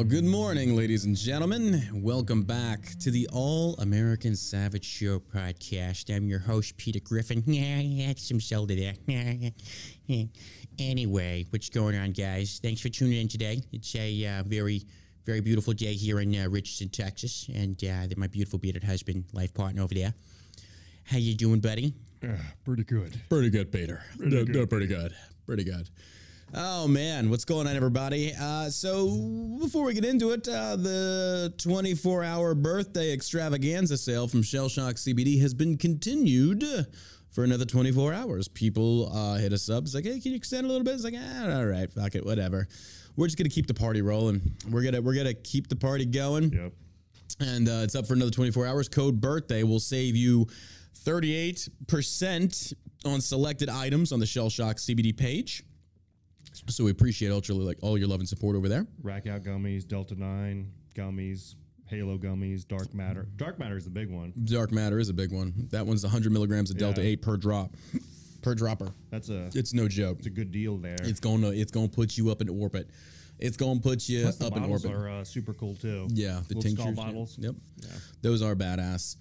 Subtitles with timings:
[0.00, 1.86] Well, good morning, ladies and gentlemen.
[1.92, 6.08] Welcome back to the All American Savage Show podcast.
[6.16, 7.44] I'm your host, Peter Griffin.
[7.46, 8.94] Yeah, had some soda there.
[10.78, 12.60] anyway, what's going on, guys?
[12.62, 13.60] Thanks for tuning in today.
[13.72, 14.86] It's a uh, very,
[15.26, 19.52] very beautiful day here in uh, Richardson, Texas, and uh, my beautiful bearded husband, life
[19.52, 20.14] partner over there.
[21.04, 21.92] How you doing, buddy?
[22.22, 23.20] Yeah, pretty good.
[23.28, 24.00] Pretty good, Peter.
[24.16, 24.54] Pretty No, good.
[24.56, 25.14] no, pretty good.
[25.44, 25.90] Pretty good.
[26.52, 28.32] Oh man, what's going on, everybody?
[28.38, 29.08] Uh, so
[29.60, 35.40] before we get into it, uh, the 24-hour birthday extravaganza sale from Shell Shock CBD
[35.40, 36.64] has been continued
[37.30, 38.48] for another 24 hours.
[38.48, 39.84] People uh, hit us up.
[39.84, 40.94] It's like, hey, can you extend a little bit?
[40.94, 42.66] It's like, ah, all right, fuck it, whatever.
[43.16, 44.40] We're just gonna keep the party rolling.
[44.68, 46.72] We're gonna we're gonna keep the party going Yep.
[47.40, 48.88] and uh, it's up for another 24 hours.
[48.88, 50.46] Code birthday will save you
[51.04, 52.72] 38%
[53.04, 55.62] on selected items on the Shell Shock CBD page.
[56.68, 58.86] So we appreciate ultra like all your love and support over there.
[59.02, 61.54] Rack out gummies, Delta 9 gummies,
[61.86, 63.26] Halo gummies, Dark Matter.
[63.36, 64.32] Dark Matter is the big one.
[64.44, 65.52] Dark matter is a big one.
[65.70, 67.08] That one's 100 milligrams of Delta Yeah.
[67.08, 67.76] 8 per drop,
[68.42, 68.92] per dropper.
[69.10, 70.18] That's a It's no joke.
[70.18, 70.96] it's a good deal there.
[71.02, 72.90] It's gonna it's gonna put you up in orbit.
[73.40, 74.92] It's gonna put you Plus up in orbit.
[74.92, 76.06] are uh, super cool too.
[76.10, 76.86] Yeah, the Little tinctures.
[76.86, 76.92] yeah.
[76.92, 77.36] bottles.
[77.40, 77.54] Yep.
[77.82, 77.88] Yeah.
[78.22, 79.16] Those are badass.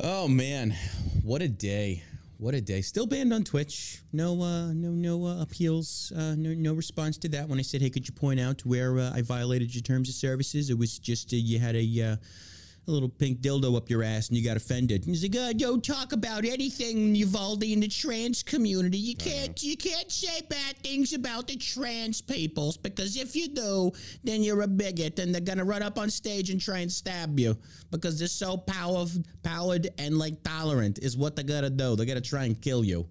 [0.00, 0.74] Oh man,
[1.22, 2.02] what a day.
[2.42, 2.80] What a day.
[2.80, 4.02] Still banned on Twitch.
[4.12, 6.10] No uh no no uh, appeals.
[6.10, 8.98] Uh no no response to that when I said, "Hey, could you point out where
[8.98, 12.16] uh, I violated your terms of services?" It was just uh, you had a uh,
[12.88, 15.06] a little pink dildo up your ass and you got offended.
[15.06, 18.98] And he's like, uh, don't talk about anything, Uvalde, in the trans community.
[18.98, 23.92] You can't you can't say bad things about the trans peoples because if you do,
[24.24, 27.38] then you're a bigot and they're gonna run up on stage and try and stab
[27.38, 27.56] you
[27.90, 29.06] because they're so power
[29.42, 31.94] powered and like tolerant is what they're gonna do.
[31.94, 33.06] They're gonna try and kill you.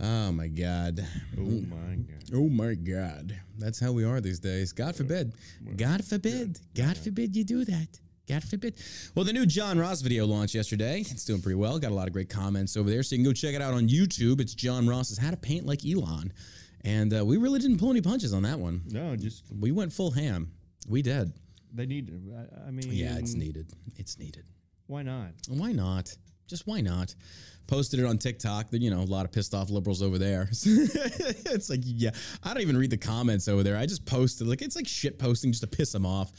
[0.00, 1.04] Oh my god.
[1.38, 2.30] Oh my god.
[2.34, 3.34] Oh my God.
[3.58, 4.72] That's how we are these days.
[4.72, 5.32] God forbid.
[5.76, 6.60] God forbid.
[6.74, 7.98] God forbid you do that.
[8.28, 8.74] God forbid.
[9.14, 11.00] Well, the new John Ross video launched yesterday.
[11.00, 11.78] It's doing pretty well.
[11.78, 13.02] Got a lot of great comments over there.
[13.02, 14.40] So you can go check it out on YouTube.
[14.40, 16.32] It's John Ross's How to Paint Like Elon.
[16.84, 18.82] And uh, we really didn't pull any punches on that one.
[18.90, 20.52] No, just We went full ham.
[20.88, 21.32] We did.
[21.72, 22.12] they need.
[22.34, 23.72] I, I mean, Yeah, it's needed.
[23.96, 24.44] It's needed.
[24.86, 25.30] Why not?
[25.48, 26.14] Why not?
[26.46, 27.14] Just why not?
[27.66, 28.70] Posted it on TikTok.
[28.70, 30.48] Then you know a lot of pissed off liberals over there.
[30.52, 32.10] it's like yeah,
[32.42, 33.76] I don't even read the comments over there.
[33.76, 36.32] I just posted like it's like shit posting just to piss them off.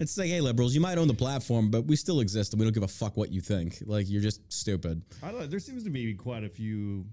[0.00, 2.64] It's like hey liberals, you might own the platform, but we still exist and we
[2.64, 3.82] don't give a fuck what you think.
[3.84, 5.02] Like you're just stupid.
[5.22, 7.04] I don't, there seems to be quite a few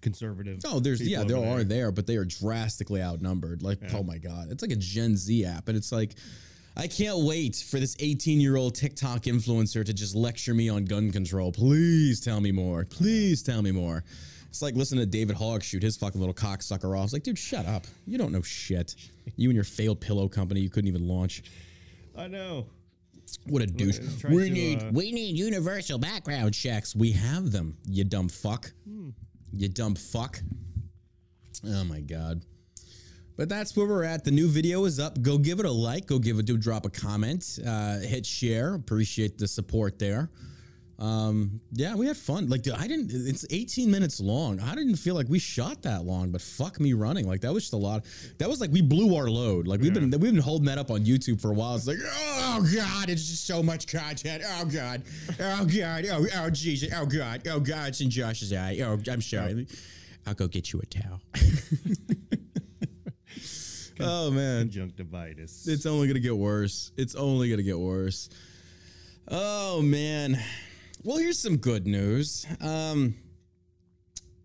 [0.00, 0.60] conservative.
[0.66, 3.62] Oh, there's yeah, there are there, but they are drastically outnumbered.
[3.62, 6.14] Like oh my god, it's like a Gen Z app, and it's like.
[6.76, 10.84] I can't wait for this 18 year old TikTok influencer to just lecture me on
[10.84, 11.50] gun control.
[11.50, 12.84] Please tell me more.
[12.84, 14.04] Please tell me more.
[14.48, 17.04] It's like listening to David Hogg shoot his fucking little cocksucker off.
[17.04, 17.86] It's like, dude, shut up.
[18.06, 18.94] You don't know shit.
[19.36, 21.42] You and your failed pillow company you couldn't even launch.
[22.16, 22.66] I know.
[23.46, 24.00] What a douche.
[24.28, 26.96] We to, need uh, we need universal background checks.
[26.96, 28.72] We have them, you dumb fuck.
[29.52, 30.40] You dumb fuck.
[31.66, 32.42] Oh my god.
[33.36, 34.24] But that's where we're at.
[34.24, 35.22] The new video is up.
[35.22, 36.06] Go give it a like.
[36.06, 37.58] Go give it do drop a comment.
[37.66, 38.74] Uh, hit share.
[38.74, 40.30] Appreciate the support there.
[41.00, 42.50] Um, yeah, we had fun.
[42.50, 43.10] Like dude, I didn't.
[43.10, 44.60] It's 18 minutes long.
[44.60, 46.30] I didn't feel like we shot that long.
[46.30, 47.26] But fuck me running.
[47.26, 48.04] Like that was just a lot.
[48.36, 49.66] That was like we blew our load.
[49.66, 51.74] Like we've been we've been holding that up on YouTube for a while.
[51.74, 54.42] It's like oh god, it's just so much content.
[54.46, 55.02] Oh god,
[55.40, 58.78] oh god, oh oh Jesus, oh god, oh god, it's in Josh's eye.
[58.84, 59.66] Oh, I'm sorry.
[60.26, 61.22] I'll go get you a towel.
[64.00, 65.66] oh man, Conjunctivitis.
[65.66, 66.92] it's only gonna get worse.
[66.98, 68.28] It's only gonna get worse.
[69.28, 70.38] Oh man.
[71.02, 72.46] Well, here's some good news.
[72.60, 73.14] Um,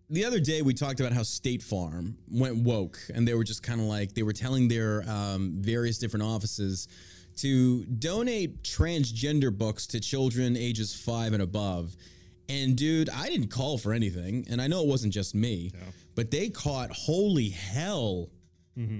[0.09, 3.61] the other day we talked about how State Farm went woke, and they were just
[3.61, 6.87] kind of like they were telling their um, various different offices
[7.37, 11.93] to donate transgender books to children ages five and above.
[12.47, 15.73] And dude, I didn't call for anything, and I know it wasn't just me,
[16.15, 18.29] but they caught holy hell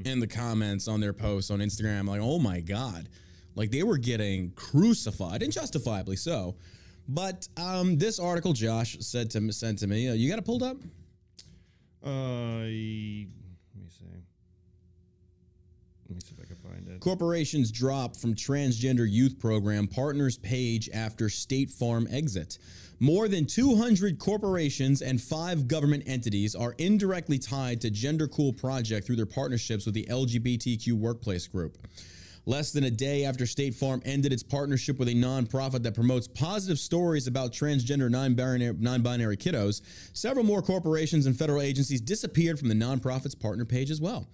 [0.05, 2.05] in the comments on their posts on Instagram.
[2.05, 3.07] Like, oh my god,
[3.55, 6.57] like they were getting crucified, and justifiably so.
[7.07, 10.63] But um, this article, Josh said to sent to me, uh, you got it pulled
[10.63, 10.77] up.
[12.03, 13.27] Uh, let me
[13.89, 14.05] see.
[16.07, 16.99] Let me see if I can find it.
[16.99, 22.57] Corporations drop from transgender youth program partners page after State Farm exit.
[22.99, 29.05] More than 200 corporations and five government entities are indirectly tied to Gender Cool Project
[29.05, 31.77] through their partnerships with the LGBTQ workplace group.
[32.47, 36.27] Less than a day after State Farm ended its partnership with a nonprofit that promotes
[36.27, 39.81] positive stories about transgender non-binary, non-binary kiddos,
[40.13, 44.27] several more corporations and federal agencies disappeared from the nonprofit's partner page as well.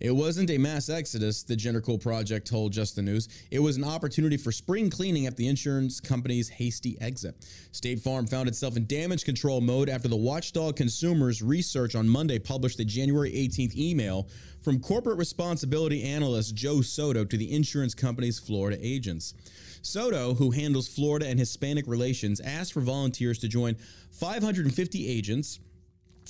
[0.00, 3.28] It wasn't a mass exodus, the Gender Cool Project told Just the News.
[3.50, 7.34] It was an opportunity for spring cleaning after the insurance company's hasty exit.
[7.72, 12.38] State Farm found itself in damage control mode after the Watchdog Consumers Research on Monday
[12.38, 14.28] published a January 18th email
[14.62, 19.34] from corporate responsibility analyst Joe Soto to the insurance company's Florida agents.
[19.82, 23.76] Soto, who handles Florida and Hispanic relations, asked for volunteers to join
[24.12, 25.58] 550 agents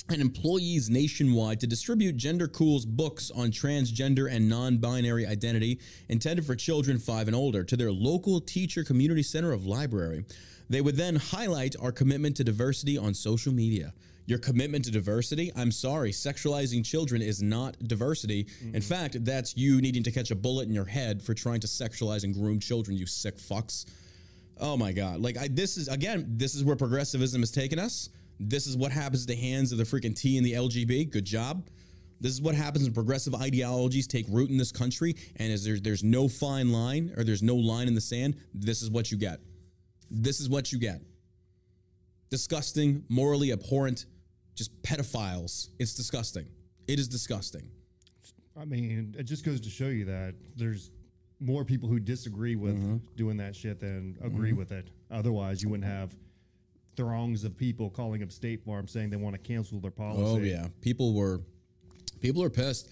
[0.09, 6.45] and employees nationwide to distribute Gender Cool's books on transgender and non binary identity intended
[6.45, 10.25] for children five and older to their local teacher community center of library.
[10.71, 13.93] They would then highlight our commitment to diversity on social media.
[14.27, 15.51] Your commitment to diversity?
[15.57, 18.47] I'm sorry, sexualizing children is not diversity.
[18.61, 18.81] In mm-hmm.
[18.81, 22.25] fact, that's you needing to catch a bullet in your head for trying to sexualize
[22.25, 23.87] and groom children, you sick fucks.
[24.61, 25.21] Oh my god!
[25.21, 28.11] Like I, this is again, this is where progressivism has taken us.
[28.41, 31.11] This is what happens at the hands of the freaking T and the LGB.
[31.11, 31.67] Good job.
[32.21, 35.81] This is what happens when progressive ideologies take root in this country, and as there's
[35.81, 38.37] there's no fine line or there's no line in the sand.
[38.55, 39.41] This is what you get.
[40.11, 41.01] This is what you get.
[42.31, 44.07] Disgusting, morally abhorrent,
[44.55, 45.69] just pedophiles.
[45.79, 46.47] It's disgusting.
[46.87, 47.69] It is disgusting.
[48.61, 50.91] I mean, it just goes to show you that there's
[51.41, 52.97] more people who disagree with Mm-hmm.
[53.17, 54.89] doing that shit than agree with it.
[55.11, 56.15] Otherwise, you wouldn't have
[56.99, 60.25] throngs of people calling up State Farm saying they want to cancel their oh, policy.
[60.25, 61.41] Oh yeah, people were
[62.21, 62.89] people are pissed.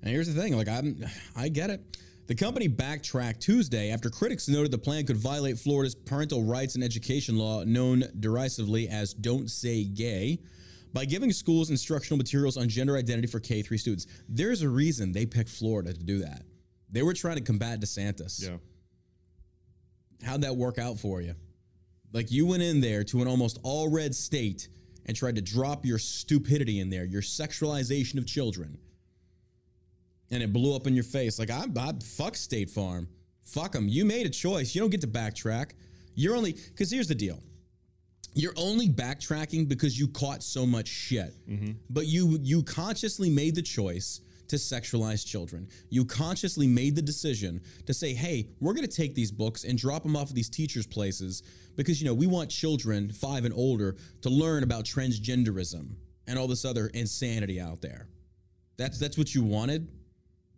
[0.00, 1.04] And here's the thing, like I'm
[1.36, 1.80] I get it.
[2.28, 6.84] The company backtracked Tuesday after critics noted the plan could violate Florida's parental rights and
[6.84, 10.38] education law known derisively as Don't Say Gay
[10.92, 14.06] by giving schools instructional materials on gender identity for K3 students.
[14.28, 16.42] There's a reason they picked Florida to do that.
[16.90, 18.46] They were trying to combat DeSantis.
[18.46, 18.58] Yeah.
[20.24, 21.34] How'd that work out for you?
[22.12, 24.68] Like you went in there to an almost all red state
[25.06, 28.78] and tried to drop your stupidity in there, your sexualization of children.
[30.30, 31.38] And it blew up in your face.
[31.38, 33.08] Like, I, I fuck State Farm.
[33.44, 33.88] Fuck them.
[33.88, 34.74] You made a choice.
[34.74, 35.70] You don't get to backtrack.
[36.14, 37.42] You're only, because here's the deal.
[38.34, 41.34] You're only backtracking because you caught so much shit.
[41.48, 41.72] Mm-hmm.
[41.90, 45.68] But you you consciously made the choice to sexualize children.
[45.90, 49.78] You consciously made the decision to say, "Hey, we're going to take these books and
[49.78, 51.42] drop them off at these teachers' places
[51.76, 55.90] because you know we want children five and older to learn about transgenderism
[56.26, 58.08] and all this other insanity out there."
[58.76, 59.88] That's that's what you wanted.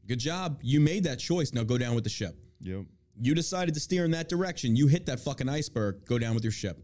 [0.06, 0.60] Good job.
[0.62, 1.52] You made that choice.
[1.52, 2.36] Now go down with the ship.
[2.60, 2.84] Yep.
[3.20, 4.76] You decided to steer in that direction.
[4.76, 6.04] You hit that fucking iceberg.
[6.06, 6.82] Go down with your ship.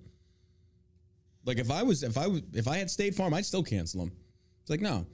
[1.45, 4.01] Like if I was, if I was, if I had State Farm, I'd still cancel
[4.01, 4.13] them.
[4.63, 5.07] It's like no,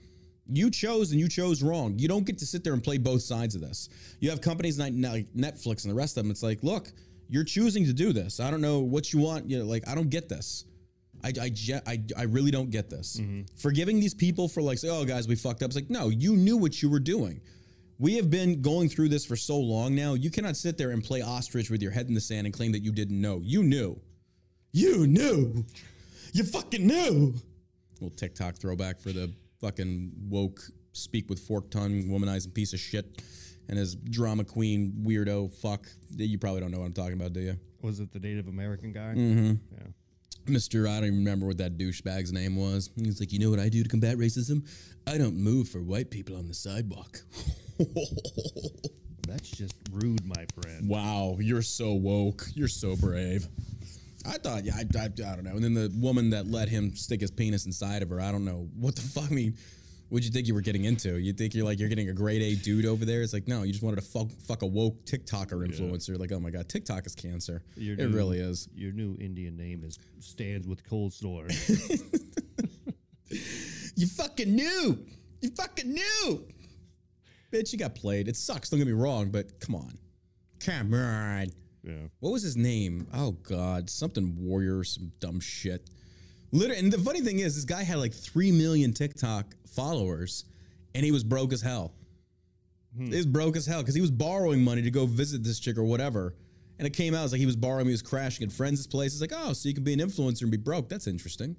[0.47, 1.97] you chose and you chose wrong.
[1.97, 3.89] You don't get to sit there and play both sides of this.
[4.19, 6.31] You have companies like Netflix and the rest of them.
[6.31, 6.91] It's like, look,
[7.29, 8.39] you're choosing to do this.
[8.39, 9.49] I don't know what you want.
[9.49, 10.65] You know, like I don't get this.
[11.23, 11.51] I, I,
[11.87, 13.17] I, I really don't get this.
[13.17, 13.55] Mm-hmm.
[13.57, 15.67] Forgiving these people for like, say, oh, guys, we fucked up.
[15.67, 17.39] It's like, no, you knew what you were doing.
[17.97, 20.15] We have been going through this for so long now.
[20.15, 22.73] You cannot sit there and play ostrich with your head in the sand and claim
[22.73, 23.39] that you didn't know.
[23.41, 23.97] You knew.
[24.73, 25.63] You knew.
[26.33, 27.33] You fucking knew.
[28.01, 29.31] Little TikTok throwback for the
[29.63, 30.59] fucking woke,
[30.91, 33.21] speak with forked tongue, womanizing piece of shit,
[33.69, 35.87] and his drama queen weirdo fuck.
[36.15, 37.57] You probably don't know what I'm talking about, do you?
[37.81, 39.13] Was it the Native American guy?
[39.15, 39.53] Mm-hmm.
[39.71, 39.87] Yeah.
[40.45, 40.89] Mr.
[40.89, 42.89] I don't even remember what that douchebag's name was.
[42.97, 44.67] He's like, you know what I do to combat racism?
[45.07, 47.21] I don't move for white people on the sidewalk.
[49.27, 50.89] That's just rude, my friend.
[50.89, 52.45] wow, you're so woke.
[52.53, 53.47] You're so brave.
[54.25, 55.51] I thought, yeah, I, I, I don't know.
[55.51, 58.45] And then the woman that let him stick his penis inside of her, I don't
[58.45, 58.69] know.
[58.75, 59.25] What the fuck?
[59.25, 59.57] I mean,
[60.09, 61.17] what'd you think you were getting into?
[61.19, 63.21] You think you're like, you're getting a grade A dude over there?
[63.21, 66.17] It's like, no, you just wanted to fuck, fuck a woke TikToker influencer.
[66.17, 67.63] Like, oh my God, TikTok is cancer.
[67.75, 68.69] Your it new- really is.
[68.73, 71.47] Your new Indian name is stands with cold sore.
[73.95, 75.05] You fucking knew.
[75.41, 76.45] You fucking knew.
[77.51, 78.27] Bitch, you got played.
[78.27, 78.69] It sucks.
[78.69, 79.97] Don't get me wrong, but come on.
[80.59, 81.47] Come on.
[81.83, 82.07] Yeah.
[82.19, 83.07] What was his name?
[83.13, 85.89] Oh God, something warrior, some dumb shit.
[86.51, 90.45] Literally, and the funny thing is, this guy had like three million TikTok followers,
[90.95, 91.93] and he was broke as hell.
[92.95, 93.07] Hmm.
[93.07, 95.77] He was broke as hell because he was borrowing money to go visit this chick
[95.77, 96.35] or whatever.
[96.79, 99.21] And it came out like he was borrowing, he was crashing at friends' places.
[99.21, 100.89] Like, oh, so you can be an influencer and be broke.
[100.89, 101.55] That's interesting.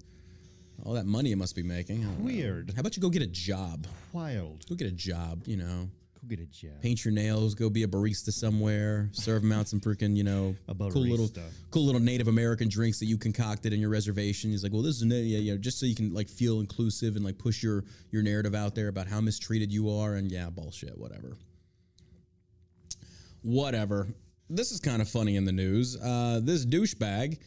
[0.85, 2.03] All that money you must be making.
[2.03, 2.25] Don't know.
[2.25, 2.73] Weird.
[2.75, 3.87] How about you go get a job?
[4.13, 4.67] Wild.
[4.69, 5.89] Go get a job, you know.
[6.25, 6.81] Go get a job.
[6.81, 10.55] Paint your nails, go be a barista somewhere, serve them out some freaking, you know,
[10.79, 11.31] cool little
[11.71, 14.51] cool little Native American drinks that you concocted in your reservation.
[14.51, 17.25] He's like, well, this is yeah, yeah, just so you can like feel inclusive and
[17.25, 20.97] like push your your narrative out there about how mistreated you are and yeah, bullshit,
[20.97, 21.37] whatever.
[23.43, 24.09] Whatever.
[24.49, 25.97] This is kind of funny in the news.
[26.01, 27.39] Uh, this douchebag,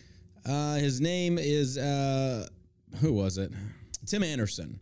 [0.45, 2.47] uh, his name is uh,
[2.99, 3.51] who was it?
[4.05, 4.79] Tim Anderson.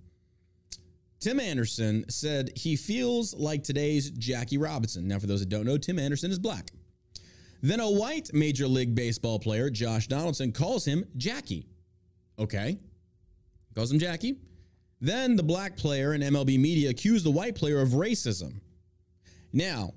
[1.26, 5.08] Tim Anderson said he feels like today's Jackie Robinson.
[5.08, 6.70] Now, for those that don't know, Tim Anderson is black.
[7.64, 11.66] Then a white Major League Baseball player, Josh Donaldson, calls him Jackie.
[12.38, 12.78] Okay.
[13.74, 14.36] Calls him Jackie.
[15.02, 18.62] Then the black player in MLB media accused the white player of racism.
[19.52, 19.96] Now,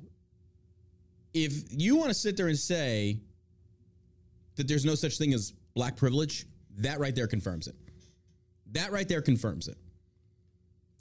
[1.35, 3.21] if you want to sit there and say
[4.57, 6.47] that there's no such thing as black privilege,
[6.79, 7.77] that right there confirms it.
[8.73, 9.77] That right there confirms it.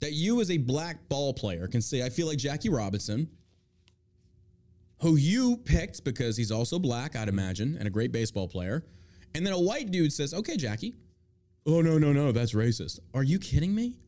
[0.00, 3.28] That you, as a black ball player, can say, I feel like Jackie Robinson,
[5.00, 8.84] who you picked because he's also black, I'd imagine, and a great baseball player.
[9.34, 10.94] And then a white dude says, Okay, Jackie.
[11.66, 13.00] Oh, no, no, no, that's racist.
[13.12, 13.98] Are you kidding me?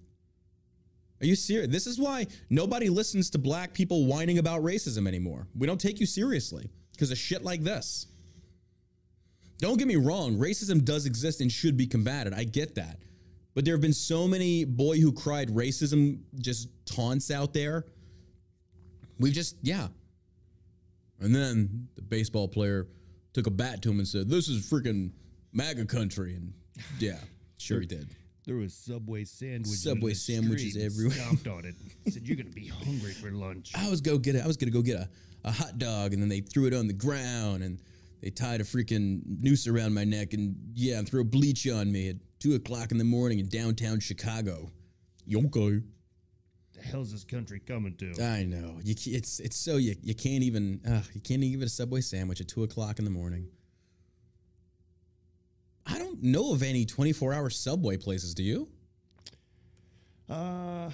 [1.21, 1.69] Are you serious?
[1.71, 5.47] This is why nobody listens to black people whining about racism anymore.
[5.55, 8.07] We don't take you seriously because of shit like this.
[9.59, 12.33] Don't get me wrong, racism does exist and should be combated.
[12.33, 12.99] I get that.
[13.55, 17.85] But there have been so many boy who cried racism just taunts out there.
[19.19, 19.89] We've just, yeah.
[21.21, 22.87] And then the baseball player
[23.33, 25.11] took a bat to him and said, This is freaking
[25.53, 26.35] MAGA country.
[26.35, 26.53] And
[26.99, 27.19] yeah,
[27.59, 28.09] sure he did.
[28.47, 29.83] There was Subway sandwiches.
[29.83, 31.17] Subway sandwiches everywhere.
[31.17, 31.75] Stomped on it.
[32.11, 33.73] Said you're gonna be hungry for lunch.
[33.77, 34.43] I was go get it.
[34.43, 35.09] I was gonna go get a,
[35.45, 37.79] a hot dog, and then they threw it on the ground, and
[38.21, 42.11] they tied a freaking noose around my neck, and yeah, and threw bleach on me
[42.11, 44.71] at two o'clock in the morning in downtown Chicago.
[45.33, 45.83] Okay.
[46.75, 48.23] The hell's this country coming to?
[48.23, 48.81] I know.
[48.83, 52.01] You, it's it's so you, you can't even uh, you can't even get a Subway
[52.01, 53.49] sandwich at two o'clock in the morning.
[55.87, 58.35] I don't know of any twenty four hour Subway places.
[58.35, 58.69] Do you?
[60.29, 60.91] Uh,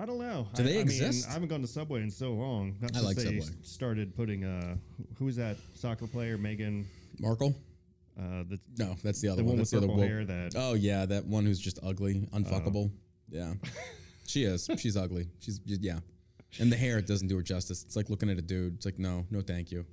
[0.00, 0.46] I don't know.
[0.54, 1.24] Do I, they I exist?
[1.24, 2.76] Mean, I haven't gone to Subway in so long.
[2.80, 3.56] Not I like they Subway.
[3.62, 4.76] Started putting uh,
[5.18, 6.38] who is that soccer player?
[6.38, 6.86] Megan.
[7.18, 7.54] Markle?
[8.18, 9.52] Uh, the No, that's the other the one.
[9.52, 10.24] one That's with the other hair.
[10.24, 12.90] That Oh yeah, that one who's just ugly, unfuckable.
[13.28, 13.54] yeah,
[14.26, 14.68] she is.
[14.78, 15.28] She's ugly.
[15.40, 15.98] She's yeah,
[16.60, 17.82] and the hair doesn't do her justice.
[17.84, 18.74] It's like looking at a dude.
[18.74, 19.84] It's like no, no, thank you.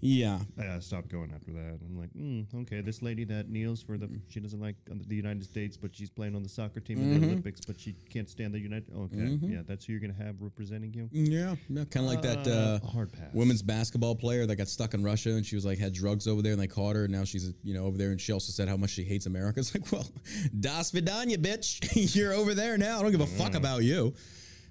[0.00, 1.78] Yeah, I stopped going after that.
[1.84, 5.14] I'm like, mm, okay, this lady that kneels for the she doesn't like uh, the
[5.14, 8.28] United States, but she's playing on the soccer team in the Olympics, but she can't
[8.28, 8.90] stand the United.
[8.96, 11.08] Okay, yeah, that's who you're gonna have representing you.
[11.12, 13.28] yeah, yeah kind of like that uh, hard pass.
[13.34, 16.40] women's basketball player that got stuck in Russia and she was like had drugs over
[16.40, 18.52] there and they caught her and now she's you know over there and she also
[18.52, 19.60] said how much she hates America.
[19.60, 20.06] It's like, well,
[20.60, 22.14] das vidanya, bitch.
[22.16, 22.98] You're over there now.
[22.98, 24.14] I don't give a fuck about you.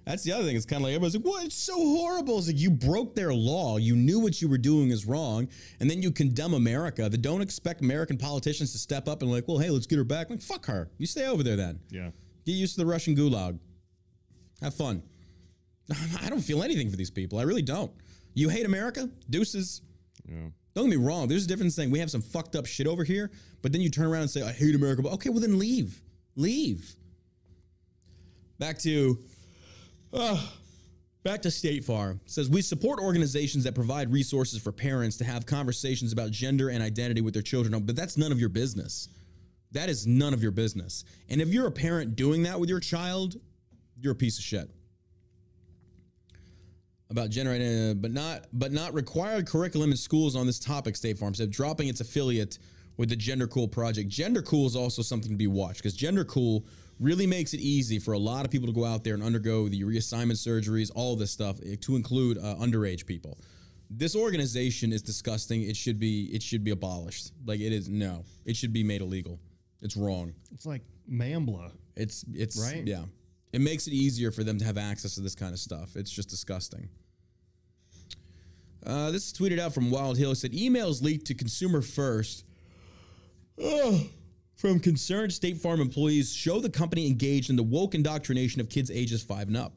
[0.06, 0.56] That's the other thing.
[0.56, 1.46] It's kind of like everybody's like, "What?
[1.46, 3.77] It's so horrible." It's like you broke their law.
[3.77, 5.48] You knew what you were doing is wrong,
[5.79, 7.10] and then you condemn America.
[7.10, 10.03] That don't expect American politicians to step up and like, "Well, hey, let's get her
[10.03, 10.89] back." Like, fuck her.
[10.98, 11.79] You stay over there then.
[11.91, 12.10] Yeah,
[12.46, 13.60] Get used to the Russian gulag.
[14.62, 15.03] Have fun.
[16.22, 17.38] I don't feel anything for these people.
[17.38, 17.91] I really don't.
[18.34, 19.10] You hate America?
[19.29, 19.82] Deuces.
[20.27, 20.50] yeah.
[20.75, 21.27] Don't get me wrong.
[21.27, 23.89] There's a difference saying we have some fucked up shit over here, but then you
[23.89, 25.01] turn around and say, I hate America.
[25.01, 26.01] But okay, well then leave.
[26.36, 26.96] Leave.
[28.60, 29.18] Back to
[30.13, 30.42] uh,
[31.24, 32.20] back to State Farm.
[32.25, 36.84] Says we support organizations that provide resources for parents to have conversations about gender and
[36.84, 39.10] identity with their children, but that's none of your business.
[39.72, 41.06] That is none of your business.
[41.30, 43.36] And if you're a parent doing that with your child,
[44.00, 44.70] you're a piece of shit
[47.12, 50.96] about generating, but not but not required curriculum in schools on this topic.
[50.96, 52.60] State Farm said dropping its affiliate
[52.98, 54.10] with the Gender Cool project.
[54.10, 56.66] Gender Cool is also something to be watched because Gender Cool
[57.00, 59.70] really makes it easy for a lot of people to go out there and undergo
[59.70, 63.38] the reassignment surgeries, all this stuff, eh, to include uh, underage people.
[63.89, 65.63] This organization is disgusting.
[65.63, 67.32] It should be it should be abolished.
[67.46, 69.39] Like it is no, it should be made illegal.
[69.82, 70.34] It's wrong.
[70.51, 71.72] It's like NAMBLA.
[71.96, 72.86] It's it's Right.
[72.86, 73.06] yeah.
[73.51, 75.96] It makes it easier for them to have access to this kind of stuff.
[75.96, 76.88] It's just disgusting.
[78.86, 80.32] Uh, this is tweeted out from Wild Hill.
[80.32, 82.46] It said emails leaked to Consumer First
[83.62, 84.01] Ugh.
[84.60, 88.92] From concerned State Farm employees show the company engaged in the woke indoctrination of kids
[88.92, 89.72] ages five and up.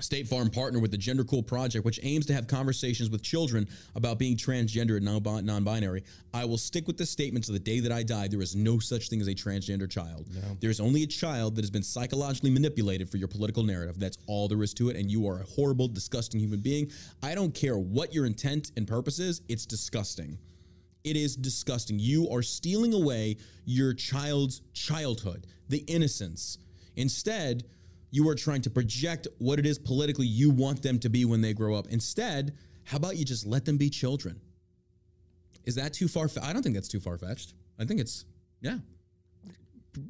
[0.00, 3.66] State Farm partnered with the Gender Cool Project, which aims to have conversations with children
[3.94, 6.04] about being transgender and non- non-binary.
[6.34, 8.28] I will stick with this statement to the day that I die.
[8.28, 10.26] There is no such thing as a transgender child.
[10.60, 13.98] There is only a child that has been psychologically manipulated for your political narrative.
[13.98, 16.90] That's all there is to it, and you are a horrible, disgusting human being.
[17.22, 19.40] I don't care what your intent and purpose is.
[19.48, 20.38] It's disgusting.
[21.04, 21.98] It is disgusting.
[21.98, 26.56] You are stealing away your child's childhood, the innocence.
[26.96, 27.64] Instead,
[28.10, 31.42] you are trying to project what it is politically you want them to be when
[31.42, 31.88] they grow up.
[31.88, 34.40] Instead, how about you just let them be children?
[35.64, 36.28] Is that too far?
[36.42, 37.52] I don't think that's too far fetched.
[37.78, 38.24] I think it's
[38.62, 38.78] yeah.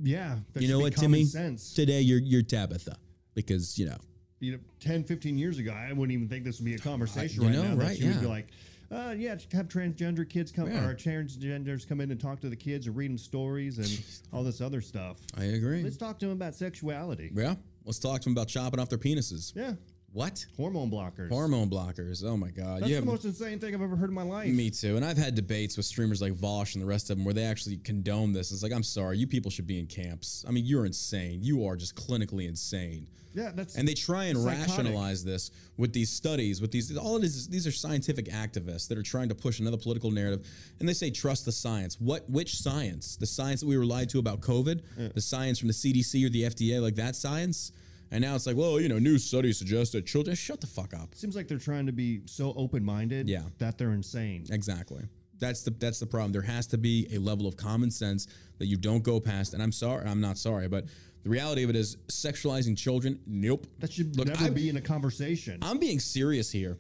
[0.00, 1.24] Yeah, that You know what, Timmy?
[1.24, 1.74] Sense.
[1.74, 2.96] Today you're you're Tabitha
[3.34, 3.98] because you know
[4.40, 7.42] you know, 10, 15 years ago, I wouldn't even think this would be a conversation
[7.42, 7.74] you right know, now.
[7.76, 8.48] That right, she would be like,
[8.90, 10.84] uh, yeah, have transgender kids come Yeah.
[10.86, 14.42] or transgenders come in and talk to the kids and read them stories and all
[14.44, 15.18] this other stuff.
[15.36, 15.82] I agree.
[15.82, 17.30] Let's talk to them about sexuality.
[17.34, 17.54] Yeah.
[17.84, 19.54] Let's talk to them about chopping off their penises.
[19.54, 19.74] Yeah,
[20.14, 20.46] What?
[20.56, 21.28] hormone blockers.
[21.28, 22.24] Hormone blockers.
[22.24, 22.82] Oh my God.
[22.82, 24.48] That's you the have most insane thing I've ever heard in my life.
[24.48, 24.94] Me too.
[24.96, 27.42] And I've had debates with streamers like Vaush and the rest of them where they
[27.42, 28.52] actually condone this.
[28.52, 30.44] It's like, I'm sorry, you people should be in camps.
[30.46, 31.40] I mean, you're insane.
[31.42, 33.08] You are just clinically insane.
[33.34, 34.68] Yeah, that's And they try and Psychotic.
[34.68, 38.86] rationalize this with these studies, with these all it is, is these are scientific activists
[38.86, 40.46] that are trying to push another political narrative.
[40.78, 42.00] And they say trust the science.
[42.00, 43.16] What which science?
[43.16, 45.12] The science that we were lied to about COVID?
[45.14, 47.72] The science from the CDC or the FDA, like that science?
[48.10, 50.94] And now it's like, well, you know, new studies suggest that children shut the fuck
[50.94, 51.14] up.
[51.14, 53.42] seems like they're trying to be so open-minded Yeah.
[53.58, 54.44] that they're insane.
[54.50, 55.02] Exactly.
[55.40, 56.30] That's the that's the problem.
[56.32, 59.52] There has to be a level of common sense that you don't go past.
[59.52, 60.84] And I'm sorry, I'm not sorry, but
[61.24, 63.18] the reality of it is sexualizing children.
[63.26, 63.66] Nope.
[63.80, 65.58] That should Look, never I- be in a conversation.
[65.62, 66.78] I'm being serious here.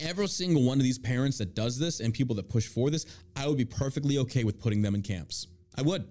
[0.00, 3.06] Every single one of these parents that does this and people that push for this,
[3.36, 5.46] I would be perfectly okay with putting them in camps.
[5.76, 6.08] I would.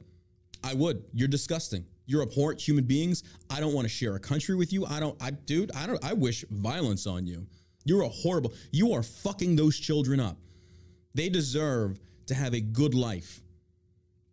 [0.63, 1.03] I would.
[1.13, 1.86] You're disgusting.
[2.06, 3.24] You're abhorrent human beings.
[3.50, 4.86] I don't want to share a country with you.
[4.86, 7.46] I don't I dude, I don't I wish violence on you.
[7.84, 8.54] You're a horrible.
[8.72, 10.38] You are fucking those children up.
[11.13, 13.41] They deserve to have a good life.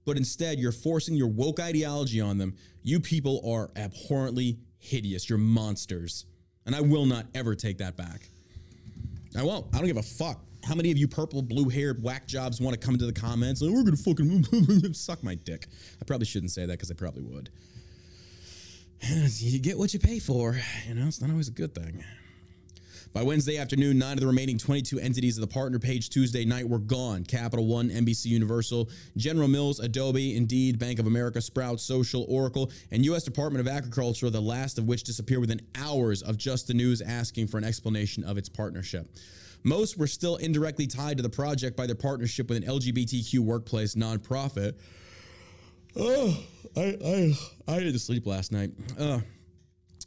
[0.05, 2.57] But instead, you're forcing your woke ideology on them.
[2.83, 5.29] You people are abhorrently hideous.
[5.29, 6.27] You're monsters.
[6.67, 8.29] And I will not ever take that back.
[9.37, 9.67] I won't.
[9.73, 10.45] I don't give a fuck.
[10.65, 13.61] How many of you purple, blue haired whack jobs want to come into the comments?
[13.61, 15.67] Like, We're going to fucking suck my dick.
[16.01, 17.51] I probably shouldn't say that because I probably would.
[19.39, 20.57] You get what you pay for.
[20.87, 22.05] You know, it's not always a good thing.
[23.13, 26.67] By Wednesday afternoon, nine of the remaining 22 entities of the partner page Tuesday night
[26.67, 27.25] were gone.
[27.25, 33.05] Capital One, NBC Universal, General Mills, Adobe, Indeed, Bank of America, Sprout, Social, Oracle, and
[33.07, 33.23] U.S.
[33.23, 37.49] Department of Agriculture, the last of which disappeared within hours of just the news asking
[37.49, 39.07] for an explanation of its partnership.
[39.65, 43.95] Most were still indirectly tied to the project by their partnership with an LGBTQ workplace
[43.95, 44.75] nonprofit.
[45.97, 46.37] Oh,
[46.77, 48.71] I I I didn't sleep last night.
[48.99, 49.21] Uh,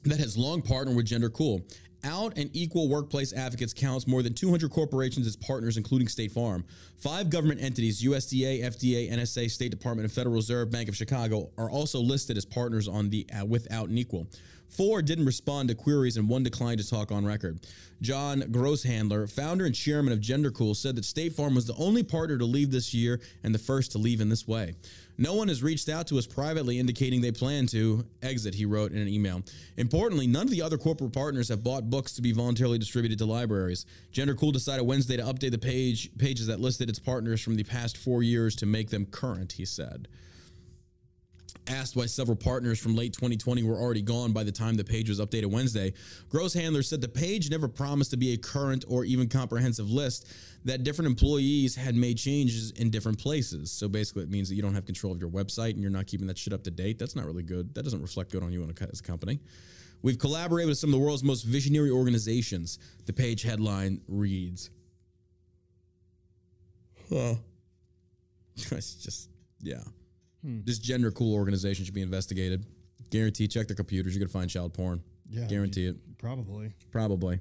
[0.04, 1.62] that has long partnered with Gender Cool.
[2.04, 6.64] Out and Equal Workplace Advocates counts more than 200 corporations as partners, including State Farm.
[7.00, 11.70] Five government entities, USDA, FDA, NSA, State Department, and Federal Reserve Bank of Chicago, are
[11.70, 14.28] also listed as partners on the uh, with Out and Equal.
[14.70, 17.60] Four didn't respond to queries, and one declined to talk on record.
[18.02, 22.38] John Grosshandler, founder and chairman of GenderCool, said that State Farm was the only partner
[22.38, 24.76] to leave this year and the first to leave in this way.
[25.18, 28.92] No one has reached out to us privately indicating they plan to exit, he wrote
[28.92, 29.42] in an email.
[29.78, 33.26] Importantly, none of the other corporate partners have bought books to be voluntarily distributed to
[33.26, 33.86] libraries.
[34.12, 37.96] GenderCool decided Wednesday to update the page pages that listed its partners from the past
[37.96, 40.10] four years to make them current, he said.
[41.68, 45.10] Asked why several partners from late 2020 were already gone by the time the page
[45.10, 45.94] was updated Wednesday,
[46.30, 50.32] Grosshandler said the page never promised to be a current or even comprehensive list,
[50.64, 53.72] that different employees had made changes in different places.
[53.72, 56.06] So basically, it means that you don't have control of your website and you're not
[56.06, 57.00] keeping that shit up to date.
[57.00, 57.74] That's not really good.
[57.74, 59.40] That doesn't reflect good on you as a company.
[60.04, 62.78] We've collaborated with some of the world's most visionary organizations.
[63.08, 64.70] The page headline reads.
[67.10, 67.36] Huh.
[68.56, 69.30] it's just,
[69.62, 69.82] yeah.
[70.64, 72.66] This gender cool organization should be investigated.
[73.10, 74.14] Guarantee, check their computers.
[74.14, 75.02] You're going to find child porn.
[75.30, 75.96] Yeah, Guarantee it.
[76.18, 76.72] Probably.
[76.92, 77.40] Probably.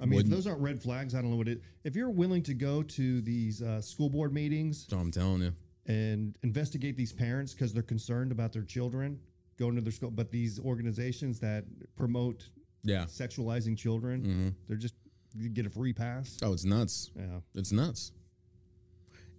[0.00, 1.62] I mean, if Wouldn't- those aren't red flags, I don't know what it.
[1.84, 5.52] If you're willing to go to these uh, school board meetings So I'm telling you.
[5.86, 9.18] and investigate these parents because they're concerned about their children
[9.58, 11.64] going to their school, but these organizations that
[11.96, 12.48] promote
[12.82, 13.04] Yeah.
[13.06, 14.48] sexualizing children, Mm-hmm.
[14.68, 14.94] they're just
[15.34, 16.38] you get a free pass.
[16.42, 17.10] Oh, it's nuts.
[17.16, 18.12] Yeah, It's nuts.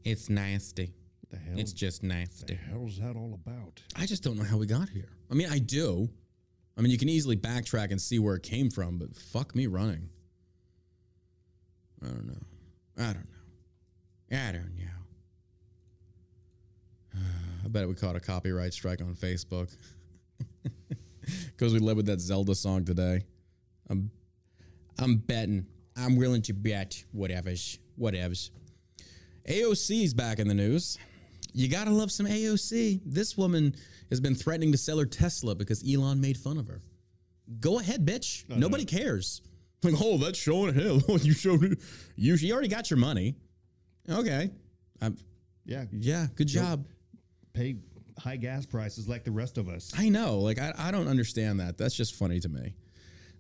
[0.03, 0.91] It's nasty.
[1.29, 1.59] What the hell?
[1.59, 2.55] It's just the nasty.
[2.55, 3.81] hell is that all about?
[3.95, 5.09] I just don't know how we got here.
[5.29, 6.09] I mean, I do.
[6.77, 9.67] I mean, you can easily backtrack and see where it came from, but fuck me
[9.67, 10.09] running.
[12.03, 12.43] I don't know.
[12.97, 14.37] I don't know.
[14.37, 14.83] I don't know.
[17.65, 19.75] I bet we caught a copyright strike on Facebook
[21.47, 23.23] because we led with that Zelda song today.
[23.89, 24.11] I'm,
[24.99, 25.65] I'm betting.
[25.95, 28.51] I'm willing to bet whatever's, whatever's.
[29.49, 30.99] AOC is back in the news.
[31.53, 33.01] You gotta love some AOC.
[33.05, 33.75] This woman
[34.09, 36.81] has been threatening to sell her Tesla because Elon made fun of her.
[37.59, 38.47] Go ahead, bitch.
[38.49, 39.41] Nobody cares.
[39.83, 41.01] Like, oh, that's showing hell.
[41.21, 41.79] you showed it.
[42.15, 43.35] You, you already got your money.
[44.09, 44.49] Okay.
[45.01, 45.17] Um,
[45.65, 46.85] Yeah, yeah, good job.
[47.53, 47.77] pay
[48.17, 49.91] high gas prices like the rest of us.
[49.95, 50.39] I know.
[50.39, 51.77] Like, I, I don't understand that.
[51.77, 52.73] That's just funny to me.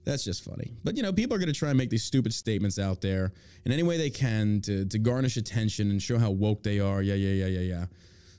[0.07, 0.71] That's just funny.
[0.85, 3.33] But, you know, people are going to try and make these stupid statements out there
[3.65, 7.01] in any way they can to, to garnish attention and show how woke they are.
[7.01, 7.85] Yeah, yeah, yeah, yeah, yeah.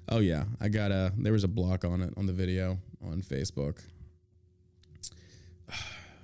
[0.09, 0.45] Oh, yeah.
[0.63, 3.83] I got a, there was a block on it on the video on Facebook.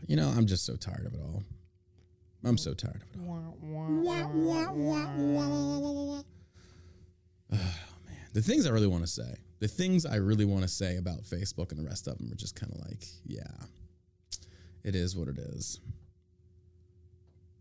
[0.06, 1.42] You know, I'm just so tired of it all.
[2.44, 3.20] I'm so tired of it.
[5.38, 6.24] all.
[7.52, 7.56] Oh
[8.06, 10.98] man, the things I really want to say, the things I really want to say
[10.98, 13.44] about Facebook and the rest of them are just kind of like, yeah,
[14.84, 15.80] it is what it is.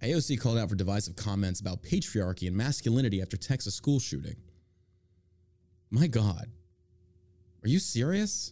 [0.04, 4.36] AOC called out for divisive comments about patriarchy and masculinity after Texas school shooting.
[5.90, 6.48] My God,
[7.64, 8.52] are you serious?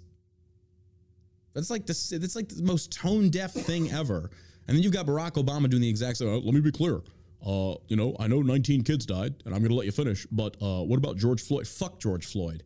[1.53, 2.09] That's like this.
[2.09, 4.29] That's like the most tone deaf thing ever.
[4.67, 6.29] And then you've got Barack Obama doing the exact same.
[6.29, 7.01] "Uh, let me be clear.
[7.45, 10.27] Uh, you know, I know 19 kids died, and I'm going to let you finish.
[10.31, 11.67] But uh, what about George Floyd?
[11.67, 12.63] Fuck George Floyd.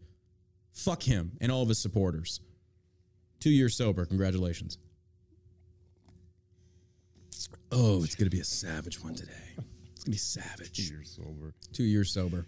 [0.73, 2.41] Fuck him and all of his supporters.
[3.39, 4.05] Two years sober.
[4.05, 4.77] Congratulations.
[7.77, 9.33] Oh, it's going to be a savage one today.
[9.57, 10.89] It's going to be savage.
[10.89, 11.53] You're sober.
[11.73, 12.45] Two years sober.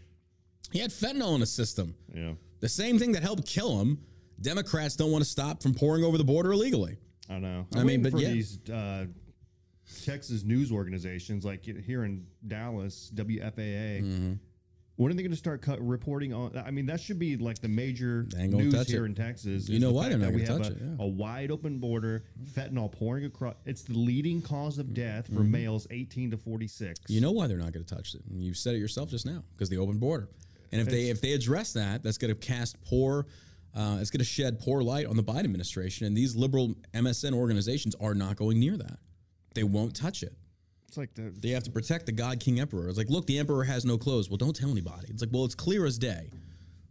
[0.72, 1.96] He had fentanyl in his system.
[2.14, 2.34] Yeah.
[2.62, 4.00] The same thing that helped kill him.
[4.40, 6.98] Democrats don't want to stop from pouring over the border illegally.
[7.30, 7.68] I know.
[7.76, 8.30] I I'm mean, but for yeah.
[8.30, 9.08] these uh,
[10.06, 14.04] Texas news organizations, like here in Dallas, WFAA.
[14.04, 14.34] Mm-hmm.
[14.98, 16.58] When are they going to start cut, reporting on?
[16.58, 19.10] I mean, that should be like the major They ain't gonna news here it.
[19.10, 19.70] in Texas.
[19.70, 21.06] You know why they're not gonna have touch a, it, yeah.
[21.06, 22.24] a wide open border,
[22.56, 23.54] fentanyl pouring across.
[23.66, 25.52] It's the leading cause of death for Mm-hmm.
[25.52, 27.00] males 18 to 46.
[27.10, 28.22] You know why they're not going to touch it.
[28.32, 30.30] You said it yourself just now because the open border.
[30.72, 33.28] And if they if they address that, that's going to cast poor.
[33.76, 37.34] Uh, it's going to shed poor light on the Biden administration, and these liberal MSM
[37.34, 38.98] organizations are not going near that.
[39.54, 40.34] They won't touch it.
[40.88, 42.88] It's like the They have to protect the God King Emperor.
[42.90, 44.30] It's like, look, the Emperor has no clothes.
[44.30, 45.08] Well, don't tell anybody.
[45.10, 46.30] It's like, well, it's clear as day.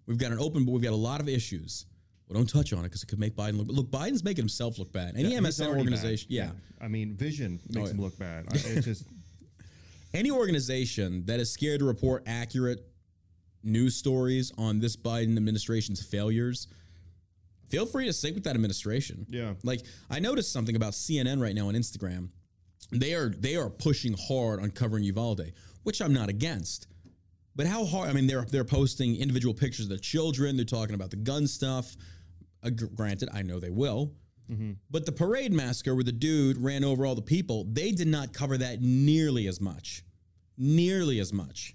[0.07, 1.87] We've got an open, but we've got a lot of issues.
[2.29, 3.69] Well, don't touch on it because it could make Biden look.
[3.69, 5.15] Look, Biden's making himself look bad.
[5.17, 6.35] Any He's MSM organization, bad.
[6.35, 6.51] yeah.
[6.85, 7.91] I mean, Vision makes oh, yeah.
[7.93, 8.47] him look bad.
[8.51, 9.05] I- It's just
[10.15, 12.85] any organization that is scared to report accurate
[13.63, 16.69] news stories on this Biden administration's failures,
[17.69, 19.27] feel free to sync with that administration.
[19.29, 19.55] Yeah.
[19.65, 22.29] Like I noticed something about CNN right now on Instagram.
[22.93, 26.87] They are they are pushing hard on covering Uvalde, which I'm not against.
[27.57, 28.09] But how hard?
[28.11, 30.57] I mean, they're they're posting individual pictures of the children.
[30.57, 31.97] They're talking about the gun stuff.
[32.63, 34.13] Uh, granted, I know they will.
[34.91, 38.33] But the parade massacre where the dude ran over all the people, they did not
[38.33, 40.05] cover that nearly as much.
[40.57, 41.75] Nearly as much.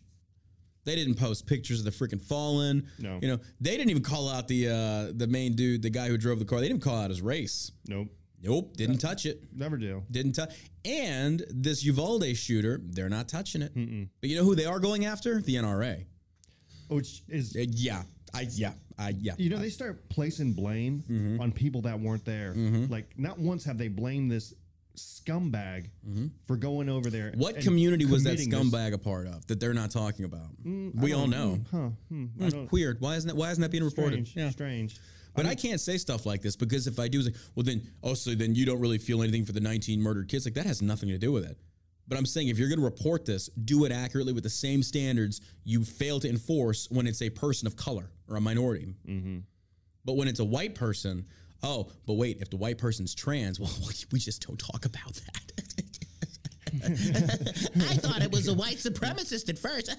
[0.86, 2.88] They didn't post pictures of the freaking fallen.
[2.98, 3.20] No.
[3.22, 6.18] You know, they didn't even call out the uh, the main dude, the guy who
[6.18, 6.62] drove the car.
[6.62, 7.72] They didn't call out his race.
[7.88, 8.08] nope,
[8.44, 9.42] Nope, didn't touch it.
[9.54, 10.04] never do.
[10.10, 10.54] Didn't touch.
[10.84, 13.72] And this Uvalde shooter, they're not touching it.
[14.20, 15.42] But you know who they are going after?
[15.42, 16.06] The NRA.
[16.90, 19.34] Which is Uh, yeah, I yeah, I yeah.
[19.38, 21.40] You know, they start placing blame Mm-hmm.
[21.42, 22.54] on people that weren't there.
[22.56, 24.54] Like, not once have they blamed this
[24.98, 25.90] scumbag
[26.48, 27.30] for going over there.
[27.32, 27.40] Mm-hmm.
[27.40, 30.48] What community was that committing this- scumbag a part of that they're not talking about?
[30.66, 31.60] we all know.
[31.72, 31.90] Huh?
[32.10, 33.00] Hmm, I Weird.
[33.00, 33.36] Why isn't that?
[33.36, 34.28] Why isn't that being reported?
[34.28, 34.54] strange.
[34.54, 34.98] Strange.
[35.34, 37.82] But I, can't say stuff like this because if I do, it's like, well, then
[38.04, 40.46] oh, also then you don't really feel anything for the 19 murdered kids.
[40.46, 41.58] Like that has nothing to do with it.
[42.08, 44.84] But I'm saying if you're going to report this, do it accurately with the same
[44.84, 48.94] standards you fail to enforce when it's a person of color or a minority.
[49.08, 49.40] Mm-hmm.
[50.04, 51.26] But when it's a white person,
[51.64, 53.72] oh, but wait, if the white person's trans, well,
[54.12, 55.64] we just don't talk about that.
[56.84, 59.94] I thought it was a white supremacist at first.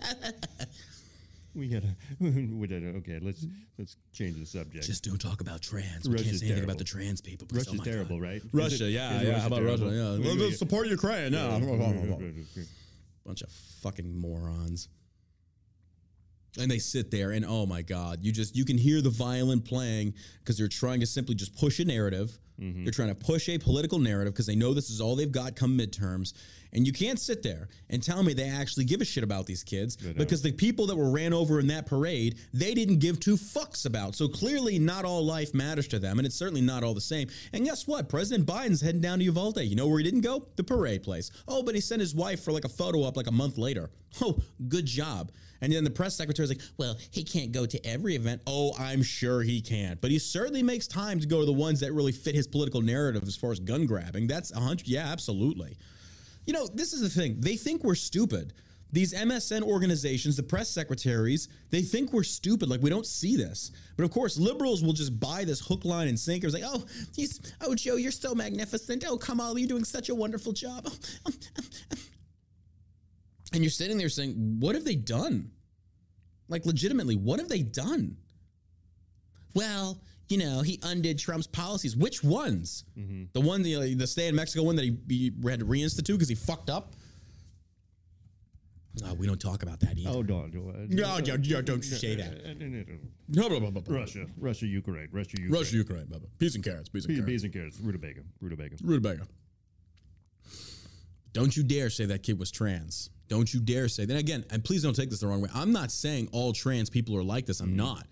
[1.54, 1.94] We gotta.
[2.20, 2.88] we gotta.
[2.98, 3.46] Okay, let's
[3.78, 4.84] let's change the subject.
[4.86, 6.08] just don't talk about trans.
[6.08, 7.46] We Russia's can't say anything about the trans people.
[7.46, 8.22] because, Russia's oh my terrible, God.
[8.26, 8.42] right?
[8.52, 9.38] Russia, it- yeah, is yeah.
[9.40, 9.86] How about terrible?
[9.86, 9.96] Russia?
[9.96, 11.32] Yeah, We- well, we- let's support Ukraine.
[11.32, 12.64] Yeah, Okay.
[13.26, 13.50] bunch of
[13.82, 14.88] fucking morons.
[16.58, 19.60] And they sit there, and oh my god, you just you can hear the violin
[19.60, 22.38] playing because they're trying to simply just push a narrative.
[22.62, 22.84] Mm-hmm.
[22.84, 25.56] They're trying to push a political narrative because they know this is all they've got
[25.56, 26.32] come midterms.
[26.74, 29.62] And you can't sit there and tell me they actually give a shit about these
[29.62, 33.36] kids because the people that were ran over in that parade, they didn't give two
[33.36, 34.14] fucks about.
[34.14, 37.28] So clearly, not all life matters to them, and it's certainly not all the same.
[37.52, 38.08] And guess what?
[38.08, 39.60] President Biden's heading down to Uvalde.
[39.60, 40.46] You know where he didn't go?
[40.56, 41.30] The parade place.
[41.46, 43.90] Oh, but he sent his wife for like a photo up like a month later.
[44.22, 45.30] Oh, good job.
[45.62, 48.42] And then the press secretary's like, well, he can't go to every event.
[48.46, 50.00] Oh, I'm sure he can't.
[50.00, 52.82] But he certainly makes time to go to the ones that really fit his political
[52.82, 54.26] narrative as far as gun grabbing.
[54.26, 54.88] That's a hundred.
[54.88, 55.78] Yeah, absolutely.
[56.46, 57.36] You know, this is the thing.
[57.38, 58.52] They think we're stupid.
[58.90, 62.68] These MSM organizations, the press secretaries, they think we're stupid.
[62.68, 63.70] Like we don't see this.
[63.96, 66.46] But of course, liberals will just buy this hook, line, and sinker.
[66.46, 66.84] It's like, oh,
[67.62, 69.04] oh, Joe, you're so magnificent.
[69.06, 70.86] Oh, Kamala, you're doing such a wonderful job.
[70.86, 70.92] Oh,
[71.26, 71.96] oh, oh,
[73.52, 75.50] And you're sitting there saying, what have they done?
[76.48, 78.16] Like, legitimately, what have they done?
[79.54, 81.96] Well, you know, he undid Trump's policies.
[81.96, 82.84] Which ones?
[82.98, 83.24] Mm-hmm.
[83.32, 86.28] The one, the, the stay in Mexico one that he, he had to reinstitute because
[86.28, 86.94] he fucked up?
[89.00, 90.10] No, we don't talk about that either.
[90.10, 90.52] Oh, don't.
[90.54, 92.42] No, no, no, don't say that.
[93.88, 95.50] Russia, Russia, Ukraine, Russia, Ukraine.
[95.50, 96.08] Russia, Ukraine.
[96.38, 97.26] Peas and carrots, peas and carrots.
[97.26, 98.76] bees and carrots, rutabaga, rutabaga.
[98.82, 99.26] Rutabaga.
[101.32, 103.08] Don't you dare say that kid was trans.
[103.32, 104.04] Don't you dare say.
[104.04, 105.48] Then again, and please don't take this the wrong way.
[105.54, 107.60] I'm not saying all trans people are like this.
[107.60, 108.06] I'm not.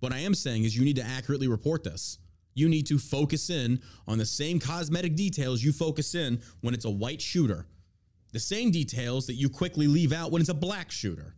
[0.00, 2.18] What I am saying is you need to accurately report this.
[2.52, 6.84] You need to focus in on the same cosmetic details you focus in when it's
[6.84, 7.64] a white shooter.
[8.34, 11.34] The same details that you quickly leave out when it's a black shooter.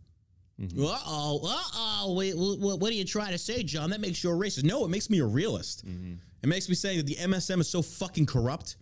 [0.61, 2.13] Uh oh, uh oh.
[2.17, 3.91] Wait, what, what are you trying to say, John?
[3.91, 4.65] That makes you a racist.
[4.65, 5.85] No, it makes me a realist.
[6.43, 8.75] It makes me say that the MSM is so fucking corrupt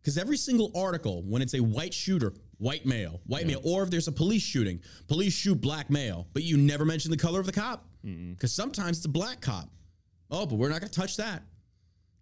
[0.00, 3.90] because every single article, when it's a white shooter, white male, white male, or if
[3.90, 7.46] there's a police shooting, police shoot black male, but you never mention the color of
[7.46, 9.68] the cop because sometimes it's a black cop.
[10.30, 11.42] Oh, but we're not going to touch that.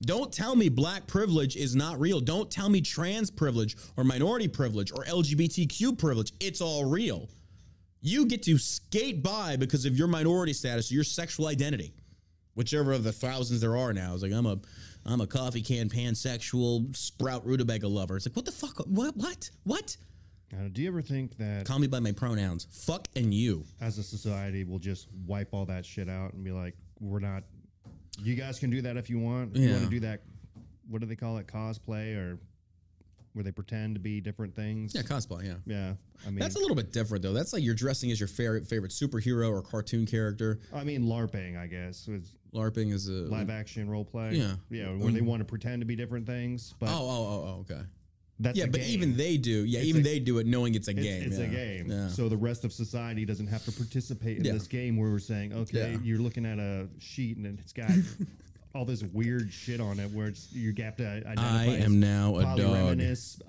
[0.02, 2.20] Don't tell me black privilege is not real.
[2.20, 6.32] Don't tell me trans privilege or minority privilege or LGBTQ privilege.
[6.40, 7.28] It's all real.
[8.00, 11.92] You get to skate by because of your minority status, your sexual identity,
[12.54, 14.14] whichever of the thousands there are now.
[14.14, 14.58] It's like I'm a,
[15.04, 18.16] I'm a coffee can pansexual sprout rutabaga lover.
[18.16, 18.78] It's like what the fuck?
[18.86, 19.14] What?
[19.18, 19.50] What?
[19.64, 19.98] What?
[20.52, 22.66] Now, do you ever think that Call me by my pronouns.
[22.70, 23.64] Fuck and you.
[23.80, 27.44] as a society we'll just wipe all that shit out and be like, we're not.
[28.22, 29.56] You guys can do that if you want.
[29.56, 29.84] If you want Yeah.
[29.86, 30.22] to do that.
[30.88, 31.46] What do they call it?
[31.46, 32.38] Cosplay or
[33.32, 34.92] where they pretend to be different things.
[34.92, 35.46] Yeah, cosplay.
[35.46, 35.54] Yeah.
[35.64, 35.92] Yeah.
[36.26, 37.32] I mean, That's a little bit different though.
[37.32, 40.58] That's like you're dressing as your favorite favorite superhero or cartoon character.
[40.74, 42.08] I mean, LARPing, I guess,
[42.52, 44.32] LARPing is a live action role play.
[44.34, 44.56] Yeah.
[44.68, 46.74] Yeah, where they want to pretend to be different things.
[46.80, 47.82] But Oh, oh, oh, oh, okay.
[48.40, 48.90] That's yeah, but game.
[48.90, 49.64] even they do.
[49.64, 51.22] Yeah, It's even a- they do it knowing it's a It's, game.
[51.22, 51.44] it's yeah.
[51.44, 51.90] a game.
[51.90, 52.08] Yeah.
[52.08, 54.52] So the rest of society doesn't have to participate in Yeah.
[54.52, 57.90] this game where we're saying, okay, you're looking at a sheet and it's got
[58.74, 62.36] all this weird shit on it where it's you have to identify I am now
[62.36, 63.00] a dog.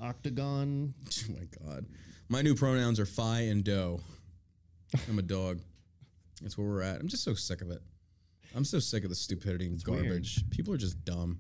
[0.02, 0.94] octagon.
[1.30, 1.86] Oh my god.
[2.30, 4.00] My new pronouns are Phi and Doe.
[5.10, 5.60] I'm a dog.
[6.42, 7.00] That's where we're at.
[7.00, 7.82] I'm just so sick of it.
[8.56, 10.04] I'm so sick of the stupidity and weird.
[10.06, 10.50] garbage.
[10.50, 11.40] People are just dumb.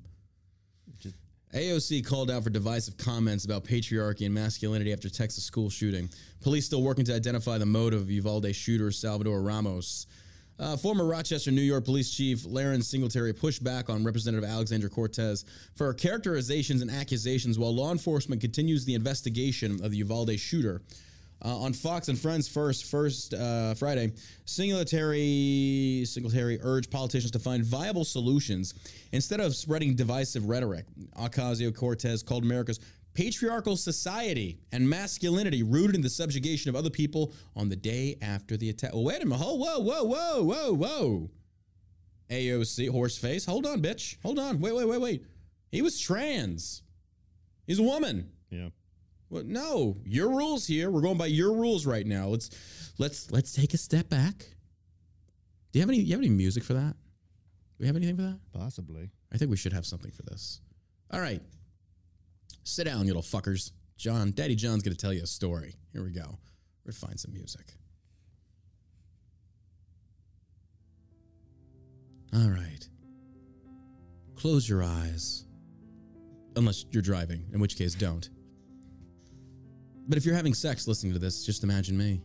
[1.53, 6.09] AOC called out for divisive comments about patriarchy and masculinity after Texas school shooting.
[6.39, 10.07] Police still working to identify the motive of Uvalde shooter Salvador Ramos.
[10.57, 15.43] Uh, former Rochester, New York Police Chief La'Ron Singletary pushed back on Representative Alexandra Cortez
[15.75, 20.81] for her characterizations and accusations while law enforcement continues the investigation of the Uvalde shooter.
[21.43, 24.11] Uh, on Fox and Friends first, first uh, Friday,
[24.45, 28.75] Singletary, Singletary urged politicians to find viable solutions
[29.11, 30.85] instead of spreading divisive rhetoric.
[31.19, 32.79] Ocasio Cortez called America's
[33.13, 38.55] patriarchal society and masculinity rooted in the subjugation of other people on the day after
[38.55, 38.93] the attack.
[38.93, 39.43] Well, wait a minute.
[39.43, 41.29] Whoa, whoa, whoa, whoa, whoa.
[42.29, 43.45] AOC, horse face.
[43.45, 44.15] Hold on, bitch.
[44.23, 44.59] Hold on.
[44.59, 45.25] Wait, wait, wait, wait.
[45.71, 46.83] He was trans.
[47.67, 48.29] He's a woman.
[48.49, 48.69] Yeah.
[49.31, 50.91] Well, no, your rules here.
[50.91, 52.27] We're going by your rules right now.
[52.27, 52.49] Let's
[52.99, 54.39] let's let's take a step back.
[55.71, 56.91] Do you have any you have any music for that?
[56.91, 58.39] Do we have anything for that?
[58.51, 59.09] Possibly.
[59.33, 60.59] I think we should have something for this.
[61.11, 61.41] All right.
[62.63, 63.71] Sit down, you little fuckers.
[63.97, 65.75] John, Daddy John's gonna tell you a story.
[65.93, 66.37] Here we go.
[66.83, 67.73] We're gonna find some music.
[72.33, 72.85] All right.
[74.35, 75.45] Close your eyes.
[76.57, 78.29] Unless you're driving, in which case don't.
[80.07, 82.21] But if you're having sex listening to this, just imagine me.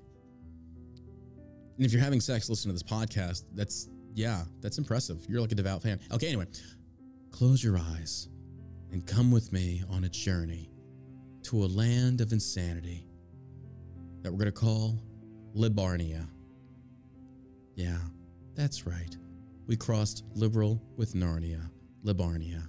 [1.77, 5.25] And if you're having sex listening to this podcast, that's, yeah, that's impressive.
[5.29, 6.01] You're like a devout fan.
[6.11, 6.47] Okay, anyway,
[7.31, 8.29] close your eyes
[8.93, 10.71] and come with me on a journey
[11.43, 13.07] to a land of insanity
[14.23, 14.99] that we're going to call
[15.55, 16.27] Libarnia.
[17.75, 17.99] Yeah,
[18.55, 19.17] that's right.
[19.67, 21.71] We crossed liberal with Narnia,
[22.05, 22.63] Libarnia.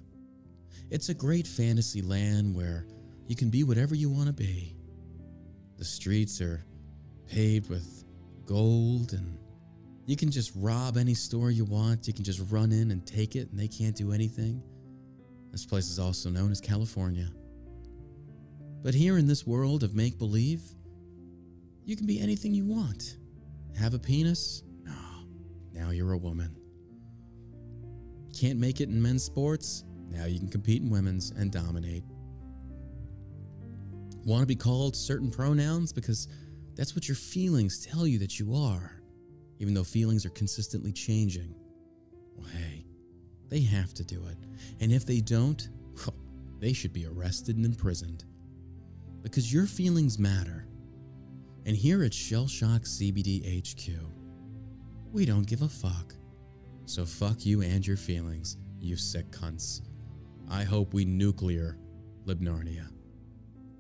[0.92, 2.86] It's a great fantasy land where
[3.28, 4.77] you can be whatever you want to be.
[5.78, 6.66] The streets are
[7.28, 8.04] paved with
[8.46, 9.38] gold, and
[10.06, 12.08] you can just rob any store you want.
[12.08, 14.64] You can just run in and take it, and they can't do anything.
[15.52, 17.30] This place is also known as California.
[18.84, 20.62] But here in this world of make believe,
[21.86, 23.18] you can be anything you want.
[23.78, 24.64] Have a penis?
[24.84, 24.94] No.
[25.74, 26.56] Now you're a woman.
[28.38, 29.84] Can't make it in men's sports?
[30.10, 32.04] Now you can compete in women's and dominate.
[34.28, 36.28] Want to be called certain pronouns because
[36.76, 39.02] that's what your feelings tell you that you are,
[39.60, 41.56] even though feelings are consistently changing.
[42.36, 42.84] Well, hey,
[43.48, 44.36] they have to do it.
[44.82, 46.14] And if they don't, well,
[46.60, 48.26] they should be arrested and imprisoned.
[49.24, 50.68] Because your feelings matter.
[51.66, 53.94] And here at Shell Shock CBD HQ,
[55.14, 56.14] we don't give a fuck.
[56.84, 59.84] So fuck you and your feelings, you sick cunts.
[60.50, 61.78] I hope we nuclear
[62.26, 62.90] Libnarnia.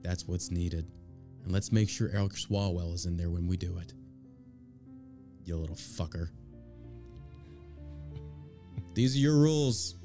[0.07, 0.89] That's what's needed.
[1.43, 3.93] And let's make sure Eric Swalwell is in there when we do it.
[5.43, 6.29] You little fucker.
[8.93, 9.95] These are your rules.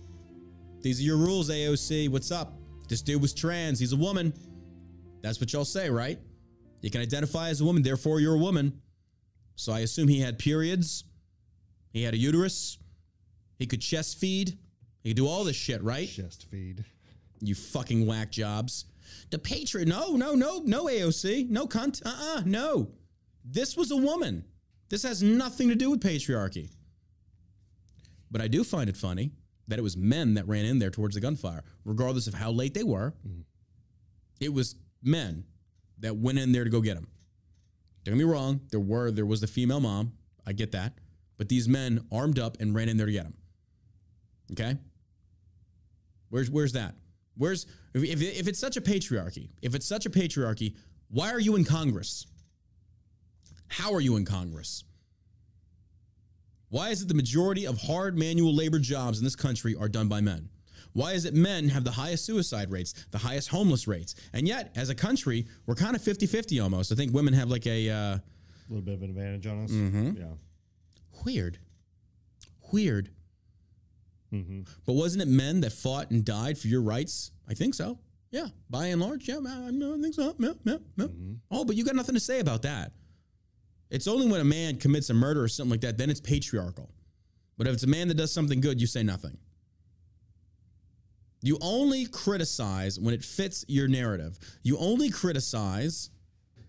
[0.80, 2.08] These are your rules, AOC.
[2.08, 2.58] What's up?
[2.88, 3.78] This dude was trans.
[3.78, 4.34] He's a woman.
[5.22, 6.18] That's what y'all say, right?
[6.80, 8.82] You can identify as a woman, therefore you're a woman.
[9.54, 11.04] So I assume he had periods.
[11.92, 12.76] He had a uterus.
[13.56, 14.58] He could chest feed.
[15.04, 16.08] He could do all this shit, right?
[16.08, 16.84] Chest feed.
[17.40, 18.86] You fucking whack jobs.
[19.30, 19.88] The Patriot.
[19.88, 21.48] No, no, no, no AOC.
[21.48, 22.02] No cunt.
[22.04, 22.90] Uh uh no.
[23.44, 24.44] This was a woman.
[24.88, 26.70] This has nothing to do with patriarchy.
[28.30, 29.32] But I do find it funny
[29.68, 32.74] that it was men that ran in there towards the gunfire, regardless of how late
[32.74, 33.14] they were.
[34.40, 35.44] It was men
[35.98, 37.08] that went in there to go get him.
[38.04, 38.60] Don't get me wrong.
[38.70, 40.12] There were there was the female mom.
[40.46, 40.94] I get that,
[41.38, 43.34] but these men armed up and ran in there to get him.
[44.52, 44.76] Okay.
[46.28, 46.94] Where's where's that?
[47.36, 49.50] Where's if, if, it's such a patriarchy?
[49.62, 50.76] If it's such a patriarchy,
[51.10, 52.26] why are you in Congress?
[53.68, 54.84] How are you in Congress?
[56.68, 60.08] Why is it the majority of hard manual labor jobs in this country are done
[60.08, 60.48] by men?
[60.94, 64.14] Why is it men have the highest suicide rates, the highest homeless rates?
[64.32, 66.92] And yet, as a country, we're kind of 50 50 almost.
[66.92, 68.18] I think women have like a uh,
[68.68, 69.70] little bit of an advantage on us.
[69.70, 70.16] Mm-hmm.
[70.16, 70.24] Yeah.
[71.24, 71.58] weird,
[72.72, 73.10] weird.
[74.32, 74.62] Mm-hmm.
[74.86, 77.30] But wasn't it men that fought and died for your rights?
[77.48, 77.98] I think so.
[78.30, 80.34] Yeah, by and large, yeah, I, I think so.
[80.38, 81.06] Yeah, yeah, yeah.
[81.50, 82.92] Oh, but you got nothing to say about that.
[83.90, 86.90] It's only when a man commits a murder or something like that, then it's patriarchal.
[87.58, 89.36] But if it's a man that does something good, you say nothing.
[91.42, 94.38] You only criticize when it fits your narrative.
[94.62, 96.08] You only criticize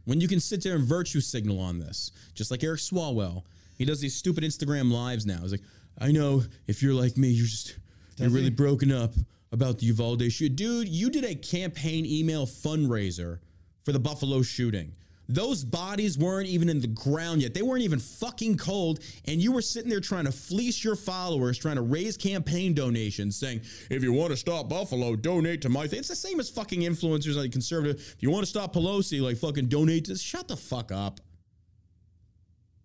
[0.04, 2.12] when you can sit there and virtue signal on this.
[2.34, 3.44] Just like Eric Swalwell.
[3.78, 5.40] He does these stupid Instagram lives now.
[5.42, 5.64] He's like,
[6.00, 7.78] I know if you're like me, you're just
[8.18, 9.14] you're really broken up
[9.52, 10.56] about the Uvalde shoot.
[10.56, 13.40] Dude, you did a campaign email fundraiser
[13.84, 14.94] for the Buffalo shooting.
[15.30, 17.54] Those bodies weren't even in the ground yet.
[17.54, 19.00] They weren't even fucking cold.
[19.26, 23.38] And you were sitting there trying to fleece your followers, trying to raise campaign donations,
[23.38, 26.00] saying, if you want to stop Buffalo, donate to my thing.
[26.00, 28.02] It's the same as fucking influencers like conservative.
[28.02, 31.22] If you want to stop Pelosi, like fucking donate to shut the fuck up.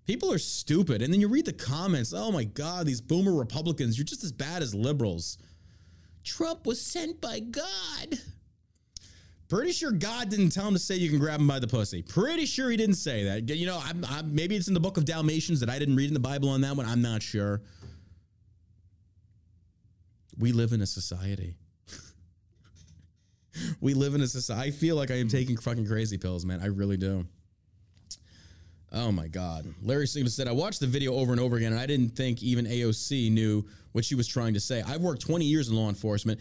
[0.08, 1.02] People are stupid.
[1.02, 2.14] And then you read the comments.
[2.16, 5.36] Oh my God, these boomer Republicans, you're just as bad as liberals.
[6.24, 8.18] Trump was sent by God.
[9.50, 12.00] Pretty sure God didn't tell him to say you can grab him by the pussy.
[12.00, 13.54] Pretty sure he didn't say that.
[13.54, 16.08] You know, I'm, I'm, maybe it's in the book of Dalmatians that I didn't read
[16.08, 16.86] in the Bible on that one.
[16.86, 17.60] I'm not sure.
[20.38, 21.54] We live in a society.
[23.82, 24.68] we live in a society.
[24.68, 26.62] I feel like I am taking fucking crazy pills, man.
[26.62, 27.26] I really do.
[28.92, 29.74] Oh my God.
[29.82, 32.42] Larry Sigma said, I watched the video over and over again, and I didn't think
[32.42, 34.82] even AOC knew what she was trying to say.
[34.86, 36.40] I've worked 20 years in law enforcement,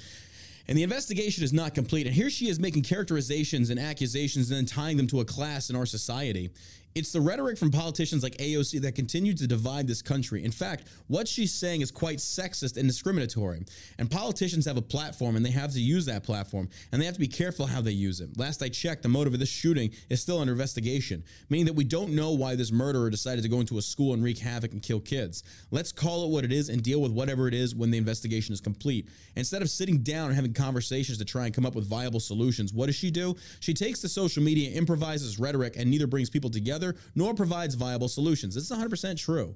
[0.68, 2.08] and the investigation is not complete.
[2.08, 5.70] And here she is making characterizations and accusations and then tying them to a class
[5.70, 6.50] in our society.
[6.96, 10.44] It's the rhetoric from politicians like AOC that continue to divide this country.
[10.44, 13.64] In fact, what she's saying is quite sexist and discriminatory.
[14.00, 17.14] And politicians have a platform and they have to use that platform and they have
[17.14, 18.36] to be careful how they use it.
[18.36, 21.84] Last I checked, the motive of this shooting is still under investigation, meaning that we
[21.84, 24.82] don't know why this murderer decided to go into a school and wreak havoc and
[24.82, 25.44] kill kids.
[25.70, 28.54] Let's call it what it is and deal with whatever it is when the investigation
[28.54, 29.08] is complete.
[29.36, 32.74] Instead of sitting down and having conversations to try and come up with viable solutions,
[32.74, 33.36] what does she do?
[33.60, 38.08] She takes to social media, improvises rhetoric, and neither brings people together nor provides viable
[38.08, 38.56] solutions.
[38.56, 39.56] This is 100% true.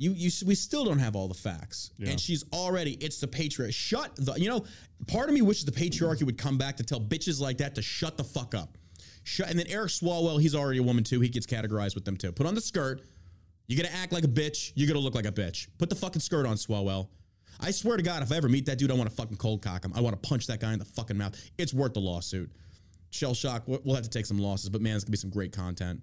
[0.00, 2.10] You, you, we still don't have all the facts, Yeah.
[2.10, 2.92] and she's already.
[2.94, 3.72] It's the patriarch.
[3.74, 4.34] Shut the.
[4.34, 4.64] You know,
[5.08, 7.82] part of me wishes the patriarchy would come back to tell bitches like that to
[7.82, 8.78] shut the fuck up.
[9.24, 9.50] Shut.
[9.50, 11.18] And then Eric Swalwell, he's already a woman too.
[11.20, 12.30] He gets categorized with them too.
[12.30, 13.02] Put on the skirt.
[13.66, 14.70] You're gonna act like a bitch.
[14.76, 15.66] You're gonna look like a bitch.
[15.78, 17.08] Put the fucking skirt on, Swalwell.
[17.60, 19.62] I swear to God, if I ever meet that dude, I want to fucking cold
[19.62, 19.92] cock him.
[19.96, 21.34] I want to punch that guy in the fucking mouth.
[21.58, 22.52] It's worth the lawsuit.
[23.10, 23.64] Shell shock.
[23.66, 26.02] We'll have to take some losses, but man, it's gonna be some great content.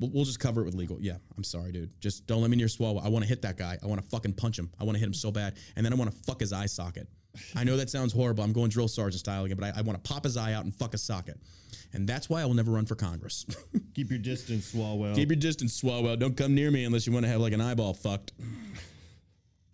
[0.00, 0.98] We'll, we'll just cover it with legal.
[1.00, 1.90] Yeah, I'm sorry, dude.
[2.00, 3.04] Just don't let me near Swalwell.
[3.04, 3.78] I want to hit that guy.
[3.82, 4.70] I want to fucking punch him.
[4.80, 6.66] I want to hit him so bad, and then I want to fuck his eye
[6.66, 7.08] socket.
[7.56, 8.44] I know that sounds horrible.
[8.44, 10.64] I'm going drill sergeant style again, but I, I want to pop his eye out
[10.64, 11.38] and fuck his socket,
[11.92, 13.44] and that's why I will never run for Congress.
[13.94, 15.14] Keep your distance, Swalwell.
[15.14, 16.18] Keep your distance, Swalwell.
[16.18, 18.32] Don't come near me unless you want to have like an eyeball fucked.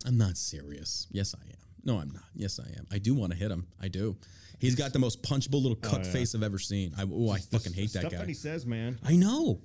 [0.05, 1.07] I'm not serious.
[1.11, 1.70] Yes, I am.
[1.83, 2.23] No, I'm not.
[2.35, 2.85] Yes, I am.
[2.91, 3.67] I do want to hit him.
[3.81, 4.15] I do.
[4.59, 6.11] He's got the most punchable little cuck oh, yeah.
[6.11, 6.93] face I've ever seen.
[6.97, 8.17] I, oh, I fucking hate that Stuff guy.
[8.19, 8.99] that he says, man.
[9.03, 9.59] I know.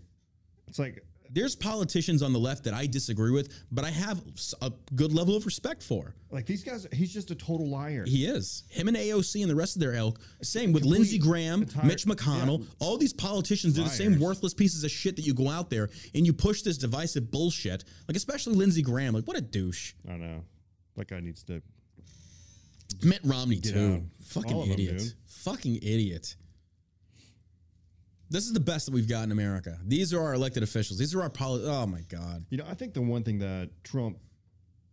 [0.69, 4.23] It's like There's politicians on the left that I disagree with, but I have
[4.63, 6.15] a good level of respect for.
[6.31, 6.87] like these guys.
[6.93, 8.05] He's just a total liar.
[8.07, 8.65] He is.
[8.71, 10.19] Him and AOC and the rest of their ilk.
[10.41, 12.61] Same with Complete, Lindsey Graham, entire- Mitch McConnell.
[12.61, 12.67] yeah.
[12.79, 15.91] All these politicians do the same worthless pieces of shit that you go out there
[16.15, 17.85] and you push this divisive bullshit.
[18.09, 19.13] Like especially Lindsey Graham.
[19.13, 19.93] Like what a douche.
[20.09, 20.43] I know.
[20.97, 21.61] That guy needs to.
[23.03, 24.03] Mitt Romney too.
[24.21, 24.25] out.
[24.27, 24.99] Fucking them, idiot.
[24.99, 25.13] dude.
[25.27, 26.37] Fucking idiot.
[28.29, 29.79] This is the best that we've got in America.
[29.85, 30.99] These are our elected officials.
[30.99, 32.45] These are our poli- Oh my god.
[32.51, 34.19] You know, I think the one thing that Trump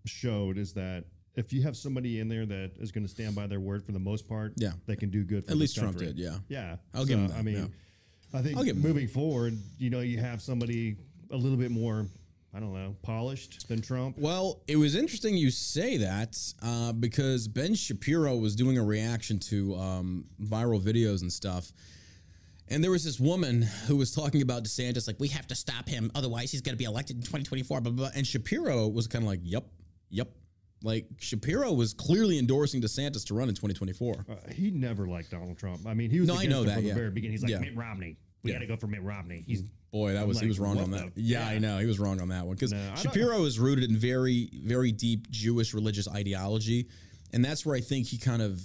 [0.06, 3.48] showed is that if you have somebody in there that is going to stand by
[3.48, 4.74] their word for the most part, Yeah.
[4.86, 5.46] they can do good.
[5.46, 6.38] For At least Trump did, yeah.
[6.48, 6.76] yeah.
[6.94, 8.40] I'll give him that, I mean, yeah.
[8.40, 10.98] I think I'll give him moving forward, you know, you have somebody
[11.32, 12.06] a little bit more,
[12.56, 14.16] I don't know, polished than Trump.
[14.18, 19.40] Well, it was interesting you say that uh, because Ben Shapiro was doing a reaction
[19.40, 21.72] to um, viral videos and stuff.
[22.70, 25.90] And there was this woman who was talking about DeSantis, like, we have to stop
[25.90, 28.12] him, otherwise he's going to be elected in 2024, blah, blah, blah.
[28.16, 29.66] And Shapiro was kind of like, yep,
[30.10, 30.30] yep.
[30.82, 34.26] Like, Shapiro was clearly endorsing DeSantis to run in 2024.
[34.30, 35.86] Uh, he never liked Donald Trump.
[35.88, 36.94] I mean, he was No, I know that, from yeah.
[36.94, 37.32] the very beginning.
[37.34, 37.60] He's like Yeah.
[37.60, 38.18] Mitt Romney.
[38.44, 38.56] We Yeah.
[38.58, 39.44] got to go for Mitt Romney.
[39.48, 41.12] He's Boy, that was he was wrong on that.
[41.16, 41.48] Yeah, yeah.
[41.48, 44.50] I know he was wrong on that one because No, Shapiro is rooted in very,
[44.64, 46.88] very deep Jewish religious ideology,
[47.32, 48.60] and that's where I think he kind of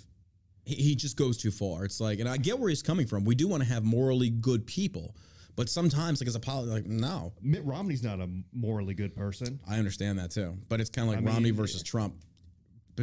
[0.65, 1.85] he, he just goes too far.
[1.85, 3.25] It's like, and I get where he's coming from.
[3.25, 5.15] We do want to have morally good people,
[5.55, 9.61] but sometimes, like as a politician, like no, Mitt Romney's not a morally good person.
[9.69, 10.57] I understand that too.
[10.71, 12.15] But it's kind of like I Romney mean, versus Trump,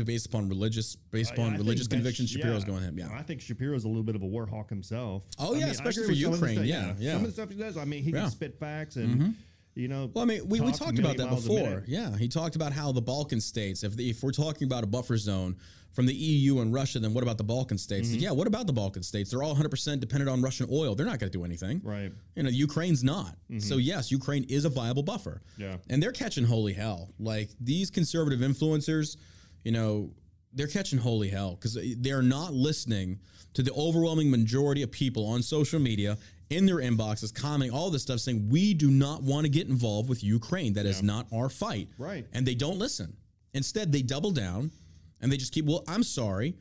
[0.03, 2.29] based upon religious, based upon I religious convictions.
[2.29, 2.67] sh- Shapiro's yeah.
[2.69, 2.97] going him.
[2.99, 5.23] Yeah, I think Shapiro's a little bit of a war hawk himself.
[5.39, 6.55] Oh, I yeah, mean, especially for with some of the Ukraine.
[6.55, 7.13] stuff- Yeah, yeah.
[7.13, 7.77] Some of the stuff he does.
[7.77, 8.21] I mean, he Yeah.
[8.21, 9.35] can spit facts and
[9.75, 10.09] you know.
[10.13, 11.83] Well, I mean, we, we talked about that before.
[11.87, 14.87] Yeah, he talked about how the Balkan states, if, the, if we're talking about a
[14.87, 15.55] buffer zone
[15.91, 18.09] from the EU and Russia, then what about the Balkan states?
[18.09, 18.19] Mm-hmm.
[18.19, 19.31] Yeah, what about the Balkan states?
[19.31, 20.93] They're all 100% dependent on Russian oil.
[20.93, 21.79] They're not going to do anything.
[21.85, 22.11] Right.
[22.35, 23.37] You know, Ukraine's not.
[23.59, 25.41] So, yes, Ukraine is a viable buffer.
[25.57, 25.77] Yeah.
[25.89, 27.13] And they're catching holy hell.
[27.17, 29.15] Like these conservative influencers,
[29.65, 30.11] you know,
[30.53, 33.19] they're catching holy hell because they're not listening
[33.53, 36.17] to the overwhelming majority of people on social media
[36.49, 40.07] in their inboxes, commenting all this stuff, saying, We do not want to get involved
[40.07, 40.73] with Ukraine.
[40.73, 41.89] That is not our fight.
[41.97, 42.25] Right.
[42.31, 43.17] And they don't listen.
[43.53, 44.71] Instead, they double down
[45.21, 46.55] and they just keep, Well, I'm sorry.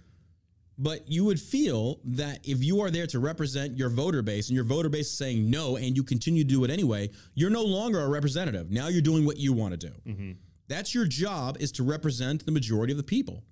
[0.77, 4.57] But you would feel that if you are there to represent your voter base and
[4.57, 7.63] your voter base is saying no and you continue to do it anyway, you're no
[7.63, 8.73] longer a representative.
[8.73, 9.93] Now you're doing what you want to do.
[10.05, 10.33] Mm-hmm.
[10.69, 13.43] That's your job is to represent the majority of the people.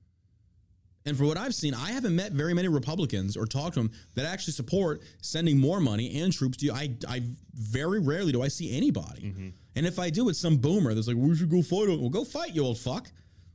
[1.05, 3.91] And for what I've seen, I haven't met very many Republicans or talked to them
[4.15, 6.73] that actually support sending more money and troops to you.
[6.73, 7.23] I, I
[7.55, 9.23] very rarely do I see anybody.
[9.23, 9.49] Mm-hmm.
[9.75, 11.89] And if I do, it's some boomer that's like, we should go fight.
[11.89, 13.11] Well, go fight, you old fuck.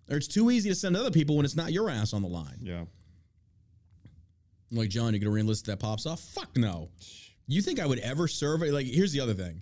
[0.10, 2.28] Or it's too easy to send other people when it's not your ass on the
[2.28, 2.60] line.
[2.62, 2.84] Yeah.
[4.72, 6.20] I'm like, John, you gonna reenlist that pops off?
[6.20, 6.90] Fuck no.
[7.48, 8.62] You think I would ever serve?
[8.62, 9.62] Like, here's the other thing.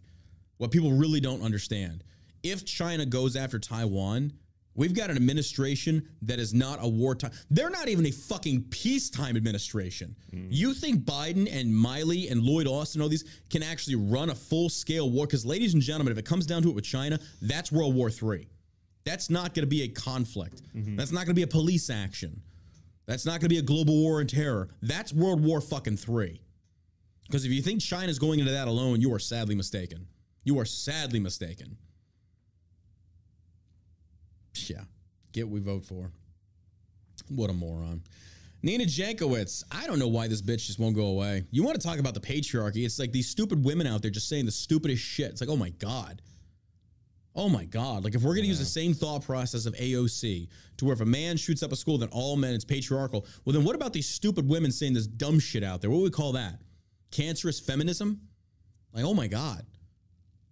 [0.57, 2.03] What people really don't understand.
[2.45, 4.31] If China goes after Taiwan,
[4.75, 7.31] we've got an administration that is not a wartime.
[7.49, 10.15] They're not even a fucking peacetime administration.
[10.31, 10.49] Mm.
[10.51, 14.69] You think Biden and Milley and Lloyd Austin, all these, can actually run a full
[14.69, 15.25] scale war?
[15.25, 18.11] Because, ladies and gentlemen, if it comes down to it with China, that's World War
[18.11, 18.47] III.
[19.05, 20.61] That's not going to be a conflict.
[20.75, 20.97] Mm-hmm.
[20.97, 22.43] That's not going to be a police action.
[23.07, 24.69] That's not going to be a global war on terror.
[24.83, 26.41] That's World War fucking three.
[27.25, 30.05] Because if you think China's going into that alone, you are sadly mistaken.
[30.43, 31.77] You are sadly mistaken.
[34.55, 34.81] Yeah.
[35.31, 36.11] Get what we vote for.
[37.29, 38.01] What a moron.
[38.61, 39.63] Nina Jankowicz.
[39.71, 41.43] I don't know why this bitch just won't go away.
[41.51, 42.85] You want to talk about the patriarchy?
[42.85, 45.29] It's like these stupid women out there just saying the stupidest shit.
[45.31, 46.21] It's like, oh my God.
[47.35, 48.03] Oh my God.
[48.03, 50.47] Like, if we're going to use the same thought process of AOC
[50.77, 53.27] to where if a man shoots up a school, then all men, it's patriarchal.
[53.43, 55.89] Well, then what about these stupid women saying this dumb shit out there?
[55.89, 56.59] What would we call that?
[57.11, 58.21] Cancerous feminism?
[58.93, 59.65] Like, oh my God.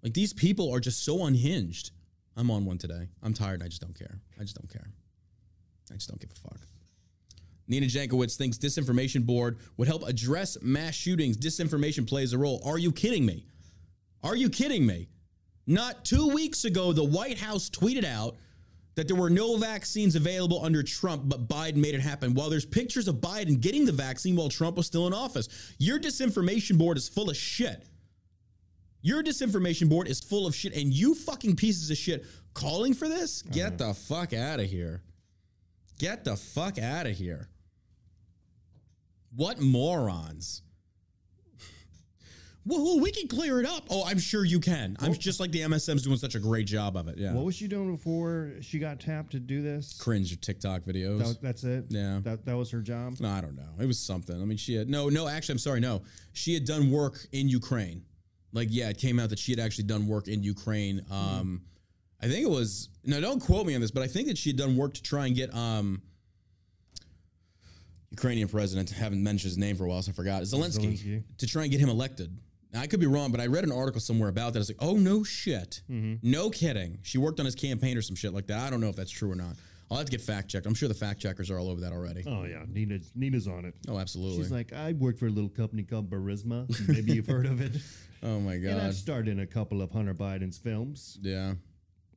[0.04, 1.92] Like, these people are just so unhinged.
[2.36, 3.08] I'm on one today.
[3.22, 3.56] I'm tired.
[3.56, 4.20] and I just don't care.
[4.40, 4.88] I just don't care.
[5.92, 6.60] I just don't give a fuck.
[7.68, 11.38] Nina Jankowicz thinks disinformation board would help address mass shootings.
[11.38, 12.62] Disinformation plays a role.
[12.66, 13.46] Are you kidding me?
[14.24, 15.08] Are you kidding me?
[15.66, 18.36] Not two weeks ago, the White House tweeted out
[18.96, 22.34] that there were no vaccines available under Trump, but Biden made it happen.
[22.34, 26.00] While there's pictures of Biden getting the vaccine while Trump was still in office, your
[26.00, 27.86] disinformation board is full of shit.
[29.04, 33.10] Your disinformation board is full of shit, and you fucking pieces of shit calling for
[33.10, 33.42] this?
[33.42, 33.90] Get uh-huh.
[33.90, 35.04] the fuck out of here.
[36.00, 37.50] Get the fuck out of here.
[39.36, 40.62] What morons?
[42.66, 43.88] Well, we can clear it up.
[43.90, 44.96] Oh, I'm sure you can.
[45.02, 47.18] I'm just like the MSM's doing such a great job of it.
[47.18, 47.34] Yeah.
[47.34, 49.98] What was she doing before she got tapped to do this?
[50.00, 51.20] Cringe TikTok videos.
[51.20, 51.88] That that's it.
[51.90, 52.22] Yeah.
[52.24, 53.20] That that was her job.
[53.20, 53.68] No, I don't know.
[53.82, 54.42] It was something.
[54.42, 55.28] I mean, she had no, no.
[55.28, 55.82] Actually, I'm sorry.
[55.82, 58.06] No, she had done work in Ukraine.
[58.54, 61.04] Like, yeah, it came out that she had actually done work in Ukraine.
[61.12, 61.64] Um,
[62.22, 62.90] I think it was.
[63.04, 65.04] No, don't quote me on this, but I think that she had done work to
[65.04, 66.02] try and get um,
[68.12, 68.90] Ukrainian president.
[68.92, 70.44] Haven't mentioned his name for a while, so I forgot.
[70.44, 71.24] Zelensky, Zelensky.
[71.40, 72.38] to try and get him elected.
[72.72, 74.60] Now, I could be wrong, but I read an article somewhere about that.
[74.60, 76.98] I was like, oh no shit, no kidding.
[77.04, 78.60] She worked on his campaign or some shit like that.
[78.60, 79.56] I don't know if that's true or not.
[79.92, 80.66] I'll have to get fact checked.
[80.66, 82.24] I'm sure the fact checkers are all over that already.
[82.26, 83.76] Oh yeah, Nina Nina's on it.
[83.88, 84.38] Oh, absolutely.
[84.38, 86.66] She's like, I work for a little company called Burisma.
[86.88, 87.74] Maybe you've heard of it.
[88.24, 88.78] Oh my And god.
[88.80, 91.18] I've starred in a couple of Hunter Biden's films.
[91.22, 91.54] Yeah.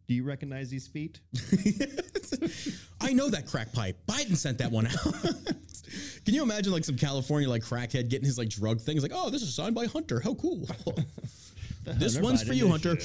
[0.07, 1.19] Do you recognize these feet?
[3.01, 3.99] I know that crack pipe.
[4.07, 4.95] Biden sent that one out.
[6.25, 8.95] Can you imagine like some California like crackhead getting his like drug thing?
[8.95, 10.21] He's like, oh, this is signed by Hunter.
[10.21, 10.59] How cool.
[11.85, 12.97] this Hunter one's Biden for you, Hunter.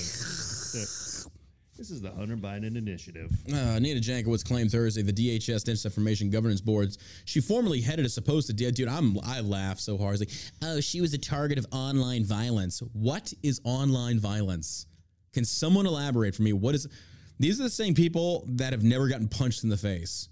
[1.82, 3.32] This is the Hunter Biden initiative.
[3.51, 8.45] Uh, Nina Jankowicz claimed Thursday the DHS Disinformation Governance Boards she formerly headed is supposed
[8.45, 8.88] to dude.
[8.88, 10.21] I'm I laugh so hard.
[10.21, 12.84] It's like, oh, she was a target of online violence.
[12.93, 14.86] What is online violence?
[15.34, 16.53] Can someone elaborate for me?
[16.53, 16.88] What is?
[17.39, 20.29] These are the same people that have never gotten punched in the face.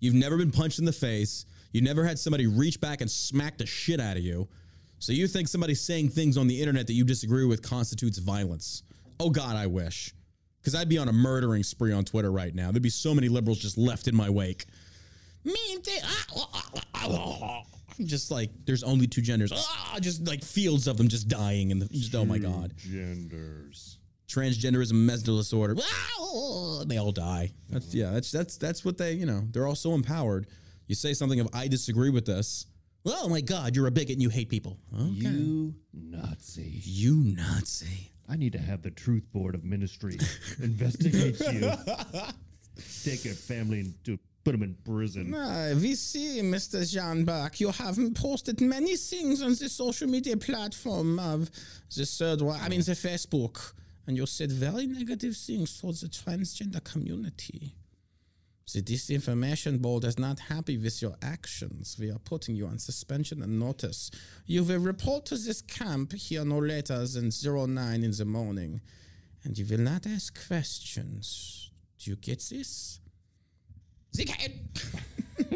[0.00, 1.44] You've never been punched in the face.
[1.72, 4.48] You never had somebody reach back and smack the shit out of you.
[5.00, 8.84] So you think somebody saying things on the internet that you disagree with constitutes violence?
[9.20, 10.14] Oh God, I wish.
[10.68, 12.70] Because I'd be on a murdering spree on Twitter right now.
[12.70, 14.66] There'd be so many liberals just left in my wake.
[15.42, 17.62] Me and ah, ah, ah,
[17.98, 19.50] I'm just like there's only two genders.
[19.50, 22.74] Ah, just like fields of them just dying and just oh my God.
[22.76, 23.96] Genders.
[24.28, 25.74] Transgenderism, mental disorder.
[25.80, 27.50] Ah, They all die.
[27.70, 28.10] That's yeah.
[28.10, 29.44] That's that's that's what they you know.
[29.50, 30.48] They're all so empowered.
[30.86, 32.66] You say something of I disagree with this.
[33.06, 34.76] Oh my God, you're a bigot and you hate people.
[34.94, 35.12] Okay.
[35.12, 36.82] You Nazi.
[36.84, 38.12] You Nazi.
[38.28, 40.18] I need to have the truth board of ministry
[40.62, 41.70] investigate you.
[43.04, 45.34] Take your family and to put them in prison.
[45.34, 46.88] Uh, we see, Mr.
[46.90, 51.50] Jean Bach, you haven't posted many things on the social media platform of
[51.94, 53.72] the third one, I mean, the Facebook,
[54.06, 57.74] and you said very negative things towards the transgender community.
[58.72, 61.96] The Disinformation Board is not happy with your actions.
[61.98, 64.10] We are putting you on suspension and notice.
[64.44, 68.82] You will report to this camp here no later than 09 in the morning,
[69.42, 71.70] and you will not ask questions.
[71.98, 73.00] Do you get this?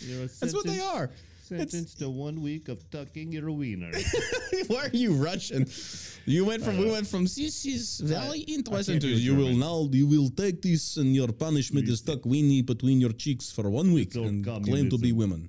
[0.00, 1.10] You're That's what they are.
[1.58, 3.90] Sentenced to one week of tucking your wiener.
[4.66, 5.66] Why are you Russian?
[6.26, 9.88] You went from we uh, went from this is very interesting to you will now
[9.92, 13.92] you will take this and your punishment is stuck weenie between your cheeks for one
[13.92, 15.48] week and claim to be women.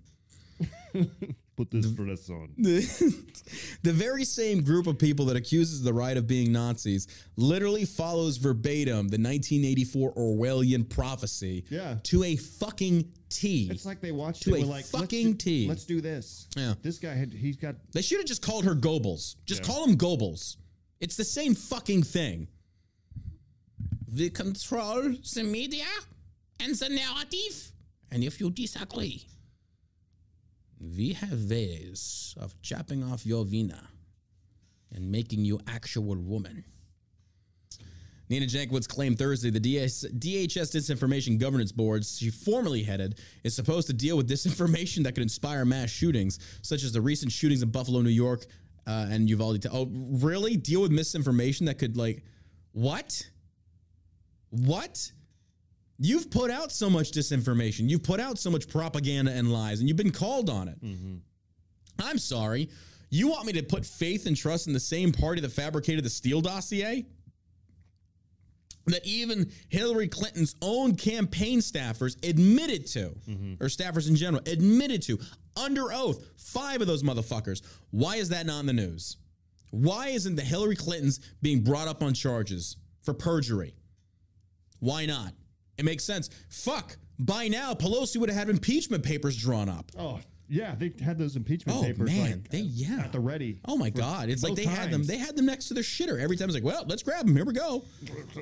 [1.56, 2.50] Put this dress on.
[2.58, 8.36] the very same group of people that accuses the right of being Nazis literally follows
[8.36, 11.98] verbatim the 1984 Orwellian prophecy Yeah.
[12.04, 13.70] to a fucking T.
[13.72, 14.58] It's like they watched To it.
[14.58, 15.68] a were like, fucking let's do, T.
[15.70, 16.48] Let's do this.
[16.58, 16.74] Yeah.
[16.82, 17.32] This guy had.
[17.34, 17.76] He's got.
[17.94, 19.36] They should have just called her Goebbels.
[19.46, 19.68] Just Yeah.
[19.68, 20.58] call him Goebbels.
[21.00, 22.48] It's the same fucking thing.
[24.14, 25.86] We control the media
[26.60, 27.72] and the narrative.
[28.12, 29.26] And if you disagree,
[30.96, 33.90] we have ways of chopping off your vina
[34.94, 36.64] and making you actual woman.
[38.30, 43.88] Nina Jankowicz claimed Thursday the DS, DHS Disinformation Governance Board she formerly headed is supposed
[43.88, 47.70] to deal with disinformation that could inspire mass shootings, such as the recent shootings in
[47.70, 48.46] Buffalo, New York,
[48.88, 49.66] uh, and Uvalde.
[49.72, 50.58] Oh, really?
[50.58, 52.24] Deal with misinformation that could like
[52.72, 53.30] what?
[54.50, 55.12] What?
[55.98, 57.90] You've put out so much disinformation.
[57.90, 60.84] You've put out so much propaganda and lies, and you've been called on it.
[60.84, 61.16] Mm-hmm.
[62.00, 62.70] I'm sorry.
[63.10, 66.10] You want me to put faith and trust in the same party that fabricated the
[66.10, 67.06] Steele dossier?
[68.88, 73.64] That even Hillary Clinton's own campaign staffers admitted to, mm-hmm.
[73.64, 75.20] or staffers in general, admitted to
[75.56, 77.62] under oath, five of those motherfuckers.
[77.92, 79.18] Why is that not in the news?
[79.72, 83.76] Why isn't the Hillary Clintons being brought up on charges for perjury?
[84.80, 85.34] Why not?
[85.78, 86.30] It makes sense.
[86.50, 86.98] Fuck.
[87.20, 89.92] By now, Pelosi would have had impeachment papers drawn up.
[89.98, 92.08] Oh yeah, they had those impeachment Oh, papers.
[92.10, 93.00] man, like, they- yeah.
[93.06, 93.60] at the ready.
[93.66, 94.30] Oh my God!
[94.30, 95.04] It's like they had them.
[95.04, 96.50] They had them next to their shitter every time.
[96.50, 97.36] It's like, well, let's grab them.
[97.36, 97.84] Here we go.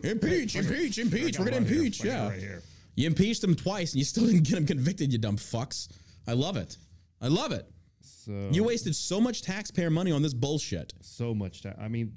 [0.03, 1.39] Impeach, impeach, impeach.
[1.39, 1.99] We're gonna Right impeach.
[2.01, 2.29] right Yeah.
[2.29, 2.61] right here.
[2.95, 5.11] You impeached them twice, and you still didn't get them convicted.
[5.11, 5.87] You dumb fucks.
[6.27, 6.77] I love it.
[7.21, 7.67] I love it.
[8.01, 10.93] So You wasted so much taxpayer money on this bullshit.
[11.01, 11.75] so much time.
[11.79, 12.13] I mean,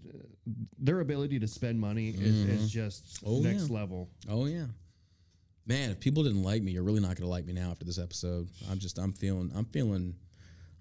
[0.78, 2.66] their ability to spend money is, is mm-hmm.
[2.66, 3.74] just Oh, next yeah.
[3.74, 4.08] level.
[4.28, 4.66] Oh yeah.
[5.68, 7.98] Man, if people didn't like me, you're really not gonna like me now after this
[7.98, 8.48] episode.
[8.70, 10.14] I'm just, I'm feeling, I'm feeling,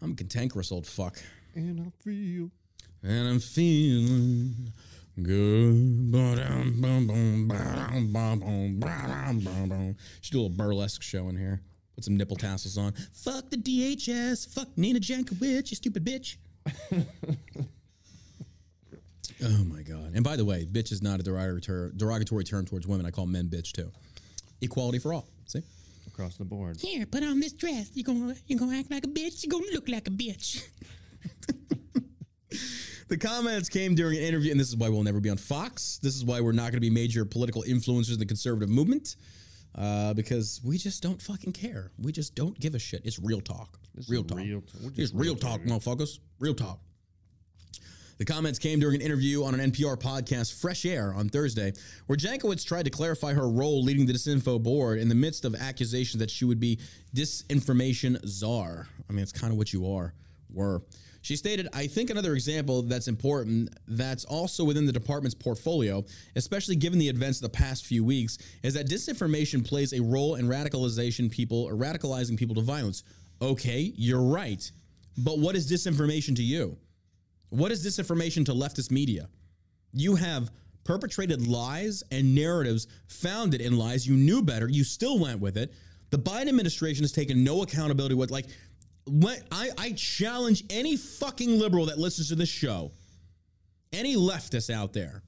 [0.01, 1.17] I'm a cantankerous old fuck.
[1.55, 2.51] And I feel
[3.01, 4.71] And I'm feeling
[5.23, 6.11] good.
[10.21, 11.61] Should do a little burlesque show in here.
[11.95, 12.93] Put some nipple tassels on.
[13.13, 14.53] Fuck the DHS.
[14.53, 16.35] Fuck Nina Jankowicz, you stupid bitch.
[19.43, 20.11] oh my god!
[20.13, 23.05] And by the way, bitch is not a derogatory, derogatory term towards women.
[23.05, 23.91] I call men bitch too.
[24.65, 25.27] Equality for all.
[25.45, 25.61] See?
[26.07, 26.79] across the board.
[26.79, 27.91] Here, put on this dress.
[27.93, 29.43] You gonna you gonna act like a bitch.
[29.43, 30.63] You're gonna look like a bitch.
[33.07, 35.99] the comments came during an interview, and this is why we'll never be on Fox.
[36.01, 39.15] This is why we're not going to be major political influencers in the conservative movement,
[39.75, 41.91] uh, because we just don't fucking care.
[41.99, 43.01] We just don't give a shit.
[43.03, 43.79] It's real talk.
[43.93, 44.37] This real talk.
[44.39, 46.19] real t- It's just real real talk, motherfuckers.
[46.39, 46.79] Real talk.
[48.17, 51.73] The comments came during an interview on an NPR podcast, Fresh Air, on Thursday,
[52.07, 55.53] where Jankowicz tried to clarify her role leading the Disinfo board in the midst of
[55.53, 56.79] accusations that she would be
[57.13, 58.87] disinformation czar.
[59.09, 60.13] I mean, it's kind of what you are,
[60.53, 60.81] were.
[61.23, 66.05] She stated, I think another example that's important that's also within the department's portfolio,
[66.37, 70.35] especially given the events of the past few weeks, is that disinformation plays a role
[70.35, 73.03] in radicalization people or radicalizing people to violence.
[73.41, 74.71] Okay, you're right.
[75.17, 76.77] But what is disinformation to you?
[77.49, 79.29] What is disinformation to leftist media?
[79.93, 80.51] You have
[80.83, 84.07] perpetrated lies and narratives founded in lies.
[84.07, 84.69] You knew better.
[84.69, 85.73] You still went with it.
[86.11, 88.15] The Biden administration has taken no accountability.
[88.15, 88.45] What like
[89.07, 92.91] when I, I challenge any fucking liberal that listens to this show,
[93.93, 95.23] any leftist out there,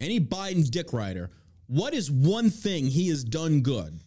[0.00, 1.30] any Biden dick rider,
[1.66, 4.00] what is one thing he has done good?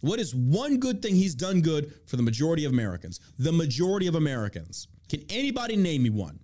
[0.00, 3.20] What is one good thing he's done good for the majority of Americans?
[3.38, 4.88] The majority of Americans.
[5.08, 6.40] Can anybody name me one?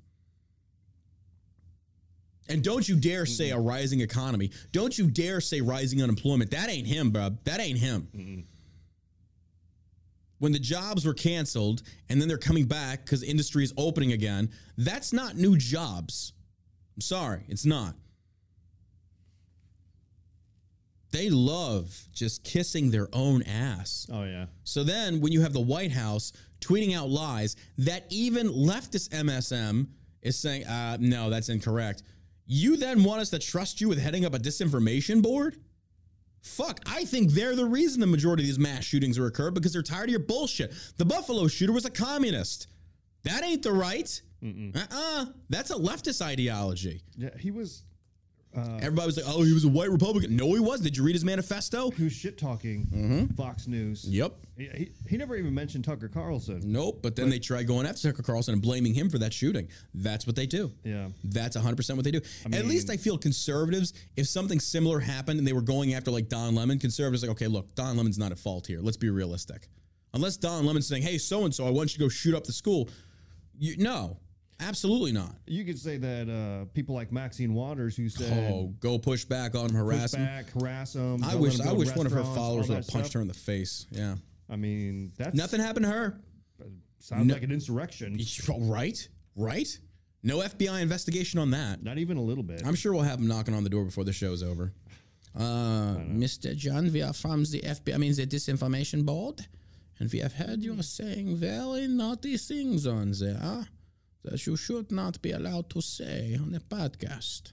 [2.49, 4.51] And don't you dare say a rising economy.
[4.73, 6.51] Don't you dare say rising unemployment.
[6.51, 7.31] That ain't him, bro.
[7.45, 8.47] That ain't him.
[10.39, 14.51] When the jobs were canceled and then they're coming back because industry is opening again,
[14.77, 16.33] that's not new jobs.
[16.97, 17.95] I'm sorry, it's not.
[21.13, 24.07] They love just kissing their own ass.
[24.11, 24.47] Oh yeah.
[24.65, 29.89] So then, when you have the White House tweeting out lies that even leftist MSM
[30.23, 32.03] is saying, uh, no, that's incorrect,
[32.47, 35.57] you then want us to trust you with heading up a disinformation board?
[36.41, 39.73] Fuck, I think they're the reason the majority of these mass shootings are occurred because
[39.73, 40.73] they're tired of your bullshit.
[40.97, 42.67] The Buffalo shooter was a communist.
[43.25, 44.21] That ain't the right.
[44.45, 47.03] Uh uh That's a leftist ideology.
[47.17, 47.85] Yeah, he was
[48.55, 50.37] Everybody was like, oh, he was a white Republican.
[50.37, 50.85] No, he wasn't.
[50.85, 51.91] Did you read his manifesto?
[51.91, 53.35] he was shit talking Mm-hmm.
[53.35, 54.05] Fox News.
[54.05, 54.35] Yep.
[54.57, 56.61] He, he, he never even mentioned Tucker Carlson.
[56.65, 57.01] Nope.
[57.03, 59.69] But then they try going after Tucker Carlson and blaming him for that shooting.
[59.95, 60.71] That's what they do.
[60.85, 61.09] Yeah.
[61.25, 62.21] That's 100% what they do.
[62.53, 66.29] At least I feel conservatives, if something similar happened and they were going after like
[66.29, 68.81] Don Lemon, conservatives are like, okay, look, Don Lemon's not at fault here.
[68.81, 69.69] Let's be realistic.
[70.15, 72.45] Unless Don Lemon's saying, hey, so and so, I want you to go shoot up
[72.45, 72.91] the school.
[73.59, 74.19] You, no,
[74.63, 75.35] absolutely not.
[75.47, 79.55] You could say that uh, people like Maxine Waters, who said Oh, go push back
[79.55, 80.27] on him, harass push him.
[80.27, 81.23] back, harass them.
[81.25, 83.87] I wish I wish one of her followers would have punched her in the face.
[83.91, 84.17] Yeah.
[84.51, 86.21] I mean, that's Nothing happened to her.
[86.99, 88.19] sounds like an insurrection.
[88.59, 89.09] Right?
[89.37, 89.79] Right?
[90.23, 91.83] No FBI investigation on that.
[91.83, 92.63] Not even a little bit.
[92.65, 94.73] I'm sure we'll have him knocking on the door before the show's over.
[95.35, 96.55] Uh, Mr.
[96.55, 99.41] John, we are from the FBI, I mean the disinformation board,
[99.99, 103.67] and we have heard you are saying very naughty things on there
[104.25, 107.53] that you should not be allowed to say on a podcast.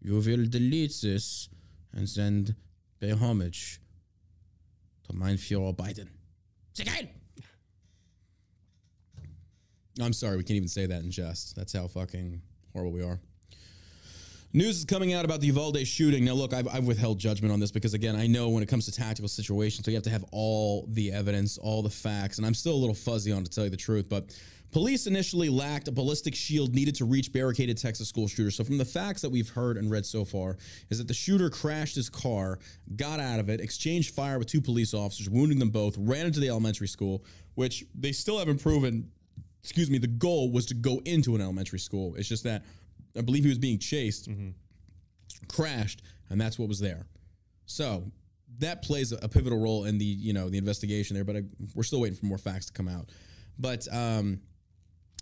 [0.00, 1.48] You will delete this
[1.92, 2.56] and then
[3.00, 3.80] pay homage
[5.04, 6.08] to Mein Führer Biden.
[6.76, 7.08] Geil!
[10.00, 11.56] I'm sorry, we can't even say that in jest.
[11.56, 12.42] That's how fucking
[12.72, 13.18] horrible we are.
[14.52, 16.24] News is coming out about the Uvalde shooting.
[16.24, 18.86] Now, look, I've, I've withheld judgment on this because, again, I know when it comes
[18.86, 22.46] to tactical situations, so you have to have all the evidence, all the facts, and
[22.46, 24.08] I'm still a little fuzzy on to tell you the truth.
[24.08, 24.38] But
[24.70, 28.50] police initially lacked a ballistic shield needed to reach barricaded Texas school shooter.
[28.50, 30.56] So, from the facts that we've heard and read so far,
[30.90, 32.58] is that the shooter crashed his car,
[32.96, 36.40] got out of it, exchanged fire with two police officers, wounding them both, ran into
[36.40, 39.10] the elementary school, which they still haven't proven
[39.66, 42.14] excuse me, the goal was to go into an elementary school.
[42.14, 42.62] It's just that
[43.18, 44.28] I believe he was being chased,
[45.48, 47.08] crashed, and that's what was there.
[47.66, 48.04] So
[48.58, 51.24] that plays a, a pivotal role in the you know the investigation there.
[51.24, 51.42] But I,
[51.74, 53.10] we're still waiting for more facts to come out.
[53.58, 54.40] But um,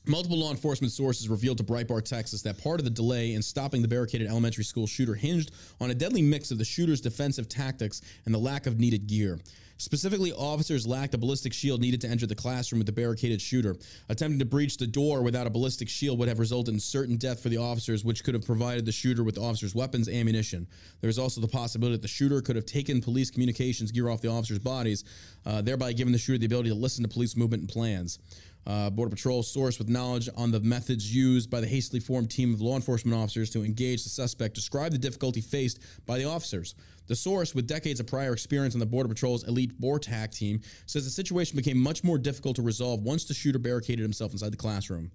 [0.06, 3.80] Multiple law enforcement sources revealed to Breitbart, Texas, that part of the delay in stopping
[3.80, 8.02] the barricaded elementary school shooter hinged on a deadly mix of the shooter's defensive tactics
[8.26, 9.38] and the lack of needed gear.
[9.78, 13.76] Specifically, officers lacked a ballistic shield needed to enter the classroom with the barricaded shooter.
[14.08, 17.42] Attempting to breach the door without a ballistic shield would have resulted in certain death
[17.42, 20.66] for the officers, which could have provided the shooter with the officers' weapons, ammunition.
[21.00, 24.20] There is also the possibility that the shooter could have taken police communications gear off
[24.20, 25.02] the officers' bodies,
[25.44, 28.18] uh, thereby giving the shooter the ability to listen to police movement and plans.
[28.66, 32.54] Uh, Border Patrol source with knowledge on the methods used by the hastily formed team
[32.54, 36.74] of law enforcement officers to engage the suspect described the difficulty faced by the officers.
[37.06, 41.04] The source, with decades of prior experience on the Border Patrol's elite BORTAC team, says
[41.04, 44.56] the situation became much more difficult to resolve once the shooter barricaded himself inside the
[44.56, 45.10] classroom.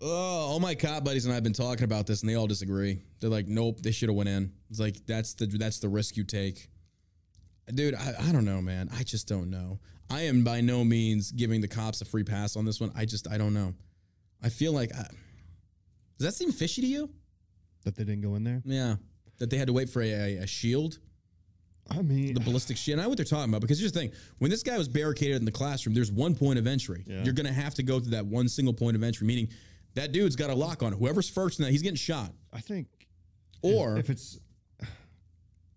[0.00, 2.46] Oh, all my cop buddies and I have been talking about this, and they all
[2.46, 3.00] disagree.
[3.18, 6.16] They're like, "Nope, they should have went in." It's like that's the that's the risk
[6.16, 6.68] you take,
[7.74, 7.94] dude.
[7.94, 8.88] I, I don't know, man.
[8.96, 9.78] I just don't know.
[10.10, 12.90] I am by no means giving the cops a free pass on this one.
[12.96, 13.74] I just I don't know.
[14.42, 15.02] I feel like I,
[16.18, 17.10] does that seem fishy to you?
[17.84, 18.60] that they didn't go in there.
[18.64, 18.96] Yeah,
[19.38, 20.98] that they had to wait for a, a, a shield.
[21.90, 22.98] I mean, the ballistic shit.
[22.98, 25.36] I know what they're talking about because here's the thing: when this guy was barricaded
[25.36, 27.04] in the classroom, there's one point of entry.
[27.06, 27.22] Yeah.
[27.22, 29.48] You're gonna have to go through that one single point of entry, meaning
[29.94, 30.98] that dude's got a lock on it.
[30.98, 32.32] Whoever's first in that, he's getting shot.
[32.52, 32.88] I think
[33.62, 34.38] Or if it's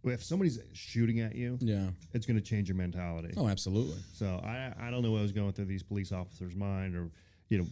[0.04, 3.34] if somebody's shooting at you, yeah, it's going to change your mentality.
[3.38, 3.98] oh, absolutely.
[4.14, 7.10] So I I don't know what was going through these police officers' mind, or
[7.50, 7.66] you know,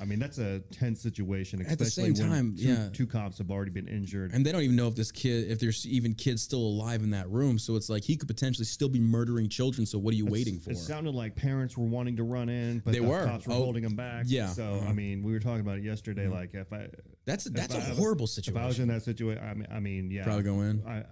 [0.00, 1.60] I mean that's a tense situation.
[1.60, 2.88] At the especially same when time, two, yeah.
[2.92, 4.32] two cops have already been injured.
[4.32, 7.10] And they don't even know if this kid, if there's even kids still alive in
[7.10, 7.58] that room.
[7.58, 9.86] So it's like he could potentially still be murdering children.
[9.86, 10.70] So what are you waiting for?
[10.70, 13.24] It sounded like parents were wanting to run in, but They the were.
[13.24, 14.24] cops were Oh, holding them back.
[14.26, 14.48] yeah.
[14.48, 14.88] So Uh-huh.
[14.88, 16.26] I mean, we were talking about it yesterday.
[16.28, 16.88] Like if I
[17.24, 18.56] That's that's a horrible situation.
[18.58, 20.82] if I was in that situation, I mean, I mean, yeah, Probably go in.
[20.88, 21.04] I,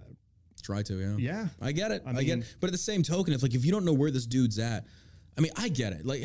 [0.63, 1.15] Try to, yeah.
[1.17, 2.03] yeah, I get it.
[2.05, 2.55] I, I get it.
[2.59, 4.85] But at the same token, if like if you don't know where this dude's at,
[5.37, 6.05] I mean, I get it.
[6.05, 6.23] Like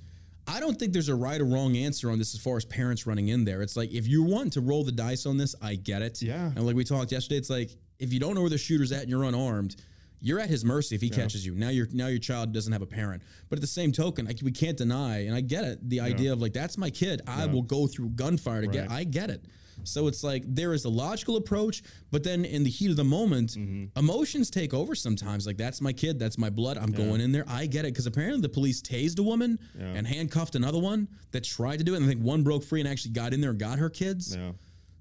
[0.46, 3.06] I don't think there's a right or wrong answer on this as far as parents
[3.06, 3.62] running in there.
[3.62, 6.22] It's like if you want to roll the dice on this, I get it.
[6.22, 6.46] Yeah.
[6.46, 9.02] And like we talked yesterday, it's like if you don't know where the shooter's at
[9.02, 9.76] and you're unarmed,
[10.20, 11.54] you're at his mercy if he catches you.
[11.54, 13.22] Now your now your child doesn't have a parent.
[13.48, 16.32] But at the same token, like we can't deny, and I get it, the idea
[16.32, 17.22] of like that's my kid.
[17.26, 18.90] I will go through gunfire to get.
[18.90, 19.44] I get it.
[19.84, 23.04] So it's like there is a logical approach, but then in the heat of the
[23.04, 23.98] moment, Mm-hmm.
[23.98, 25.46] emotions take over sometimes.
[25.46, 26.78] Like that's my kid, that's my blood.
[26.78, 27.44] I'm going in there.
[27.48, 31.44] I get it because apparently the police tased a woman and handcuffed another one that
[31.44, 31.96] tried to do it.
[31.98, 34.34] And I think one broke free and actually got in there and got her kids.
[34.36, 34.52] yeah.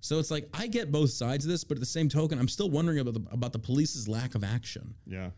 [0.02, 2.48] So it's like I get both sides of this, but at the same token, I'm
[2.48, 4.94] still wondering about the, about the police's lack of action.
[5.06, 5.32] Yeah.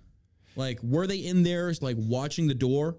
[0.56, 2.98] Like, were they in there like watching the door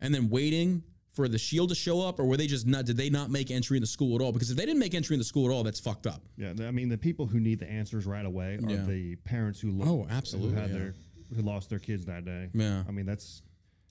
[0.00, 0.82] and then waiting
[1.12, 2.84] for the shield to show up, or were they just not?
[2.86, 4.32] Did they not make entry in the school at all?
[4.32, 6.22] Because if they didn't make entry in the school at all, that's fucked up.
[6.36, 8.84] Yeah, I mean the people who need the answers right away are Yeah.
[8.84, 10.78] the parents who lo- Oh, absolutely, who had yeah.
[10.78, 10.94] their
[11.36, 12.48] who lost their kids that day.
[12.54, 12.84] Yeah.
[12.88, 13.42] I mean that's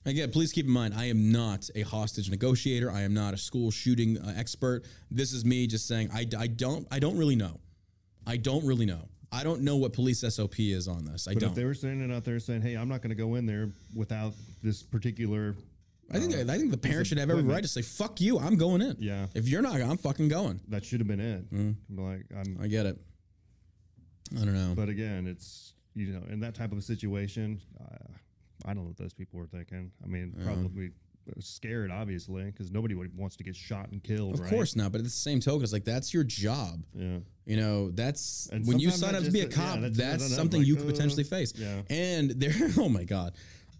[0.04, 2.90] Again, please keep in mind, I am not a hostage negotiator.
[2.90, 4.84] I am not a school shooting uh, expert.
[5.12, 7.60] This is me just saying I, I don't I don't really know.
[8.26, 9.08] I don't really know.
[9.30, 11.26] I don't know what police SOP is on this.
[11.28, 11.50] I but don't.
[11.50, 13.70] if they were standing out there saying, "Hey, I'm not going to go in there
[13.94, 15.54] without this particular,"
[16.12, 18.56] I think I think the parents should have every right to say "fuck you." I'm
[18.56, 18.96] going in.
[18.98, 19.26] Yeah.
[19.34, 20.60] If you're not, I'm fucking going.
[20.68, 21.52] that should have been it.
[21.52, 22.00] Mm-hmm.
[22.00, 22.98] Like I'm, I get it.
[24.34, 24.74] I don't know.
[24.74, 28.12] but again, it's you know, in that type of a situation, uh,
[28.64, 29.90] I don't know what those people were thinking.
[30.02, 30.90] I mean, probably
[31.40, 34.34] scared, obviously, because nobody wants to get shot and killed.
[34.34, 34.50] Of right?
[34.50, 34.92] course not.
[34.92, 36.82] But at the same token, it's like that's your job.
[36.94, 37.18] Yeah.
[37.44, 39.96] You know, that's And when you sign up to be a just- yeah, cop, that's-
[39.96, 41.52] that's something like, you could uh, potentially face.
[41.56, 41.82] yeah.
[41.90, 43.34] And there, oh my God.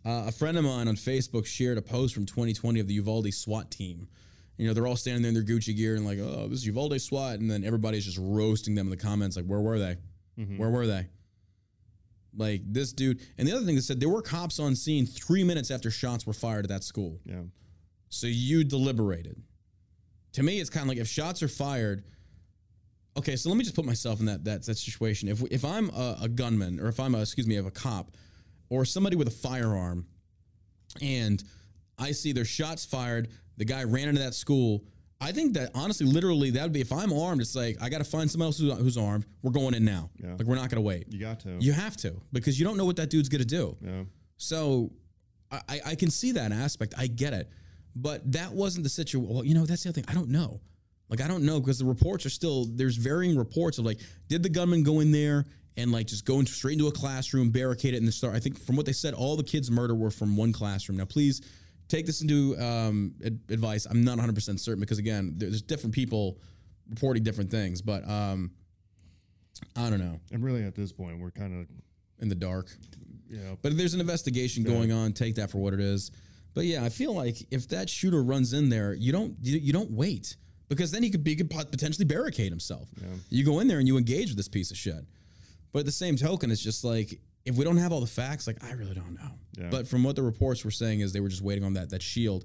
[0.05, 3.32] Uh, a friend of mine on Facebook shared a post from 2020 of the Uvalde
[3.32, 4.09] SWAT team.
[4.57, 6.66] You know, they're all standing there in their Gucci gear and like, oh, this is
[6.66, 7.38] Uvalde SWAT.
[7.38, 9.96] And then everybody's just roasting them in the comments, like, where were they?
[10.38, 10.59] Mm-hmm.
[10.59, 11.07] Where were they?
[12.36, 13.20] Like this dude.
[13.38, 16.26] And the other thing they said, there were cops on scene three minutes after shots
[16.26, 17.20] were fired at that school.
[17.24, 17.42] Yeah.
[18.09, 19.42] So you deliberated.
[20.34, 22.05] To me, it's kind of like if shots are fired.
[23.16, 25.28] Okay, so let me just put myself in that that, that situation.
[25.28, 28.12] If if I'm a, a gunman, or if I'm a excuse me, of a cop,
[28.72, 30.06] or somebody with a firearm,
[31.00, 31.42] and
[31.98, 34.84] I see their shots fired, the guy ran into that school.
[35.20, 37.40] I think that honestly, literally, that would be if I'm armed.
[37.40, 39.24] It's like I got to find someone else who's, who's armed.
[39.42, 40.10] We're going in now.
[40.22, 40.32] Yeah.
[40.32, 41.06] Like we're not going to wait.
[41.10, 41.56] You got to.
[41.60, 43.76] You have to because you don't know what that dude's going to do.
[43.80, 44.02] yeah.
[44.36, 44.90] So
[45.50, 46.94] I, I- I can see that aspect.
[46.98, 47.48] I get it.
[47.94, 49.28] But that wasn't the situation.
[49.32, 50.06] Well, you know, that's the other thing.
[50.08, 50.60] I don't know.
[51.10, 54.42] Like, I don't know because the reports are still, there's varying reports of like, did
[54.42, 55.44] the gunman go in there
[55.76, 58.34] and like just go into, straight into a classroom, barricade it, and then start?
[58.34, 60.98] I think from what they said, all the kids murdered were from one classroom.
[60.98, 61.40] Now, please
[61.88, 63.86] take this into um, ad- advice.
[63.86, 66.38] I'm not 100% certain because, again, there's different people
[66.88, 68.50] reporting different things, but um,
[69.76, 70.20] I don't know.
[70.32, 71.66] And really, at this point, we're kind of,
[72.20, 72.68] In the dark.
[73.28, 76.10] know, But if there's an investigation going on, take that for what it is.
[76.54, 79.72] But yeah, I feel like if that shooter runs in there, you don't you, you
[79.72, 80.36] don't wait
[80.68, 82.88] because then he could be he could potentially barricade himself.
[83.00, 83.06] Yeah.
[83.30, 85.04] You go in there and you engage with this piece of shit.
[85.72, 88.46] But at the same token, it's just like if we don't have all the facts,
[88.46, 89.30] like I really don't know.
[89.58, 89.68] Yeah.
[89.70, 92.02] But from what the reports were saying is they were just waiting on that that
[92.02, 92.44] shield.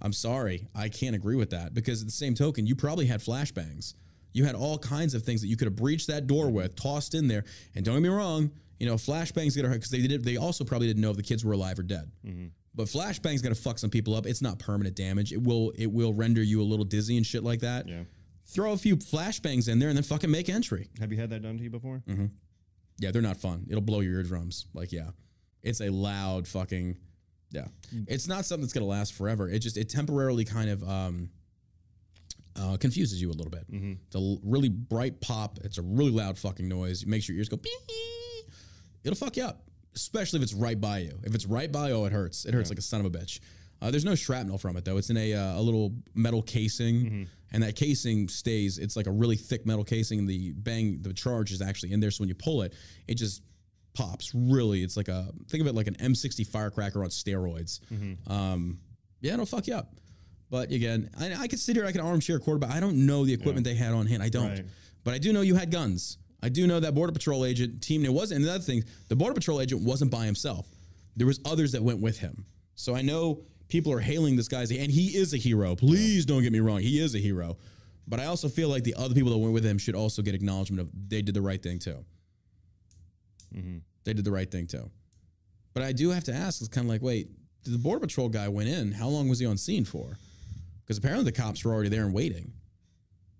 [0.00, 3.20] I'm sorry, I can't agree with that because at the same token, you probably had
[3.20, 3.94] flashbangs.
[4.32, 7.14] You had all kinds of things that you could have breached that door with, tossed
[7.14, 7.44] in there.
[7.74, 10.22] And don't get me wrong, you know, flashbangs get hurt because they did.
[10.24, 12.10] They also probably didn't know if the kids were alive or dead.
[12.74, 14.24] But flashbangs gonna fuck some people up.
[14.26, 15.32] It's not permanent damage.
[15.32, 15.72] It will.
[15.76, 17.88] It will render you a little dizzy and shit like that.
[17.88, 18.04] yeah.
[18.46, 20.88] Throw a few flashbangs in there and then fucking make entry.
[21.00, 22.02] Have you had that done to you before?
[22.08, 22.26] Mm-hmm.
[22.98, 23.66] Yeah, they're not fun.
[23.68, 24.66] It'll blow your eardrums.
[24.74, 25.10] Like, yeah,
[25.62, 26.96] it's a loud fucking.
[27.50, 27.66] Yeah,
[28.06, 29.48] it's not something that's gonna last forever.
[29.48, 31.30] It just it temporarily kind of um,
[32.60, 33.64] uh, confuses you a little bit.
[34.06, 35.58] It's a really bright pop.
[35.64, 37.02] It's a really loud fucking noise.
[37.02, 37.56] It makes your ears go.
[37.56, 37.72] Beep.
[39.04, 39.62] It'll fuck you up,
[39.94, 41.18] especially if it's right by you.
[41.22, 42.44] If it's right by, oh, it hurts.
[42.44, 43.40] It hurts like a son of a bitch.
[43.80, 44.96] Uh, there's no shrapnel from it though.
[44.96, 48.78] It's in a uh, a little metal casing, and that casing stays.
[48.78, 52.00] It's like a really thick metal casing, and the bang, the charge is actually in
[52.00, 52.10] there.
[52.10, 52.74] So when you pull it,
[53.06, 53.42] it just
[53.94, 54.34] pops.
[54.34, 57.80] Really, it's like a think of it like an M60 firecracker on steroids.
[58.30, 58.78] Um,
[59.20, 59.92] yeah, it'll fuck you up.
[60.50, 62.70] But again, I, I could sit here, I can armchair quarterback.
[62.70, 64.22] I don't know the equipment they had on hand.
[64.22, 64.48] I don't.
[64.48, 64.64] Right.
[65.04, 66.18] But I do know you had guns.
[66.42, 68.04] I do know that border patrol agent team.
[68.04, 68.40] It wasn't.
[68.40, 70.66] And the other thing, the border patrol agent wasn't by himself.
[71.16, 72.44] There was others that went with him.
[72.76, 75.74] So I know people are hailing this guy, and he is a hero.
[75.74, 76.80] Please don't get me wrong.
[76.80, 77.56] He is a hero.
[78.06, 80.34] But I also feel like the other people that went with him should also get
[80.34, 82.04] acknowledgement of they did the right thing too.
[83.54, 83.78] Mm-hmm.
[84.04, 84.90] They did the right thing too.
[85.74, 87.28] But I do have to ask, it's kind of like, wait,
[87.64, 88.92] did the border patrol guy went in?
[88.92, 90.16] How long was he on scene for?
[90.80, 92.52] Because apparently the cops were already there and waiting.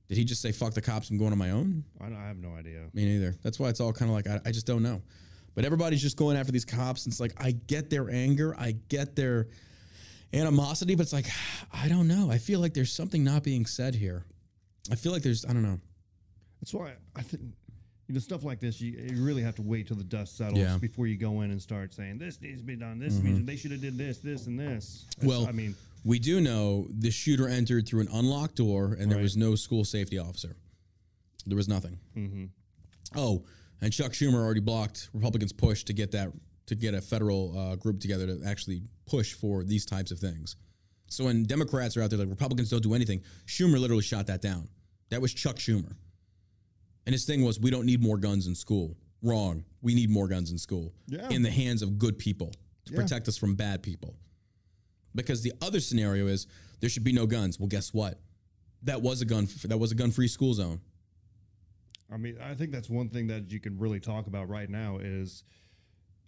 [0.09, 1.85] Did he just say, fuck the cops, I'm going on my own?
[2.01, 2.89] I, I have no idea.
[2.93, 3.37] Me neither.
[3.43, 5.03] That's why it's all kind of like I, I just don't know.
[5.55, 7.05] But everybody's just going after these cops.
[7.05, 9.49] And it's like I get their anger, I get their
[10.33, 11.26] animosity, but it's like
[11.72, 12.31] I don't know.
[12.31, 14.24] I feel like there's something not being said here.
[14.91, 15.79] I feel like there's I don't know.
[16.61, 17.43] That's why I think
[18.09, 18.81] you know stuff like this.
[18.81, 20.66] You, you really have to wait till the dust settles Yeah.
[20.68, 20.79] Mm-hmm.
[20.79, 22.99] before you go in and start saying this needs to be done.
[22.99, 25.05] This needs, they should have did this, this, and this.
[25.18, 25.74] That's- Well, I mean,
[26.05, 29.85] we do know the shooter entered through an unlocked door, and there was no school
[29.85, 30.57] safety officer.
[31.47, 31.99] There was nothing.
[32.16, 32.45] Mm-hmm.
[33.16, 33.45] Oh,
[33.81, 36.31] and Chuck Schumer already blocked Republicans' push to get that
[36.69, 40.57] to get a federal uh, group together to actually push for these types of things.
[41.09, 44.43] So when Democrats are out there like Republicans don't do anything, Schumer literally shot that
[44.43, 44.69] down.
[45.11, 45.93] That was Chuck Schumer.
[47.07, 48.97] And his thing was, we don't need more guns in school.
[49.23, 49.64] Wrong.
[49.81, 51.29] We need more guns in school Yeah.
[51.31, 52.53] in the hands of good people
[52.85, 53.01] to Yeah.
[53.01, 54.14] protect us from bad people.
[55.14, 56.47] Because the other scenario is
[56.81, 57.59] there should be no guns.
[57.59, 58.21] Well, guess what?
[58.83, 59.49] That was a gun.
[59.64, 60.81] That was a gun-free school zone.
[62.11, 64.99] I mean, I think that's one thing that you can really talk about right now
[64.99, 65.45] is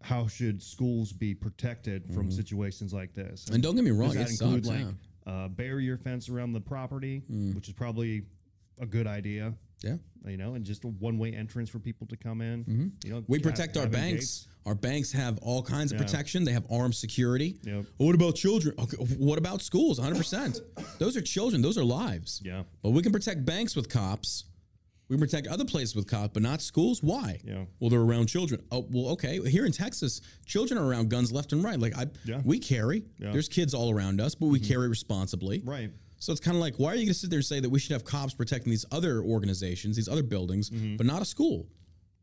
[0.03, 3.45] how should schools be protected from situations like this?
[3.45, 3.55] Mm-hmm.
[3.55, 4.87] And don't get me wrong, Does that include sucks, like
[5.27, 5.33] yeah.
[5.33, 5.45] Mm.
[5.45, 7.23] uh, barrier fence around the property,
[7.55, 8.23] which is probably
[8.81, 9.53] a good idea.
[9.83, 9.97] Yeah.
[10.27, 12.93] You know, and just a one-way entrance for people to come in.
[13.05, 13.33] You know, Mm-hmm.
[13.33, 14.21] We protect our banks.
[14.45, 14.49] gates.
[14.67, 16.05] Our banks have all kinds of Yeah.
[16.07, 16.45] protection.
[16.45, 17.59] They have armed security.
[17.65, 17.87] Yep.
[17.97, 18.75] What about children?
[18.79, 19.99] Okay, what about schools?
[19.99, 20.61] 100%.
[20.99, 21.63] Those are children.
[21.63, 22.43] Those are lives.
[22.45, 22.65] Yeah.
[22.83, 24.45] But we can protect banks with cops.
[25.11, 27.03] We can protect other places with cops, but not schools.
[27.03, 27.41] Why?
[27.45, 27.65] Yeah.
[27.81, 28.63] Well, they're around children.
[28.71, 29.41] Oh, well, okay.
[29.51, 31.81] Here in Texas, children are around guns left and right.
[31.81, 32.41] Like I, Yeah.
[32.45, 32.99] we carry.
[33.19, 33.25] Yeah.
[33.25, 33.33] Mm-hmm.
[33.33, 35.63] There's kids all around us, but we carry responsibly.
[35.65, 35.91] Right.
[36.21, 37.69] So it's kind of like, why are you going to sit there and say that
[37.69, 41.67] we should have cops protecting these other organizations, these other buildings, but not a school?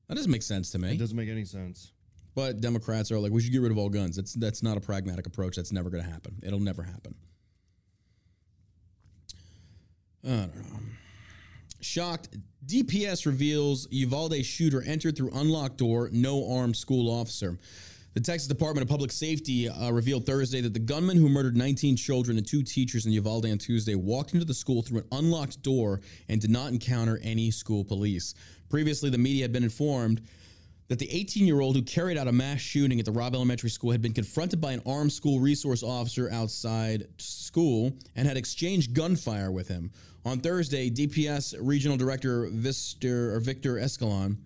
[0.08, 0.88] That doesn't make sense to me.
[0.88, 0.96] Mm-hmm.
[0.96, 1.92] It doesn't make any sense.
[2.36, 4.16] But Democrats are like, we should get rid of all guns.
[4.16, 5.58] That's that's not a pragmatic approach.
[5.58, 6.36] That's never going to happen.
[6.44, 7.16] It'll never happen.
[10.24, 10.80] I don't know.
[11.80, 12.38] Shocked.
[12.66, 17.58] DPS reveals Uvalde shooter entered through unlocked door, no armed school officer.
[18.14, 21.96] The Texas Department of Public Safety uh, revealed Thursday that the gunman who murdered 19
[21.96, 25.62] children and two teachers in Uvalde on Tuesday walked into the school through an unlocked
[25.62, 28.34] door and did not encounter any school police.
[28.70, 30.22] Previously, the media had been informed
[30.88, 33.70] that the 18 year old who carried out a mass shooting at the Robb Elementary
[33.70, 38.94] School had been confronted by an armed school resource officer outside school and had exchanged
[38.94, 39.92] gunfire with him.
[40.26, 44.38] On Thursday, DPS Regional Director Victor, or Victor Escalon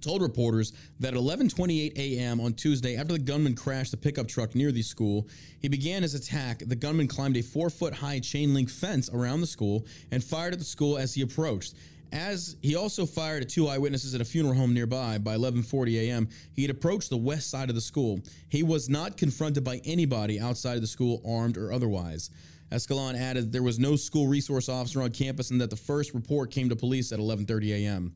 [0.00, 2.40] told reporters that at 11:28 a.m.
[2.40, 5.28] on Tuesday, after the gunman crashed the pickup truck near the school,
[5.60, 6.62] he began his attack.
[6.66, 10.64] The gunman climbed a four-foot-high chain link fence around the school and fired at the
[10.64, 11.74] school as he approached.
[12.14, 16.28] As he also fired at two eyewitnesses at a funeral home nearby by 11:40 a.m.,
[16.52, 18.20] he had approached the west side of the school.
[18.48, 22.30] He was not confronted by anybody outside of the school, armed or otherwise.
[22.70, 26.52] Escalon added there was no school resource officer on campus and that the first report
[26.52, 28.14] came to police at 11:30 a.m.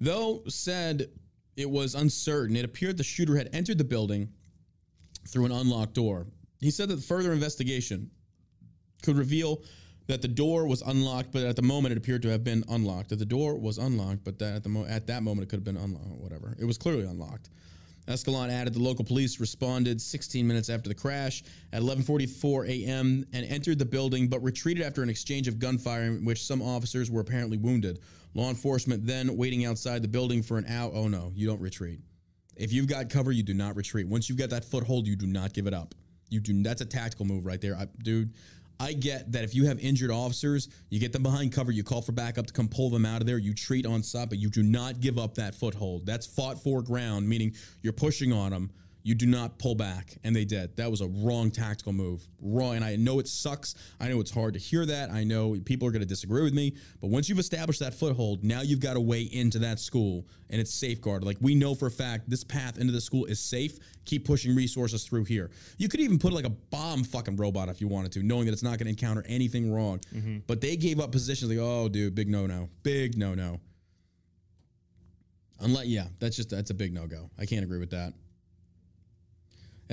[0.00, 1.10] Though said
[1.56, 4.30] it was uncertain, it appeared the shooter had entered the building
[5.28, 6.26] through an unlocked door.
[6.60, 8.10] He said that further investigation
[9.02, 9.62] could reveal
[10.06, 13.10] that the door was unlocked, but at the moment it appeared to have been unlocked.
[13.10, 15.58] That the door was unlocked, but that at the mo- at that moment it could
[15.58, 16.20] have been unlocked.
[16.20, 17.50] Whatever, it was clearly unlocked.
[18.08, 23.24] Escalon added the local police responded 16 minutes after the crash at 11:44 a.m.
[23.32, 27.10] and entered the building, but retreated after an exchange of gunfire in which some officers
[27.10, 28.00] were apparently wounded.
[28.34, 30.90] Law enforcement then waiting outside the building for an hour.
[30.92, 32.00] Oh no, you don't retreat.
[32.56, 34.06] If you've got cover, you do not retreat.
[34.08, 35.94] Once you've got that foothold, you do not give it up.
[36.28, 36.62] You do.
[36.62, 38.32] That's a tactical move right there, I, dude.
[38.82, 42.02] I get that if you have injured officers, you get them behind cover, you call
[42.02, 44.50] for backup to come pull them out of there, you treat on stop, but you
[44.50, 46.04] do not give up that foothold.
[46.04, 48.72] That's fought for ground, meaning you're pushing on them.
[49.04, 50.76] You do not pull back, and they did.
[50.76, 52.22] That was a wrong tactical move.
[52.40, 53.74] Wrong, and I know it sucks.
[53.98, 55.10] I know it's hard to hear that.
[55.10, 58.44] I know people are going to disagree with me, but once you've established that foothold,
[58.44, 61.26] now you've got a way into that school, and it's safeguarded.
[61.26, 63.78] Like we know for a fact, this path into the school is safe.
[64.04, 65.50] Keep pushing resources through here.
[65.78, 68.52] You could even put like a bomb fucking robot if you wanted to, knowing that
[68.52, 70.00] it's not going to encounter anything wrong.
[70.14, 70.38] Mm-hmm.
[70.46, 73.58] But they gave up positions like, oh, dude, big no no, big no no.
[75.60, 77.30] Unless, yeah, that's just that's a big no go.
[77.38, 78.12] I can't agree with that.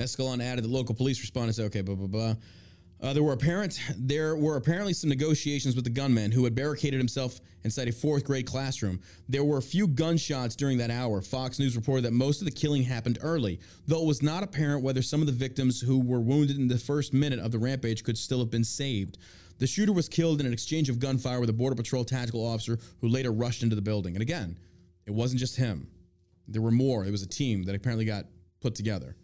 [0.00, 2.34] Escalon added the local police responded said, okay, blah blah blah.
[3.02, 7.00] Uh, there were apparent there were apparently some negotiations with the gunman who had barricaded
[7.00, 9.00] himself inside a fourth grade classroom.
[9.28, 11.22] There were a few gunshots during that hour.
[11.22, 14.82] Fox News reported that most of the killing happened early, though it was not apparent
[14.82, 18.04] whether some of the victims who were wounded in the first minute of the rampage
[18.04, 19.16] could still have been saved.
[19.58, 22.78] The shooter was killed in an exchange of gunfire with a border patrol tactical officer
[23.00, 24.14] who later rushed into the building.
[24.14, 24.58] And again,
[25.06, 25.88] it wasn't just him.
[26.48, 27.04] There were more.
[27.04, 28.26] It was a team that apparently got
[28.60, 29.16] put together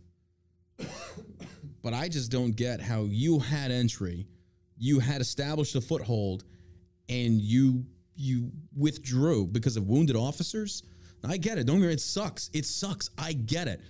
[1.86, 4.26] but I just don't get how you had entry,
[4.76, 6.42] you had established a foothold,
[7.08, 7.84] and you
[8.16, 10.82] you withdrew because of wounded officers.
[11.22, 11.66] I get it.
[11.68, 11.90] Don't get.
[11.90, 12.50] It sucks.
[12.52, 13.10] It sucks.
[13.16, 13.80] I get it.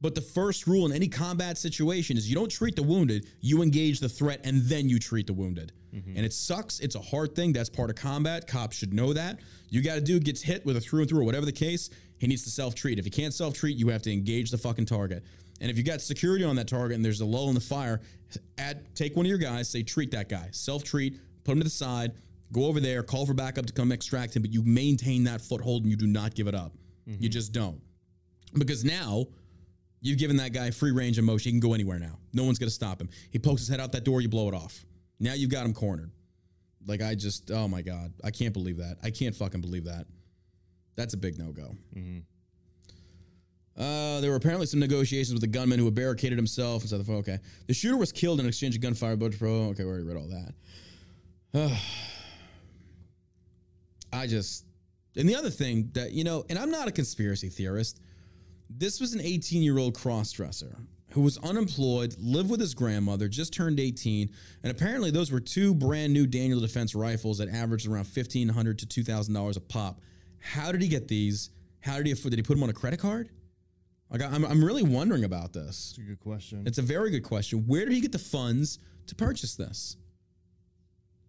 [0.00, 3.60] But the first rule in any combat situation is you don't treat the wounded, you
[3.60, 5.72] engage the threat, and then you treat the wounded.
[5.92, 6.16] Mm-hmm.
[6.16, 6.78] And it sucks.
[6.78, 7.52] It's a hard thing.
[7.52, 8.46] That's part of combat.
[8.46, 9.40] Cops should know that.
[9.68, 11.90] You got a dude gets hit with a through and through or whatever the case,
[12.18, 13.00] he needs to self treat.
[13.00, 15.24] If he can't self treat, you have to engage the fucking target.
[15.60, 18.00] And if you got security on that target and there's a lull in the fire,
[18.58, 21.64] add take one of your guys, say treat that guy, self treat, put him to
[21.64, 22.12] the side,
[22.52, 25.82] go over there, call for backup to come extract him, but you maintain that foothold
[25.82, 26.72] and you do not give it up.
[27.08, 27.22] Mm-hmm.
[27.22, 27.80] You just don't.
[28.54, 29.26] Because now
[30.00, 31.50] you've given that guy free range of motion.
[31.50, 32.18] He can go anywhere now.
[32.32, 33.08] No one's going to stop him.
[33.30, 34.84] He pokes his head out that door, you blow it off.
[35.20, 36.10] Now you've got him cornered.
[36.86, 38.12] Like, I just, oh my God.
[38.22, 38.98] I can't believe that.
[39.02, 40.06] I can't fucking believe that.
[40.96, 41.74] That's a big no go.
[41.96, 42.18] Mm-hmm.
[43.76, 47.04] Uh, there were apparently some negotiations with the gunman who had barricaded himself inside the
[47.04, 47.16] phone.
[47.16, 47.38] Okay.
[47.66, 49.16] The shooter was killed in exchange of gunfire.
[49.16, 49.50] But pro.
[49.70, 50.28] Okay, we already read all
[51.52, 51.78] that.
[54.12, 54.64] I just.
[55.16, 58.00] And the other thing that, you know, and I'm not a conspiracy theorist.
[58.70, 60.76] This was an 18 year old crossdresser
[61.10, 64.28] who was unemployed, lived with his grandmother, just turned 18,
[64.64, 68.86] and apparently those were two brand new Daniel Defense rifles that averaged around 1,500 to
[68.86, 70.00] $2,000 a pop.
[70.40, 71.50] How did he get these?
[71.80, 72.32] How did he afford?
[72.32, 73.30] Did he put them on a credit card?
[74.10, 75.94] Like I'm, I'm really wondering about this.
[75.96, 76.64] It's a good question.
[76.66, 77.64] It's a very good question.
[77.66, 79.96] Where did he get the funds to purchase this?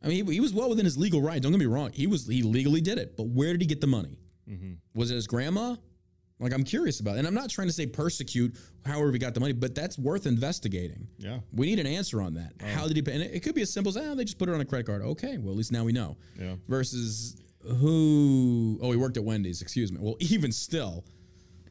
[0.04, 1.42] I mean, he, he was well within his legal right.
[1.42, 1.92] Don't get me wrong.
[1.94, 4.20] He was he legally did it, but where did he get the money?
[4.50, 4.74] Mm-hmm.
[4.94, 5.76] Was it his grandma?
[6.40, 7.20] Like I'm curious about, it.
[7.20, 10.26] and I'm not trying to say persecute however he got the money, but that's worth
[10.26, 11.08] investigating.
[11.18, 12.52] Yeah, we need an answer on that.
[12.62, 12.68] Oh.
[12.68, 13.14] How did he pay?
[13.14, 14.66] And it, it, could be as simple as, oh, they just put it on a
[14.66, 15.02] credit card.
[15.02, 16.18] Okay, well at least now we know.
[16.38, 16.56] Yeah.
[16.68, 18.78] Versus who?
[18.82, 19.62] Oh, he worked at Wendy's.
[19.62, 20.00] Excuse me.
[20.02, 21.06] Well, even still,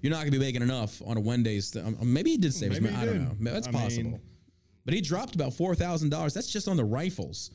[0.05, 1.71] you're not going to be making enough on a Wendy's.
[1.71, 2.95] Th- um, maybe he did save his money.
[2.95, 3.51] I don't know.
[3.53, 4.11] That's I possible.
[4.11, 4.21] Mean,
[4.85, 6.35] but he dropped about four thousand dollars.
[6.35, 7.53] That's just on the rifles,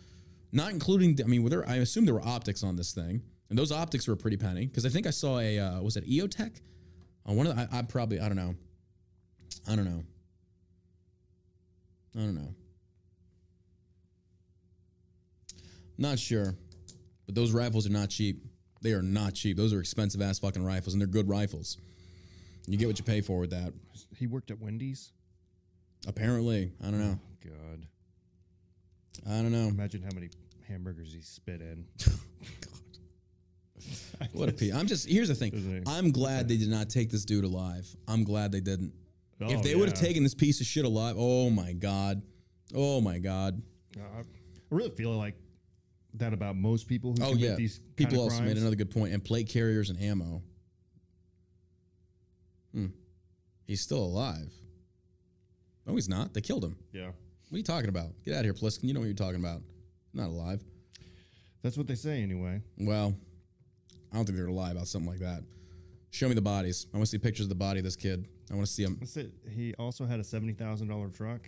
[0.52, 1.16] not including.
[1.24, 3.22] I mean, there, I assume there were optics on this thing,
[3.52, 4.66] and those optics were a pretty penny.
[4.66, 6.60] Because I think I saw a uh, was it EOTech
[7.28, 8.56] on one of the, I, I probably I don't know.
[9.70, 10.04] I don't know.
[12.16, 12.56] I don't know.
[16.00, 16.56] Not sure,
[17.28, 18.44] but those rifles are not cheap.
[18.82, 19.56] They are not cheap.
[19.56, 21.78] Those are expensive ass fucking rifles, and they're good rifles.
[22.68, 23.74] You get what you pay for with that.
[24.16, 25.12] He worked at Wendy's.
[26.08, 27.20] Apparently, I don't know.
[27.20, 27.86] Oh, God,
[29.28, 29.68] I don't know.
[29.68, 30.30] Imagine how many
[30.68, 31.86] hamburgers he spit in.
[34.20, 34.30] God.
[34.34, 34.72] What a pee.
[34.72, 35.84] I'm just here's the thing.
[35.88, 37.88] I'm glad they did not take this dude alive.
[38.08, 38.94] I'm glad they didn't.
[39.42, 39.78] Oh, if they yeah.
[39.78, 42.22] would have taken this piece of shit alive, oh my god,
[42.76, 43.62] oh my god.
[43.98, 44.24] Uh, I
[44.70, 45.36] really feel like
[46.16, 47.56] that about most people who oh, commit yeah.
[47.56, 50.42] these people also made another good point and plate carriers and ammo
[52.74, 52.88] Hmm.
[53.66, 54.52] He's still alive.
[55.86, 56.34] No, he's not.
[56.34, 56.76] They killed him.
[56.92, 57.08] Yeah.
[57.08, 58.10] What are you talking about?
[58.24, 58.84] Get out of here, Pliskin.
[58.84, 59.62] You know what you're talking about.
[60.14, 60.62] Not alive.
[61.62, 62.62] That's what they say anyway.
[62.78, 63.14] Well,
[64.12, 65.44] I don't think they're gonna lie about something like that.
[66.12, 66.88] Show me the bodies.
[66.94, 68.28] I want to see pictures of the body of this kid.
[68.52, 68.98] I want to see him.
[69.00, 69.32] That's it.
[69.48, 71.48] He also had a seventy thousand dollar truck.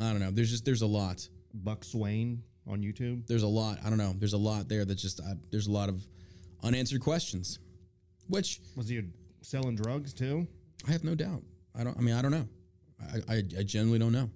[0.00, 0.30] I don't know.
[0.30, 1.28] There's just there's a lot.
[1.52, 3.26] Buck Swain on YouTube.
[3.26, 3.78] There's a lot.
[3.84, 4.14] I don't know.
[4.18, 6.04] There's a lot there that just I, there's a lot of
[6.62, 7.58] unanswered questions.
[8.28, 9.02] Which was he a
[9.44, 10.46] selling drugs too?
[10.86, 11.42] I have no doubt.
[11.78, 11.96] I don't.
[11.96, 12.48] I mean, I don't know.
[13.00, 14.30] I I, I generally don't know.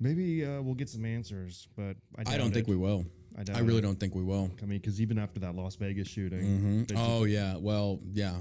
[0.00, 3.04] Maybe uh, we'll get some answers, but I, I don't think we will.
[3.36, 3.82] I, I really it.
[3.82, 4.50] don't think we will.
[4.62, 6.96] I mean, because even after that Las Vegas shooting, mm-hmm.
[6.96, 8.34] oh yeah, well yeah,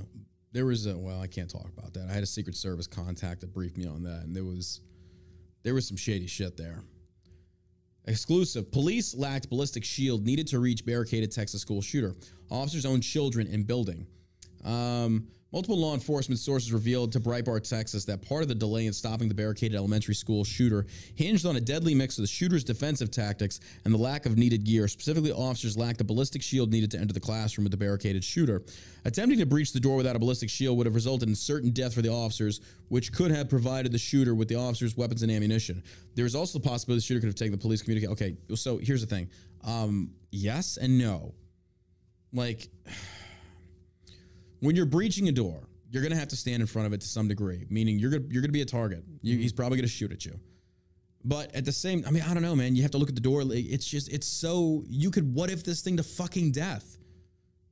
[0.51, 2.07] there was a well, I can't talk about that.
[2.09, 4.81] I had a Secret Service contact that briefed me on that, and there was
[5.63, 6.83] there was some shady shit there.
[8.05, 8.71] Exclusive.
[8.71, 12.15] Police lacked ballistic shield needed to reach barricaded Texas school shooter.
[12.49, 14.07] Officers owned children in building.
[14.63, 18.91] Um, Multiple law enforcement sources revealed to Breitbart, Texas, that part of the delay in
[18.91, 20.85] stopping the barricaded elementary school shooter
[21.15, 24.65] hinged on a deadly mix of the shooter's defensive tactics and the lack of needed
[24.65, 24.89] gear.
[24.89, 28.61] Specifically, officers lacked the ballistic shield needed to enter the classroom with the barricaded shooter.
[29.05, 31.93] Attempting to breach the door without a ballistic shield would have resulted in certain death
[31.93, 35.81] for the officers, which could have provided the shooter with the officers' weapons and ammunition.
[36.15, 38.09] There is also the possibility the shooter could have taken the police communicate.
[38.09, 39.29] Okay, so here's the thing.
[39.63, 41.33] Um, yes and no.
[42.33, 42.67] Like
[44.59, 47.07] when you're breaching a door, you're gonna have to stand in front of it to
[47.07, 49.03] some degree, meaning you're gonna you're gonna be a target.
[49.21, 50.39] You, He's probably gonna shoot at you.
[51.23, 52.75] But at the same, I mean, I don't know, man.
[52.75, 53.43] You have to look at the door.
[53.45, 54.83] It's just, it's so.
[54.87, 55.33] You could.
[55.33, 56.97] What if this thing to fucking death?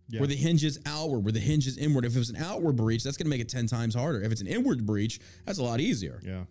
[0.09, 0.19] Yeah.
[0.19, 2.05] Where the hinge is outward, where the hinge is inward.
[2.05, 4.21] If it was an outward breach, that's gonna make it ten times harder.
[4.21, 6.19] If it's an inward breach, that's a lot easier.
[6.23, 6.43] Yeah.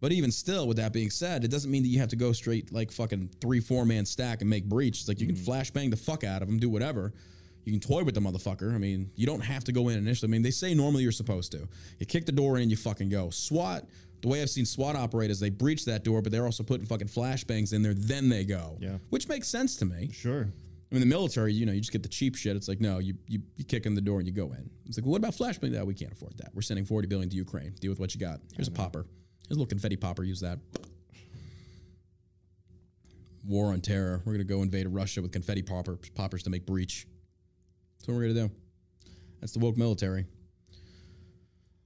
[0.00, 2.32] But even still, with that being said, it doesn't mean that you have to go
[2.32, 5.00] straight like fucking three, four man stack and make breach.
[5.00, 5.50] It's like you can mm-hmm.
[5.50, 7.12] flashbang the fuck out of them, do whatever.
[7.68, 8.74] You can toy with the motherfucker.
[8.74, 10.30] I mean, you don't have to go in initially.
[10.30, 11.68] I mean, they say normally you're supposed to.
[11.98, 13.28] You kick the door in, you fucking go.
[13.28, 13.84] SWAT,
[14.22, 16.86] the way I've seen SWAT operate is they breach that door, but they're also putting
[16.86, 18.78] fucking flashbangs in there, then they go.
[18.80, 18.96] Yeah.
[19.10, 20.08] Which makes sense to me.
[20.14, 20.48] Sure.
[20.90, 22.56] I mean, the military, you know, you just get the cheap shit.
[22.56, 24.70] It's like, no, you you, you kick in the door and you go in.
[24.86, 25.72] It's like, well, what about flashbang?
[25.72, 26.54] No, we can't afford that.
[26.54, 27.74] We're sending 40 billion to Ukraine.
[27.80, 28.40] Deal with what you got.
[28.56, 29.04] Here's a popper.
[29.46, 30.24] Here's a little confetti popper.
[30.24, 30.58] Use that.
[33.46, 34.22] War on terror.
[34.24, 37.06] We're gonna go invade Russia with confetti popper, poppers to make breach.
[37.98, 38.50] That's what we're gonna do.
[39.40, 40.26] That's the woke military.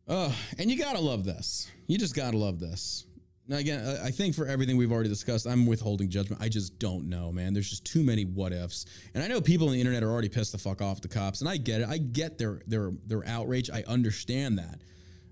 [0.08, 1.70] Oh, and you gotta love this.
[1.86, 3.06] You just gotta love this.
[3.48, 6.40] Now, again, I- think for everything we've already discussed, I'm withholding judgment.
[6.40, 7.52] I just don't know, man.
[7.52, 10.28] There's just too many what ifs, and I know people on the internet are already
[10.28, 11.88] pissed the fuck off the cops, and I get it.
[11.88, 13.68] I get their their their outrage.
[13.70, 14.80] I understand that,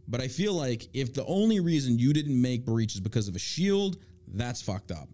[0.09, 3.37] but I feel like if the only reason you didn't make breach is because of
[3.37, 5.09] a shield, that's fucked up.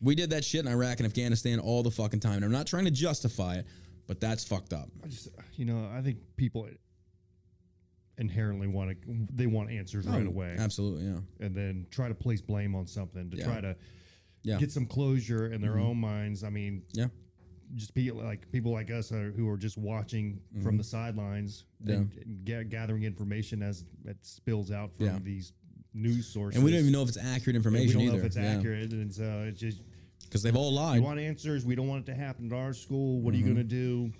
[0.00, 2.66] We did that shit in Iraq and Afghanistan all the fucking time, and I'm not
[2.66, 3.66] trying to justify it,
[4.06, 4.88] but that's fucked up.
[5.04, 6.68] I just, you know, I think people
[8.18, 8.96] inherently want to,
[9.34, 10.56] they want answers right away.
[10.58, 11.18] Absolutely, yeah.
[11.44, 13.44] and then try to place blame on something to Yeah.
[13.44, 13.76] try to
[14.42, 14.54] Yeah.
[14.54, 14.60] Mm-hmm.
[14.60, 16.42] get some closure in their own minds.
[16.44, 17.08] I mean, Yeah.
[17.74, 21.90] just be like people like us are, who are just watching from the sidelines Mm-hmm.
[21.90, 21.96] Yeah.
[21.96, 25.18] and, and ga- gathering information as it spills out from Yeah.
[25.22, 25.52] these
[25.92, 26.56] news sources.
[26.56, 28.12] And we don't even know if it's accurate And we don't either.
[28.12, 29.82] know if it's accurate, and so it's just
[30.28, 31.00] Because they've all lied.
[31.00, 31.64] we want answers.
[31.64, 33.20] We don't want it to happen at our school.
[33.20, 33.48] What are Mm-hmm.
[33.48, 34.12] you going to do?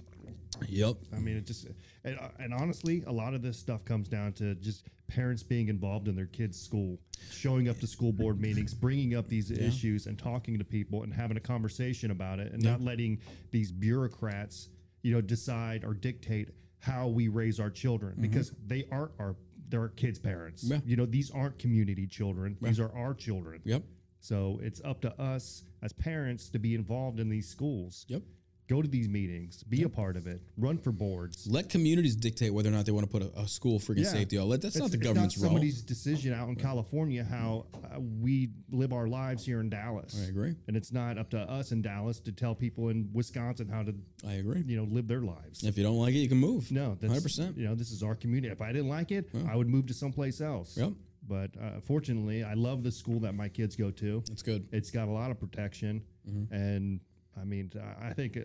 [0.68, 0.96] Yep.
[1.14, 1.66] I mean, it just
[2.04, 5.68] and, uh, and honestly, a lot of this stuff comes down to just parents being
[5.68, 6.98] involved in their kids' school,
[7.30, 11.12] showing up to school board meetings, bringing up these issues, and talking to people and
[11.12, 13.18] having a conversation about it, and not letting
[13.50, 14.68] these bureaucrats,
[15.02, 16.48] you know, decide or dictate
[16.78, 19.36] how we raise our children because they aren't our
[19.68, 20.64] they're our kids' parents.
[20.64, 20.72] Mm-hmm.
[20.74, 20.80] Yeah.
[20.86, 23.60] You know, these aren't community children; these are our children.
[23.64, 23.82] Yep.
[24.20, 28.04] So it's up to us as parents to be involved in these schools.
[28.08, 28.22] Yep.
[28.68, 31.46] Go to these meetings, be a part of it, run for boards.
[31.48, 34.10] Let communities dictate whether or not they want to put a, a school freaking Yeah.
[34.10, 34.40] safety.
[34.40, 35.46] Let that's not the it's government's role.
[35.50, 40.20] somebody's decision out in California how uh, we live our lives here in Dallas.
[40.20, 40.56] I agree.
[40.66, 43.94] And it's not up to us in Dallas to tell people in Wisconsin how to,
[44.26, 44.64] I agree.
[44.66, 45.62] you know, live their lives.
[45.62, 46.72] If you don't like it, you can move.
[46.72, 47.56] No, that's 100%.
[47.56, 48.50] You know, this is our community.
[48.52, 50.76] If I didn't like it, I would move to someplace else.
[50.76, 50.90] Yep.
[51.28, 54.22] But uh, fortunately, I love the school that my kids go to.
[54.28, 54.68] That's good.
[54.72, 56.52] It's got a lot of protection, Mm-hmm.
[56.54, 57.00] and
[57.40, 57.70] I mean,
[58.00, 58.40] I- I think uh,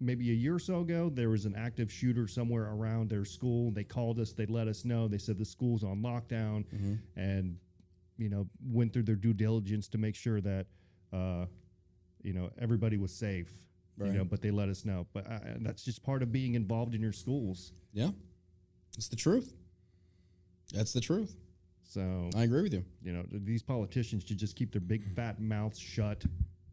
[0.00, 3.70] maybe a year or so ago there was an active shooter somewhere around their school.
[3.70, 5.08] They called us, they let us know.
[5.08, 6.94] They said the school's on lockdown, Mm-hmm.
[7.16, 7.56] and
[8.18, 10.66] you know went through their due diligence to make sure that
[11.12, 11.46] uh,
[12.22, 13.50] you know everybody was safe.
[13.98, 14.10] Right.
[14.12, 15.06] You know, but they let us know.
[15.12, 17.72] But uh, and that's just part of being involved in your schools.
[17.92, 18.10] Yeah.
[18.96, 19.52] It's the truth.
[20.72, 21.36] That's the truth.
[21.84, 22.84] So I agree with you.
[23.02, 26.24] you know these politicians should just keep their big fat mouths shut.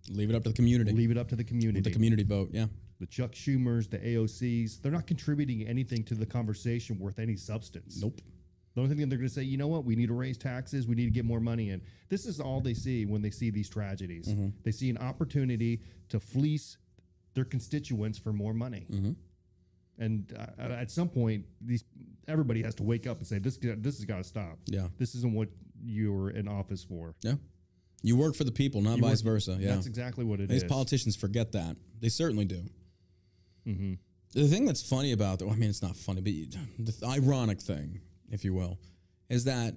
[0.09, 0.91] Leave it up to the community.
[0.91, 1.81] Leave it up to the Let community.
[1.81, 2.49] the community vote.
[2.51, 2.67] Yeah.
[2.99, 8.01] the Chuck Schumers, the AOCs, they're not contributing anything to the conversation worth any substance.
[8.01, 8.19] Nope.
[8.75, 10.87] The only thing they're going to say, you know what, we need to raise taxes,
[10.87, 11.81] we need to get more money in.
[12.07, 14.27] This is all they see when they see these tragedies.
[14.29, 14.49] Mm-hmm.
[14.63, 16.77] They see an opportunity to fleece
[17.33, 18.85] their constituents for more money.
[18.91, 19.11] Mm-hmm.
[19.99, 21.83] And uh, at some point, these
[22.27, 24.57] everybody has to wake up and say, this this has got to stop.
[24.65, 24.87] Yeah.
[24.97, 25.49] This isn't what
[25.83, 27.15] you're in office for.
[27.21, 27.33] Yeah.
[28.01, 29.57] You work for the people, not You vice work- versa.
[29.59, 29.75] Yeah.
[29.75, 30.69] That's exactly what it These is.
[30.71, 31.75] politicians forget that.
[31.99, 32.63] They certainly do.
[33.67, 33.93] Mm-hmm.
[34.33, 36.47] The thing that's funny about that, I mean, it's not funny, but you-
[36.77, 37.99] the ironic thing,
[38.31, 38.79] if you will,
[39.29, 39.75] is that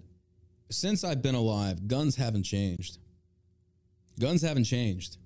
[0.70, 2.98] since I've been alive, guns haven't changed.
[4.20, 5.16] Guns haven't changed.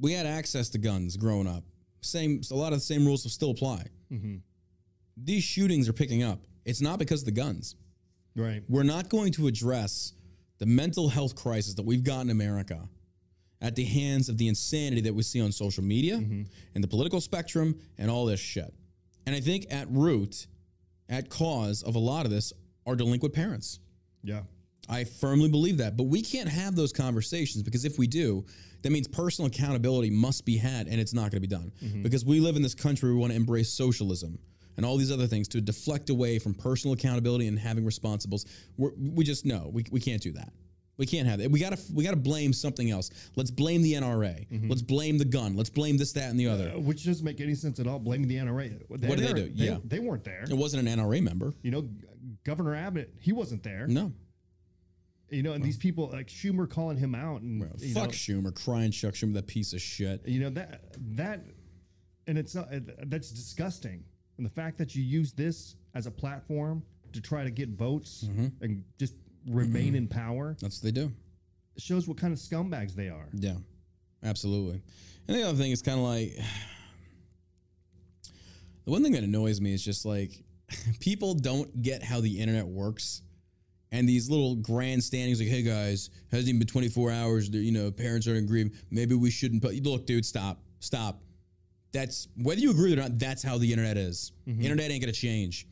[0.00, 1.62] We had access to guns growing up.
[2.04, 3.86] Same, a lot of the same rules will still apply.
[4.12, 4.36] Mm-hmm.
[5.16, 6.40] These shootings are picking up.
[6.64, 7.76] It's not because of the guns.
[8.36, 8.62] Right.
[8.68, 10.12] We're not going to address
[10.58, 12.88] the mental health crisis that we've got in America
[13.60, 17.20] at the hands of the insanity that we see on social media and the political
[17.20, 18.74] spectrum and all this shit.
[19.26, 20.46] And I think at root,
[21.08, 22.52] at cause of a lot of this
[22.86, 23.80] are delinquent parents.
[24.22, 24.42] Yeah.
[24.88, 25.96] I firmly believe that.
[25.96, 28.44] But we can't have those conversations because if we do,
[28.82, 31.72] that means personal accountability must be had and it's not going to be done.
[32.02, 34.38] Because we live in this country, we want to embrace socialism
[34.76, 38.44] and all these other things to deflect away from personal accountability and having responsibles.
[38.76, 40.52] We're, we just know we, we can't do that.
[40.96, 41.50] We can't have that.
[41.50, 43.10] We gotta we gotta blame something else.
[43.34, 44.46] Let's blame the NRA.
[44.68, 45.56] Let's blame the gun.
[45.56, 46.72] Let's blame this, that, and the other.
[46.72, 47.98] Uh, which doesn't make any sense at all.
[47.98, 48.78] Blaming the NRA.
[48.78, 49.50] The What did they do?
[49.52, 49.78] Yeah.
[49.84, 50.44] they weren't there.
[50.48, 51.52] It wasn't an NRA member.
[51.62, 51.88] You know,
[52.44, 53.88] Governor Abbott, he wasn't there.
[53.88, 54.12] No.
[55.34, 58.54] You know, and these people like Schumer calling him out and you Fuck know, Schumer,
[58.54, 60.22] crying Chuck Schumer, that piece of shit.
[60.26, 60.82] you know that
[61.16, 61.40] that
[62.26, 62.68] and it's not
[63.08, 64.04] that's disgusting.
[64.36, 66.82] And the fact that you use this as a platform
[67.12, 68.46] to try to get votes Mm-hmm.
[68.64, 69.14] and just
[69.48, 71.12] remain in power That's what they do.
[71.76, 73.28] It shows what kind of scumbags they are.
[73.34, 73.56] Yeah,
[74.22, 74.80] absolutely.
[75.28, 76.36] And the other thing is kind of like
[78.84, 80.32] the one thing that annoys me is just like
[81.00, 83.22] people don't get how the internet works.
[83.94, 87.48] And these little grandstandings, like, hey guys, hasn't even been 24 hours.
[87.48, 88.84] You know, parents are in grief.
[88.90, 89.62] Maybe we shouldn't.
[89.62, 91.22] Put, look, dude, stop, stop.
[91.92, 93.20] That's whether you agree or not.
[93.20, 94.32] That's how the internet is.
[94.48, 94.62] Mm-hmm.
[94.62, 95.68] Internet ain't gonna change.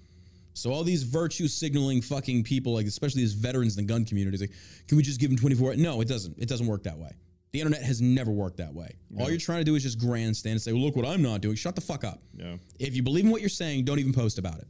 [0.54, 4.38] So all these virtue signaling fucking people, like especially these veterans in the gun community,
[4.38, 4.52] like,
[4.86, 5.74] can we just give them 24?
[5.74, 6.38] No, it doesn't.
[6.38, 7.10] It doesn't work that way.
[7.50, 8.94] The internet has never worked that way.
[9.18, 11.40] All you're trying to do is just grandstand and say, well, look what I'm not
[11.40, 11.56] doing.
[11.56, 12.22] Shut the fuck up.
[12.36, 12.54] Yeah.
[12.78, 14.68] If you believe in what you're saying, don't even post about it.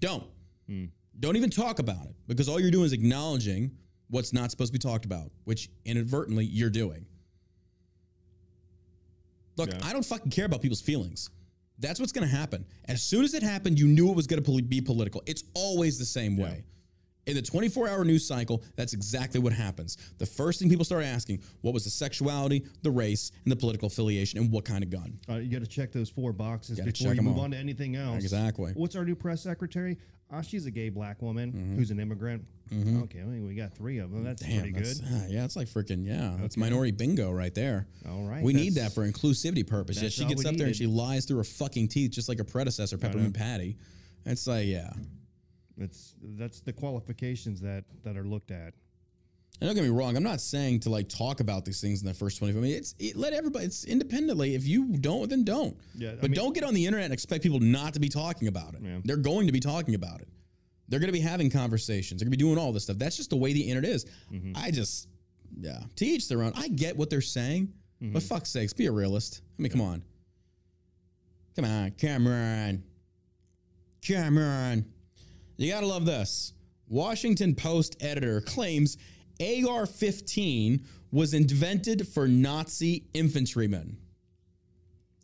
[0.00, 0.24] Don't.
[0.66, 0.86] Hmm.
[1.20, 3.70] Don't even talk about it because all you're doing is acknowledging
[4.08, 7.06] what's not supposed to be talked about, which inadvertently you're doing.
[9.56, 9.78] Look, Yeah.
[9.82, 11.30] I don't fucking care about people's feelings.
[11.78, 12.64] That's what's going to happen.
[12.86, 15.22] As soon as it happened, you knew it was going to be political.
[15.26, 16.64] It's always the same way.
[17.26, 19.96] In the 24 hour news cycle, that's exactly what happens.
[20.18, 23.86] The first thing people start asking, what was the sexuality, the race, and the political
[23.86, 25.18] affiliation, and what kind of gun?
[25.28, 27.44] Uh, you got to check those four boxes Gotta before you move all.
[27.44, 28.22] on to anything else.
[28.22, 28.72] Exactly.
[28.74, 29.96] What's our new press secretary?
[30.30, 31.76] Ah, she's a gay black woman Mm-hmm.
[31.76, 32.44] who's an immigrant.
[32.72, 34.24] Okay, I mean, we got three of them.
[34.24, 35.08] That's Damn, pretty that's, good.
[35.12, 36.34] ah, yeah, it's like freaking yeah.
[36.40, 37.86] That's minority bingo right there.
[38.08, 40.02] All right, we need that for inclusivity purposes.
[40.02, 42.44] Yeah, she gets up there and she lies through her fucking teeth, just like her
[42.44, 43.76] predecessor, Peppermint Patty.
[44.26, 44.90] It's like yeah.
[45.76, 48.74] That's that's the qualifications that that are looked at.
[49.60, 52.08] And don't get me wrong, I'm not saying to like talk about these things in
[52.08, 52.94] the first 25 minutes.
[52.98, 53.66] It's it, let everybody.
[53.66, 54.54] It's independently.
[54.56, 55.76] If you don't, then don't.
[55.96, 58.08] Yeah, I but mean- don't get on the internet and expect people not to be
[58.08, 58.80] talking about it.
[58.82, 58.98] Yeah.
[59.04, 60.28] They're going to be talking about it.
[60.88, 62.20] They're going to be having conversations.
[62.20, 62.98] They're going to be doing all this stuff.
[62.98, 64.06] That's just the way the internet is.
[64.32, 64.52] Mm-hmm.
[64.56, 65.08] I just,
[65.58, 66.52] yeah, to each their own.
[66.56, 67.72] I get what they're saying,
[68.02, 68.12] Mm-hmm.
[68.12, 69.40] but fuck's sakes, be a realist.
[69.58, 70.02] I mean, come on.
[71.54, 72.82] Come on, Cameron.
[74.02, 74.84] Cameron.
[75.56, 76.52] You gotta love this.
[76.88, 78.96] Washington Post editor claims
[79.40, 83.96] AR 15 was invented for Nazi infantrymen.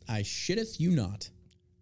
[0.07, 1.29] I shitteth you not.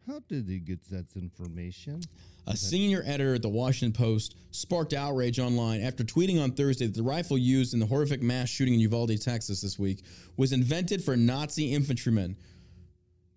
[0.08, 2.02] How did he get that information?
[2.48, 6.96] A senior editor at the Washington Post sparked outrage online after tweeting on Thursday that
[6.96, 10.04] the rifle used in the horrific mass shooting in Uvalde, Texas this week
[10.36, 12.36] was invented for Nazi infantrymen.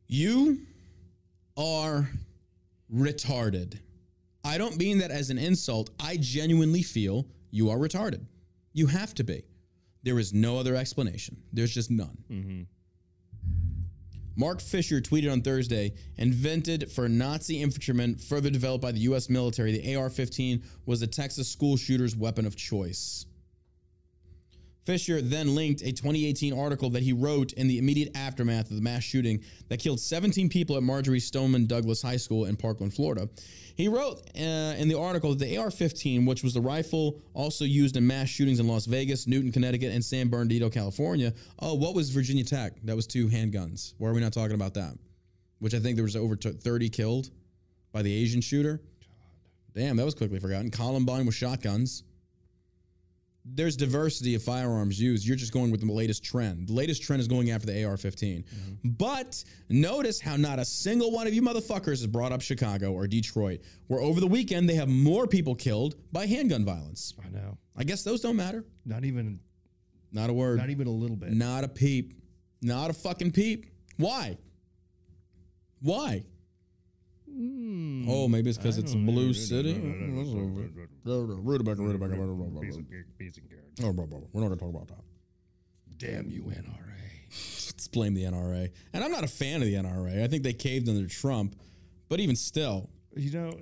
[0.06, 0.60] You
[1.58, 2.08] are
[2.90, 3.78] retarded.
[4.44, 5.90] I don't mean that as an insult.
[6.00, 8.26] I genuinely feel you are retarded.
[8.72, 9.44] You have to be.
[10.02, 11.36] There is no other explanation.
[11.52, 12.18] There's just none.
[12.30, 12.62] Mm-hmm.
[14.34, 19.28] Mark Fisher tweeted on Thursday, invented for Nazi infantrymen, further developed by the U.S.
[19.28, 23.26] military, the AR 15 was the Texas school shooter's weapon of choice.
[24.84, 28.82] Fisher then linked a 2018 article that he wrote in the immediate aftermath of the
[28.82, 33.28] mass shooting that killed 17 people at Marjory Stoneman Douglas High School in Parkland, Florida.
[33.76, 37.64] He wrote uh, in the article that the AR 15, which was the rifle also
[37.64, 41.32] used in mass shootings in Las Vegas, Newtown, Connecticut, and San Bernardino, California.
[41.60, 42.74] Oh, what was Virginia Tech?
[42.82, 43.94] That was two handguns.
[43.98, 44.98] Why are we not talking about that?
[45.60, 47.30] Which I think there was over 30 killed
[47.92, 48.80] by the Asian shooter.
[49.74, 50.70] Damn, that was quickly forgotten.
[50.70, 52.02] Columbine with shotguns
[53.44, 55.26] there's diversity of firearms used.
[55.26, 56.68] You're just going with the latest trend.
[56.68, 58.42] The latest trend is going after the AR 15.
[58.44, 58.88] Mm-hmm.
[58.90, 63.06] But notice how not a single one of you motherfuckers has brought up Chicago or
[63.06, 67.14] Detroit, where over the weekend they have more people killed by handgun violence.
[67.24, 67.58] I know.
[67.76, 68.64] I guess those don't matter.
[68.84, 69.40] Not even
[70.12, 70.58] Not a word.
[70.58, 71.32] not even a little bit.
[71.32, 72.14] Not a peep.
[72.60, 73.66] Not a fucking peep.
[73.96, 74.38] Why?
[75.80, 76.22] Why?
[77.28, 78.04] Hmm.
[78.08, 79.74] Oh, maybe it's because it's Blue City.
[81.04, 82.60] Rutabaga, Rutabaga, Rutabaga.
[82.60, 83.80] Bees and carrots.
[83.82, 84.28] Oh, blah, blah, blah.
[84.32, 85.04] We're not going to talk about that.
[85.98, 86.88] Damn you, NRA.
[87.30, 88.70] Let's blame the NRA.
[88.92, 90.22] And I'm not a fan of the NRA.
[90.22, 91.56] I think they caved under Trump.
[92.08, 93.58] But even still, You know,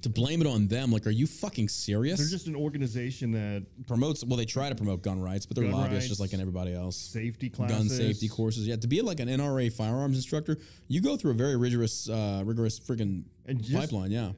[0.00, 2.18] to blame it on them, like, are you fucking serious?
[2.18, 4.24] they're just an organization that promotes.
[4.24, 6.74] Well, they try to promote gun rights, but they're Gun lobbyists just rights, like everybody
[6.74, 6.96] else.
[6.96, 8.66] safety classes, Gun safety courses.
[8.66, 10.56] Yeah, to be like an NRA firearms instructor,
[10.88, 14.10] you go through a very rigorous, uh, rigorous freaking And just- pipeline.
[14.10, 14.32] Yeah.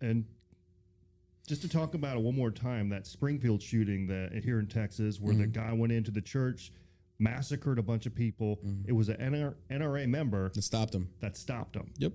[0.00, 0.24] And
[1.50, 5.20] just to talk about it one more time, that Springfield shooting that here in Texas,
[5.20, 5.68] where the Mm-hmm.
[5.68, 6.70] guy went into the church,
[7.18, 8.60] massacred a bunch of people.
[8.64, 8.88] Mm-hmm.
[8.88, 11.90] It was an NR, NRA member that stopped him that stopped him.
[11.98, 12.12] Yep.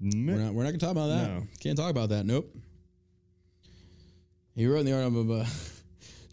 [0.00, 0.52] We're not.
[0.52, 1.28] We're not gonna talk about that.
[1.28, 1.46] No.
[1.60, 2.26] Can't talk about that.
[2.26, 2.52] Nope.
[4.56, 5.40] He wrote in the article.
[5.40, 5.46] Uh,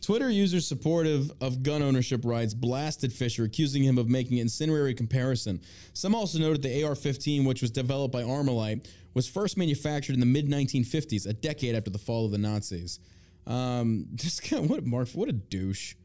[0.06, 4.94] Twitter users supportive of gun ownership rights blasted Fisher, accusing him of making an incendiary
[4.94, 5.60] comparison.
[5.94, 10.20] Some also noted the AR 15, which was developed by Armalite, was first manufactured in
[10.20, 13.00] the mid 1950s, a decade after the fall of the Nazis.
[13.48, 15.96] Um, this guy, what, a Mark, what a douche.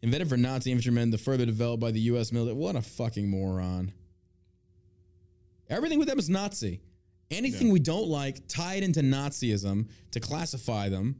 [0.00, 2.32] Invented for Nazi infantrymen, the further developed by the U.S.
[2.32, 2.56] military.
[2.56, 3.92] What a fucking moron.
[5.68, 6.80] Everything with them is Nazi.
[7.30, 11.16] Anything we don't like, tied into Nazism to classify them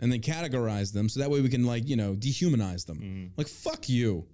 [0.00, 3.32] and then categorize them so that way we can, like, you know, dehumanize them.
[3.36, 4.26] Like, fuck you.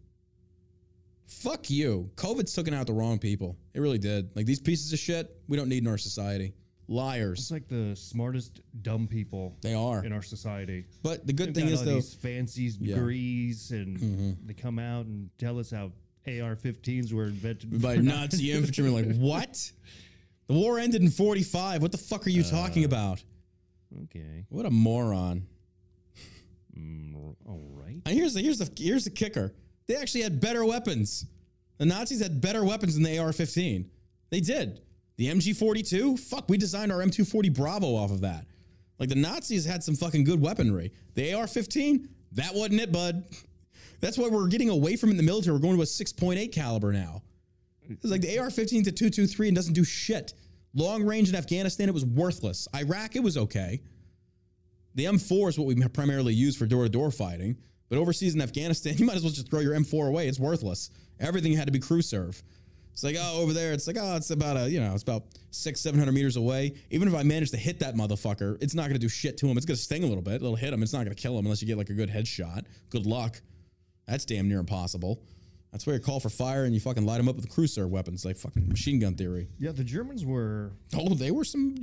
[1.27, 2.09] Fuck you.
[2.15, 3.57] COVID's taken out the wrong people.
[3.75, 4.31] It really did.
[4.37, 6.55] Like, these pieces of shit, we don't need in our society.
[6.89, 7.41] Liars.
[7.41, 10.05] It's like the smartest dumb people They are.
[10.05, 10.85] in our society.
[11.03, 14.47] But the good They've thing is, all though, these fancy degrees, and Mm-hmm.
[14.47, 15.91] they come out and tell us how
[16.29, 19.73] AR-15s were invented by Nazi infantrymen, like, what?
[20.47, 21.83] The war ended in 45.
[21.83, 23.21] What the fuck are you talking about?
[24.05, 25.45] Okay, What a moron.
[26.77, 28.01] Mm, all right.
[28.05, 29.55] And here's the here's the here's the kicker.
[29.87, 31.27] They actually had better weapons.
[31.79, 33.87] The Nazis had better weapons than the AR-15.
[34.31, 34.81] They did.
[35.17, 38.47] The MG42, fuck, we designed our M240 Bravo off of that.
[38.99, 40.93] Like the Nazis had some fucking good weaponry.
[41.15, 43.25] The AR-15, that wasn't it, bud.
[44.01, 45.55] That's why we're getting away from in the military.
[45.55, 47.23] We're going to a 6.8 caliber now.
[47.89, 50.35] It's like the AR-15 to 223 and doesn't do shit.
[50.75, 52.69] Long range in Afghanistan, it was worthless.
[52.75, 53.81] Iraq, it was okay.
[54.97, 57.57] The M4 is what we primarily use for door-to-door fighting.
[57.89, 60.27] But overseas in Afghanistan, you might as well just throw your M4 away.
[60.27, 60.91] It's worthless.
[61.21, 62.43] Everything had to be crew serve.
[62.93, 65.25] It's like, oh, over there, it's like, oh, it's about a, you know, it's about
[65.51, 66.73] six, seven hundred meters away.
[66.91, 69.59] Even if I manage to hit that motherfucker, it's not to do shit to him.
[69.59, 70.37] It's to sting a little bit.
[70.37, 70.83] It'll hit him.
[70.83, 72.65] It's not to kill him unless you get like a good headshot.
[72.89, 73.39] Good luck.
[74.07, 75.21] That's damn near impossible.
[75.77, 78.25] That's where you call for fire and you fucking light them up with cruiser weapons,
[78.25, 79.47] like fucking machine gun theory.
[79.59, 81.77] Yeah, the Germans were Oh, they were some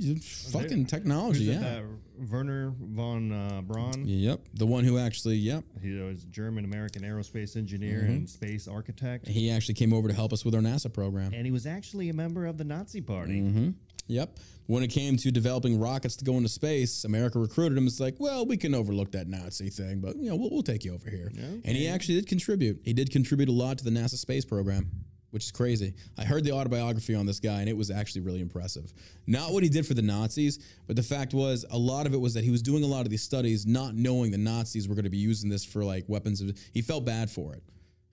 [0.50, 1.60] fucking technology, yeah.
[1.60, 1.84] that
[2.28, 4.02] Werner von uh, Braun.
[4.04, 8.10] Yep, the one who actually, yep, He was German American aerospace engineer Mm-hmm.
[8.10, 11.32] and space architect, he actually came over to help us with our NASA program.
[11.32, 13.42] and he was actually a member of the Nazi Party.
[13.42, 13.70] Mm-hmm.
[14.08, 14.36] Yep.
[14.66, 17.86] When it came to developing rockets to go into space, America recruited him.
[17.86, 20.84] It's like, well, we can overlook that Nazi thing, but you know, we'll, we'll take
[20.84, 21.30] you over here.
[21.64, 22.80] And he actually did contribute.
[22.82, 24.90] He did contribute a lot to the NASA space program,
[25.32, 25.92] which is crazy.
[26.16, 28.90] I heard the autobiography on this guy, and it was actually really impressive.
[29.26, 32.20] Not what he did for the Nazis, but the fact was, a lot of it
[32.20, 34.94] was that he was doing a lot of these studies, not knowing the Nazis were
[34.94, 36.40] going to be using this for like weapons.
[36.40, 37.62] Of, he felt bad for it.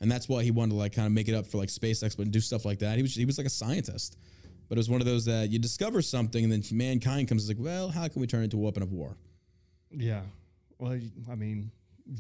[0.02, 2.02] And that's why he wanted to like kind of make it up for like space
[2.04, 2.98] exploit and do stuff like that.
[2.98, 4.18] He was he was like a scientist.
[4.72, 7.58] But it was one of those that you discover something and then mankind comes like,
[7.60, 9.18] well, how can we turn it into a weapon of war?
[9.92, 10.22] Yeah.
[10.80, 10.98] Well,
[11.30, 11.70] I mean,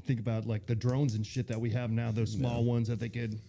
[0.05, 2.99] think about like the drones and shit that we have now, those small ones that
[2.99, 3.39] they could.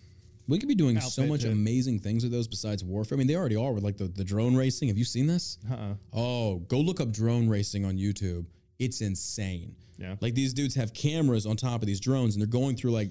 [0.46, 1.50] We could be doing so much it.
[1.50, 3.16] amazing things with those besides warfare.
[3.16, 4.86] I mean, they already are with like the, the drone racing.
[4.86, 5.58] Have you seen this?
[5.68, 5.94] Uh-uh.
[6.12, 8.46] Oh, go look up drone racing on YouTube.
[8.78, 9.74] It's insane.
[9.98, 10.14] Yeah.
[10.20, 13.10] Like these dudes have cameras on top of these drones and they're going through like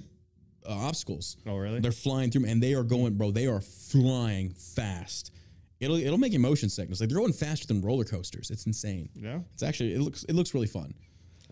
[0.66, 1.36] uh, obstacles.
[1.46, 1.82] Oh, really?
[1.82, 3.32] They're flying through and they are going, bro.
[3.32, 5.34] They are flying fast.
[5.82, 7.02] It'll it'll make you motion sickness.
[7.02, 8.52] Like they're going faster than roller coasters.
[8.52, 9.10] It's insane.
[9.16, 9.40] Yeah.
[9.54, 10.94] It's actually it looks it looks really fun.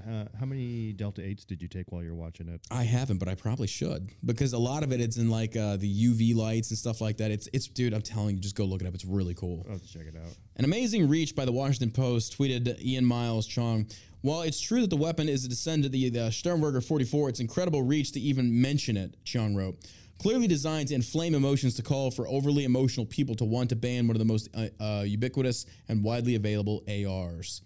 [0.07, 2.61] Uh, how many Delta Eights did you take while you're watching it?
[2.71, 5.75] I haven't, but I probably should because a lot of it it's in like uh,
[5.75, 7.31] the UV lights and stuff like that.
[7.31, 8.93] It's it's dude, I'm telling you, just go look it up.
[8.93, 9.65] It's really cool.
[9.65, 10.31] I'll have to check it out.
[10.55, 13.91] An amazing reach by the Washington Post tweeted Ian Miles Cheong.
[14.21, 17.39] While it's true that the weapon is a descendant of the, the Sternberger 44, it's
[17.39, 19.77] incredible reach to even mention it, Cheong wrote.
[20.19, 24.05] Clearly designed to inflame emotions to call for overly emotional people to want to ban
[24.05, 27.61] one of the most uh, uh, ubiquitous and widely available ARs.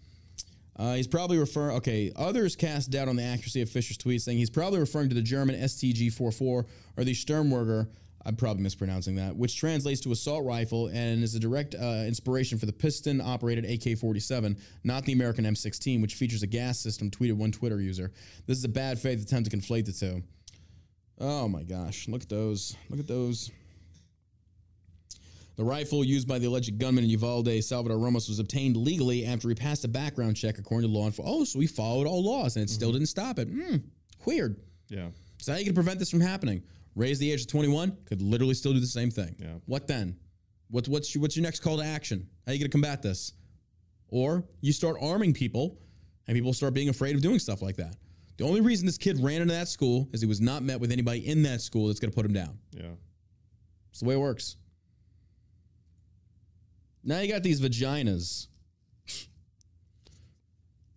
[0.75, 1.77] Uh, he's probably referring.
[1.77, 5.15] Okay, others cast doubt on the accuracy of Fisher's tweet, saying he's probably referring to
[5.15, 6.65] the German STG-44 or
[6.97, 7.87] the Sturmwerger.
[8.25, 12.57] I'm probably mispronouncing that, which translates to assault rifle and is a direct uh, inspiration
[12.57, 17.09] for the piston-operated AK-47, not the American M16, which features a gas system.
[17.09, 18.11] Tweeted one Twitter user.
[18.45, 20.23] This is a bad faith attempt to conflate the two.
[21.19, 22.07] Oh my gosh!
[22.07, 22.75] Look at those!
[22.89, 23.51] Look at those!
[25.55, 29.49] The rifle used by the alleged gunman in Uvalde, Salvador Ramos, was obtained legally after
[29.49, 31.41] he passed a background check, according to law enforcement.
[31.41, 33.47] Oh, so he followed all laws, and it still didn't stop it.
[33.47, 33.77] Hmm,
[34.25, 34.59] weird.
[34.89, 35.09] Yeah.
[35.37, 36.63] So how you going to prevent this from happening?
[36.95, 39.35] Raise the age to 21, could literally still do the same thing.
[39.37, 39.53] Yeah.
[39.67, 40.15] What then?
[40.69, 42.27] What's what's your, what's your next call to action?
[42.45, 43.33] How are you going to combat this?
[44.07, 45.77] Or you start arming people,
[46.27, 47.95] and people start being afraid of doing stuff like that.
[48.37, 50.91] The only reason this kid ran into that school is he was not met with
[50.91, 52.57] anybody in that school that's going to put him down.
[52.71, 52.91] Yeah.
[53.91, 54.57] It's the way it works.
[57.03, 58.47] Now you got these vaginas.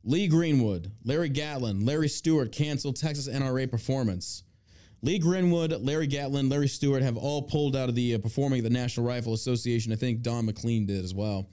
[0.04, 4.44] Lee Greenwood, Larry Gatlin, Larry Stewart canceled Texas NRA performance.
[5.02, 8.64] Lee Greenwood, Larry Gatlin, Larry Stewart have all pulled out of the uh, performing at
[8.64, 9.92] the National Rifle Association.
[9.92, 11.50] I think Don McLean did as well.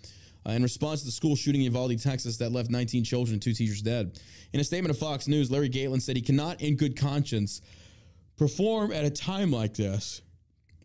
[0.47, 3.41] Uh, in response to the school shooting in Uvalde, Texas, that left 19 children and
[3.41, 4.19] two teachers dead.
[4.51, 7.61] In a statement to Fox News, Larry Gatlin said he cannot, in good conscience,
[8.37, 10.21] perform at a time like this.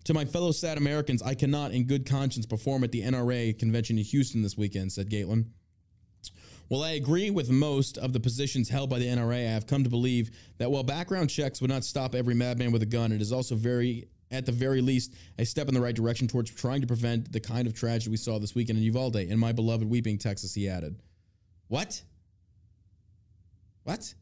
[0.05, 3.99] To my fellow sad Americans, I cannot, in good conscience, perform at the NRA convention
[3.99, 5.53] in Houston this weekend, said Gatlin.
[6.69, 9.85] While I agree with most of the positions held by the NRA, I have come
[9.85, 13.23] to believe that while background checks would not stop every madman with a gun, it
[13.23, 16.81] is also very, at the very least, a step in the right direction towards trying
[16.81, 19.89] to prevent the kind of tragedy we saw this weekend in Uvalde, in my beloved
[19.89, 20.97] Weeping, Texas, he added.
[21.69, 22.01] What?
[23.85, 24.13] What?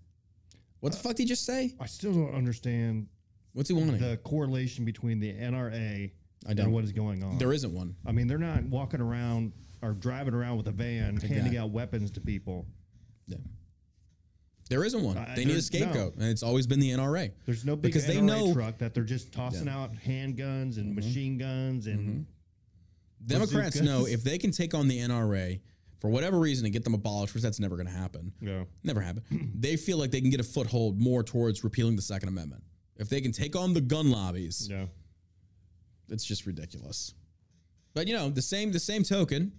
[0.81, 1.75] What the uh, fuck did he just say?
[1.81, 3.09] I still don't understand
[3.53, 3.99] What's he wanting?
[3.99, 6.11] the correlation between the NRA
[6.49, 6.67] I don't.
[6.67, 7.39] and what is going on.
[7.39, 7.97] there isn't one.
[8.07, 9.53] I mean, they're not walking around
[9.83, 12.67] or driving around with a van handing out weapons to people.
[13.27, 13.39] Yeah.
[14.69, 15.17] There isn't one.
[15.17, 17.31] Uh, they need a scapegoat, and it's always been the NRA.
[17.45, 20.95] There's no big Because NRA they know- truck that they're just tossing out handguns and
[20.95, 22.27] machine guns and
[23.25, 23.83] Democrats bazookas.
[23.83, 25.61] know if they can take on the NRA
[26.01, 28.33] for whatever reason and get them abolished, which that's never going to happen.
[28.41, 28.65] yeah.
[28.85, 29.53] Never happen.
[29.59, 32.63] they feel like they can get a foothold more towards repealing the Second Amendment.
[32.97, 34.87] If they can take on the gun lobbies, Yeah.
[36.09, 37.15] it's just ridiculous.
[37.95, 39.53] But you know, the same the same token,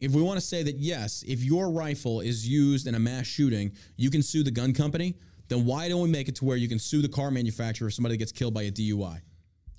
[0.00, 3.26] if we want to say that yes, if your rifle is used in a mass
[3.26, 5.16] shooting, you can sue the gun company,
[5.48, 7.94] then why don't we make it to where you can sue the car manufacturer if
[7.94, 9.20] somebody gets killed by a DUI?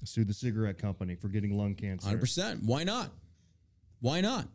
[0.04, 2.10] Sue the cigarette company for getting lung cancer.
[2.10, 2.64] 100%.
[2.64, 3.12] Why not?
[4.00, 4.48] Why not?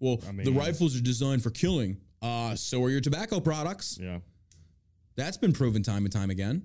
[0.00, 1.98] Well, the mean- rifles are designed for killing.
[2.20, 3.98] Uh, so are your tobacco products.
[4.00, 4.18] Yeah.
[5.16, 6.62] That's been proven time and time again.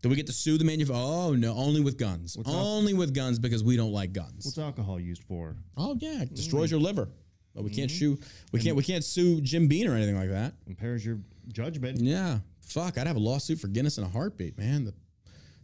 [0.00, 1.02] Do we get to sue the manufacturer?
[1.04, 2.36] Oh no, only with guns.
[2.36, 2.46] up?
[2.46, 4.44] only with guns because we don't like guns.
[4.44, 5.56] What's alcohol used for?
[5.76, 7.08] oh yeah, it destroys your liver.
[7.54, 8.18] But we can't sue.
[8.52, 8.76] We can't.
[8.76, 10.54] We can't sue Jim Beam or anything like that.
[10.68, 11.18] Impairs your
[11.48, 11.98] judgment.
[11.98, 12.98] Yeah, fuck.
[12.98, 14.84] I'd have a lawsuit for Guinness in a heartbeat, man.
[14.84, 14.94] The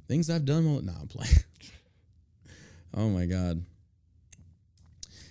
[0.08, 0.64] things I've done.
[0.64, 1.34] Well, no, I'm playing.
[2.94, 3.64] oh my god.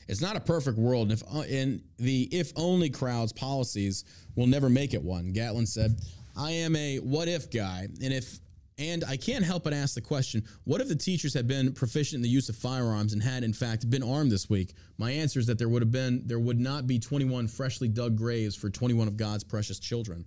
[0.08, 4.06] It's not a perfect world, and if uh, in the if only crowds policies
[4.36, 5.34] will never make it one.
[5.34, 6.00] Gatlin said,
[6.38, 8.40] "I am a what if guy, and if
[8.78, 12.18] and I can't help but ask the question: What if the teachers had been proficient
[12.18, 14.74] in the use of firearms and had in fact been armed this week?
[14.98, 18.18] My answer is that there would have been there would not be 21 freshly dug
[18.18, 20.26] graves for 21 of God's precious children.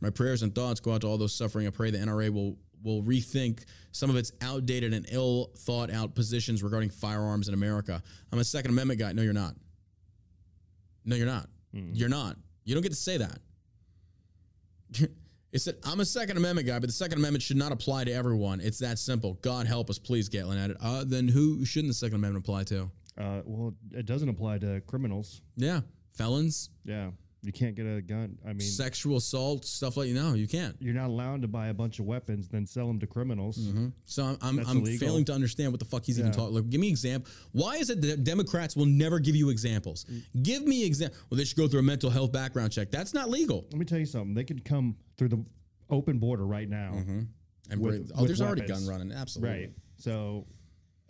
[0.00, 1.66] My prayers and thoughts go out to all those suffering.
[1.66, 6.14] I pray the NRA will will rethink some of its outdated and ill thought out
[6.14, 8.02] positions regarding firearms in America.
[8.32, 9.12] I'm a Second Amendment guy.
[9.12, 9.54] No, you're not.
[11.04, 11.48] No, you're not.
[11.74, 11.94] Mm-hmm.
[11.94, 12.36] You're not.
[12.64, 13.38] You don't get to say that.
[15.54, 18.12] It said, I'm a Second Amendment guy, but the Second Amendment should not apply to
[18.12, 18.60] everyone.
[18.60, 19.34] It's that simple.
[19.40, 20.76] God help us, please, Gatlin added.
[20.80, 22.90] Uh, then who shouldn't the Second Amendment apply to?
[23.16, 25.42] Uh, well, it doesn't apply to criminals.
[25.56, 25.82] Yeah.
[26.12, 27.10] Felons, Yeah.
[27.44, 28.38] You can't get a gun.
[28.44, 30.74] I mean, sexual assault, stuff like you know you can't.
[30.80, 33.58] you're not allowed to buy a bunch of weapons, then sell them to criminals.
[33.58, 33.88] Mm-hmm.
[34.06, 36.36] So I'm, I'm, I'm failing to understand what the fuck he's even Yeah.
[36.38, 36.54] talking.
[36.54, 37.30] Like, give me example.
[37.52, 40.04] Why is it that Democrats will never give you examples?
[40.06, 40.42] Mm.
[40.42, 41.18] Give me example.
[41.30, 42.90] Well, they should go through a mental health background check.
[42.90, 43.66] That's not legal.
[43.70, 44.34] Let me tell you something.
[44.34, 45.44] They could come through the
[45.90, 46.92] open border right now.
[46.94, 47.20] Mm-hmm.
[47.70, 48.86] And With- oh, with there's already weapons.
[48.88, 49.12] gun running.
[49.16, 49.58] Absolutely.
[49.60, 49.70] Right.
[49.98, 50.46] So,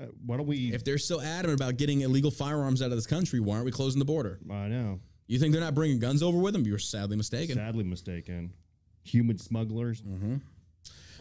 [0.01, 0.73] uh, why don't we?
[0.75, 3.71] If they're so adamant about getting illegal firearms out of this country, why aren't we
[3.73, 4.41] closing the border?
[4.51, 4.99] I know.
[5.27, 6.65] You think they're not bringing guns over with them?
[6.65, 7.57] You're sadly mistaken.
[7.57, 8.53] Sadly mistaken.
[9.05, 10.03] Human smugglers.
[10.03, 10.37] Mm-hmm.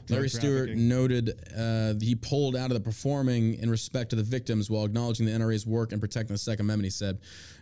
[0.09, 4.69] Larry Stewart noted uh, he pulled out of the performing in respect to the victims
[4.69, 6.85] while acknowledging the NRA's work in protecting the Second Amendment.
[6.85, 7.19] He said,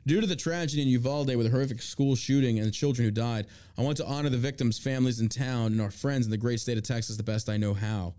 [0.07, 3.11] Due to the tragedy in Uvalde with a horrific school shooting and the children who
[3.11, 3.47] died,
[3.77, 6.59] I want to honor the victims' families in town and our friends in the great
[6.59, 8.15] state of Texas the best I know how.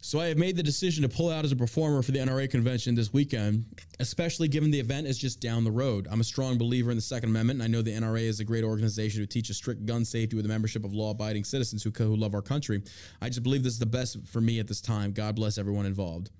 [0.00, 2.48] So I have made the decision to pull out as a performer for the NRA
[2.48, 3.64] convention this weekend,
[3.98, 6.06] especially given the event is just down the road.
[6.08, 8.44] I'm a strong believer in the Second Amendment, and I know the NRA is a
[8.44, 12.14] great organization who teaches strict gun safety with a membership of law-abiding citizens who, who
[12.14, 12.80] love our country.
[13.20, 15.12] I just believe this is the best for me at this time.
[15.12, 16.30] God bless everyone involved.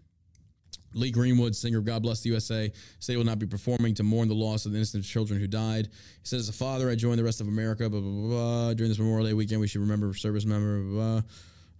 [0.95, 4.03] Lee Greenwood, singer of God Bless the USA, said he will not be performing to
[4.03, 5.87] mourn the loss of the innocent children who died.
[5.87, 7.91] He said, As a father, I joined the rest of America.
[7.91, 8.75] Blah, blah, blah, blah.
[8.75, 10.81] During this Memorial Day weekend, we should remember service member.
[10.81, 11.23] Blah, blah.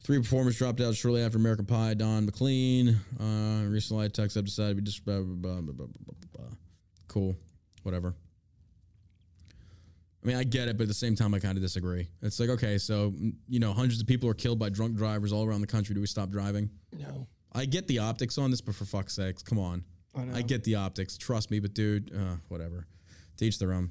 [0.03, 1.95] Three performers dropped out shortly after American Pie.
[1.95, 2.99] Don McLean.
[3.21, 5.05] Uh, recently, I text up decided to be just.
[5.05, 5.87] Blah, blah, blah.
[7.09, 7.37] Cool.
[7.83, 8.15] Whatever.
[10.23, 12.09] I mean, I get it, but at the same time, I kind of disagree.
[12.23, 15.33] It's like, okay, so, mm, you know, hundreds of people are killed by drunk drivers
[15.33, 15.95] all around the country.
[15.95, 16.71] Do we stop driving?
[16.93, 17.27] No.
[17.53, 19.85] I get the optics on this, but for fuck's sakes, come on.
[20.17, 20.37] I know.
[20.37, 21.17] I get the optics.
[21.17, 22.87] Trust me, but dude, uh, whatever.
[23.37, 23.91] Teach their own.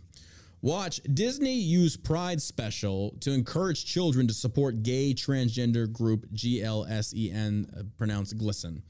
[0.63, 7.83] Watch Disney use Pride Special to encourage children to support gay transgender group GLSEN, uh,
[7.95, 8.81] pronounced Glisten.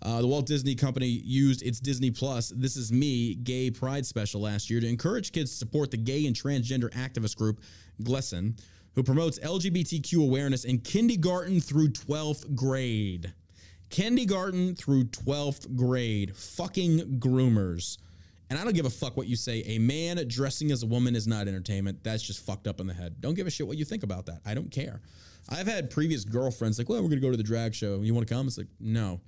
[0.00, 4.40] Uh, the Walt Disney Company used its Disney Plus This Is Me Gay Pride Special
[4.40, 7.62] last year to encourage kids to support the gay and transgender activist group
[8.00, 8.56] GLSEN,
[8.94, 13.34] who promotes LGBTQ awareness in kindergarten through 12th grade.
[13.90, 16.36] Kindergarten through 12th grade.
[16.36, 17.98] Fucking groomers.
[18.50, 19.62] And I don't give a fuck what you say.
[19.66, 22.02] A man dressing as a woman is not entertainment.
[22.02, 23.20] That's just fucked up in the head.
[23.20, 24.40] Don't give a shit what you think about that.
[24.46, 25.02] I don't care.
[25.50, 28.00] I've had previous girlfriends like, well, we're gonna go to the drag show.
[28.00, 28.46] You want to come?
[28.46, 29.20] It's like, no.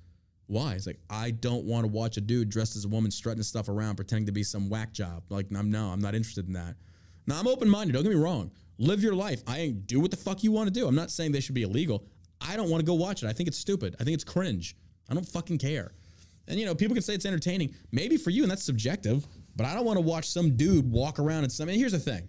[0.46, 0.74] Why?
[0.74, 3.68] It's like I don't want to watch a dude dressed as a woman strutting stuff
[3.68, 5.22] around, pretending to be some whack job.
[5.28, 6.74] Like, I'm no, I'm not interested in that.
[7.26, 7.92] Now I'm open minded.
[7.92, 8.50] Don't get me wrong.
[8.78, 9.42] Live your life.
[9.46, 10.88] I ain't do what the fuck you want to do.
[10.88, 12.04] I'm not saying they should be illegal.
[12.40, 13.28] I don't want to go watch it.
[13.28, 13.94] I think it's stupid.
[14.00, 14.74] I think it's cringe.
[15.08, 15.92] I don't fucking care.
[16.50, 19.26] And you know, people can say it's entertaining, maybe for you, and that's subjective.
[19.56, 21.68] But I don't want to watch some dude walk around and some.
[21.68, 22.28] And here's the thing: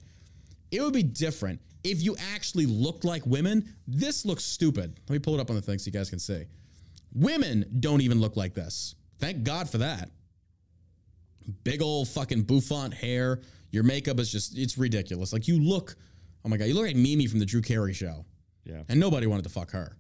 [0.72, 3.74] it would be different if you actually looked like women.
[3.88, 5.00] This looks stupid.
[5.08, 6.46] Let me pull it up on the thing so you guys can see.
[7.14, 8.96] Women don't even look like this.
[9.20, 10.10] Thank God for that.
[11.64, 13.42] Big old fucking bouffant hair.
[13.72, 15.34] Your makeup is just, it's ridiculous.
[15.34, 15.96] Like you look,
[16.46, 18.26] oh my God, you look like Mimi from the Drew Carey show.
[18.64, 18.84] Yeah.
[18.90, 19.98] And nobody wanted to fuck her.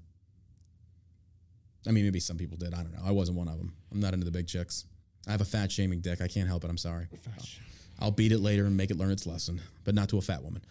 [1.87, 2.73] I mean, maybe some people did.
[2.73, 3.01] I don't know.
[3.03, 3.73] I wasn't one of them.
[3.91, 4.85] I'm not into the big chicks.
[5.27, 6.21] I have a fat shaming dick.
[6.21, 6.69] I can't help it.
[6.69, 7.07] I'm sorry.
[7.99, 10.43] I'll beat it later and make it learn its lesson, but not to a fat
[10.43, 10.63] woman.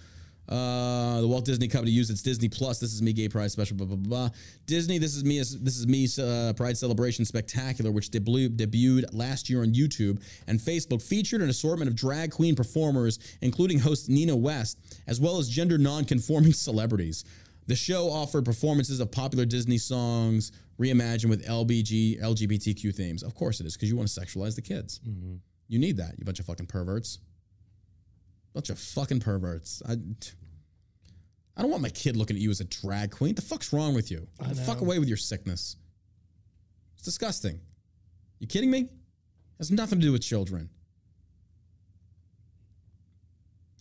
[0.48, 2.80] Uh, the Walt Disney Company used its Disney Plus.
[2.80, 3.76] This is me, Gay Pride Special.
[3.76, 4.30] Blah blah blah.
[4.66, 4.98] Disney.
[4.98, 5.38] This is me.
[5.38, 6.08] This is me.
[6.20, 11.50] Uh, Pride Celebration Spectacular, which debu- debuted last year on YouTube and Facebook, featured an
[11.50, 17.24] assortment of drag queen performers, including host Nina West, as well as gender non-conforming celebrities.
[17.68, 20.50] The show offered performances of popular Disney songs
[20.80, 23.22] reimagined with LBG LGBTQ themes.
[23.22, 25.00] Of course it is, because you want to sexualize the kids.
[25.06, 25.36] Mm-hmm.
[25.68, 27.18] You need that, you bunch of fucking perverts.
[28.54, 29.82] Bunch of fucking perverts.
[29.88, 29.92] I,
[31.56, 33.34] I don't want my kid looking at you as a drag queen.
[33.34, 34.26] The fuck's wrong with you?
[34.40, 35.76] Get the fuck away with your sickness.
[36.94, 37.60] It's disgusting.
[38.40, 38.80] You kidding me?
[38.80, 38.88] It
[39.58, 40.70] has nothing to do with children.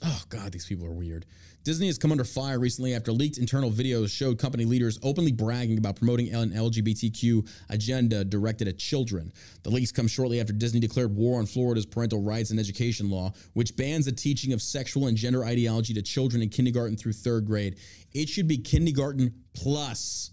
[0.04, 1.26] Oh God, these people are weird.
[1.64, 5.78] Disney has come under fire recently after leaked internal videos showed company leaders openly bragging
[5.78, 9.32] about promoting an LGBTQ agenda directed at children.
[9.64, 13.34] The leaks come shortly after Disney declared war on Florida's parental rights and education law,
[13.54, 17.46] which bans the teaching of sexual and gender ideology to children in kindergarten through third
[17.46, 17.78] grade.
[18.14, 20.32] It should be kindergarten plus.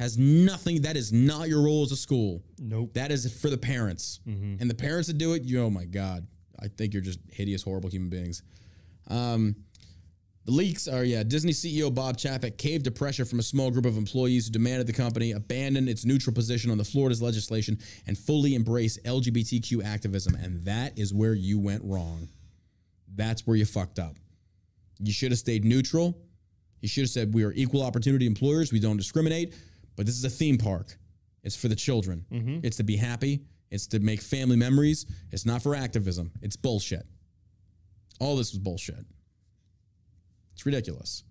[0.00, 0.82] Has nothing.
[0.82, 2.42] That is not your role as a school.
[2.58, 2.94] Nope.
[2.94, 4.18] That is for the parents.
[4.60, 6.26] And the parents that do it, you oh my God.
[6.60, 8.42] I think you're just hideous, horrible human beings.
[9.08, 9.54] Um,
[10.44, 13.86] the leaks are, yeah, Disney CEO Bob Chapek caved to pressure from a small group
[13.86, 18.18] of employees who demanded the company abandon its neutral position on the Florida's legislation and
[18.18, 20.34] fully embrace LGBTQ activism.
[20.34, 22.28] And that is where you went wrong.
[23.14, 24.16] That's where you fucked up.
[24.98, 26.18] You should have stayed neutral.
[26.82, 28.70] You should have said, we are equal opportunity employers.
[28.70, 29.54] We don't discriminate.
[29.96, 30.94] But this is a theme park.
[31.42, 32.26] It's for the children.
[32.30, 32.58] Mm-hmm.
[32.62, 33.40] It's to be happy.
[33.70, 35.06] It's to make family memories.
[35.32, 36.32] It's not for activism.
[36.42, 37.06] It's bullshit.
[38.20, 39.04] All this was bullshit.
[40.54, 41.24] It's ridiculous.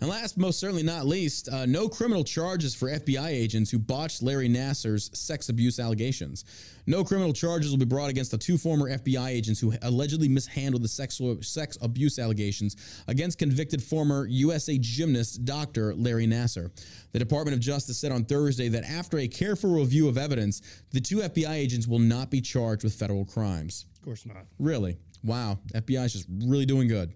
[0.00, 4.22] And last, most certainly not least, uh, no criminal charges for FBI agents who botched
[4.22, 6.46] Larry Nassar's sex abuse allegations.
[6.86, 10.82] No criminal charges will be brought against the two former FBI agents who allegedly mishandled
[10.82, 12.76] the sexual sex abuse allegations
[13.08, 15.94] against convicted former USA gymnast Dr.
[15.94, 16.70] Larry Nassar.
[17.12, 20.62] The Department of Justice said on Thursday that after a careful review of evidence,
[20.92, 23.84] the two FBI agents will not be charged with federal crimes.
[23.96, 24.46] Of course not.
[24.58, 24.96] Really?
[25.22, 25.58] Wow.
[25.74, 27.12] FBI is just really doing good.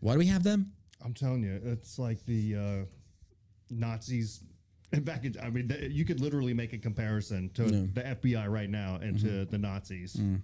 [0.00, 0.72] Why do we have them?
[1.04, 2.84] I'm telling you, it's like the uh,
[3.70, 4.40] Nazis.
[4.92, 8.68] Back in, I mean, th- you could literally make a comparison to the FBI right
[8.68, 9.50] now and to Mm-hmm.
[9.50, 10.14] the Nazis.
[10.14, 10.42] Mm.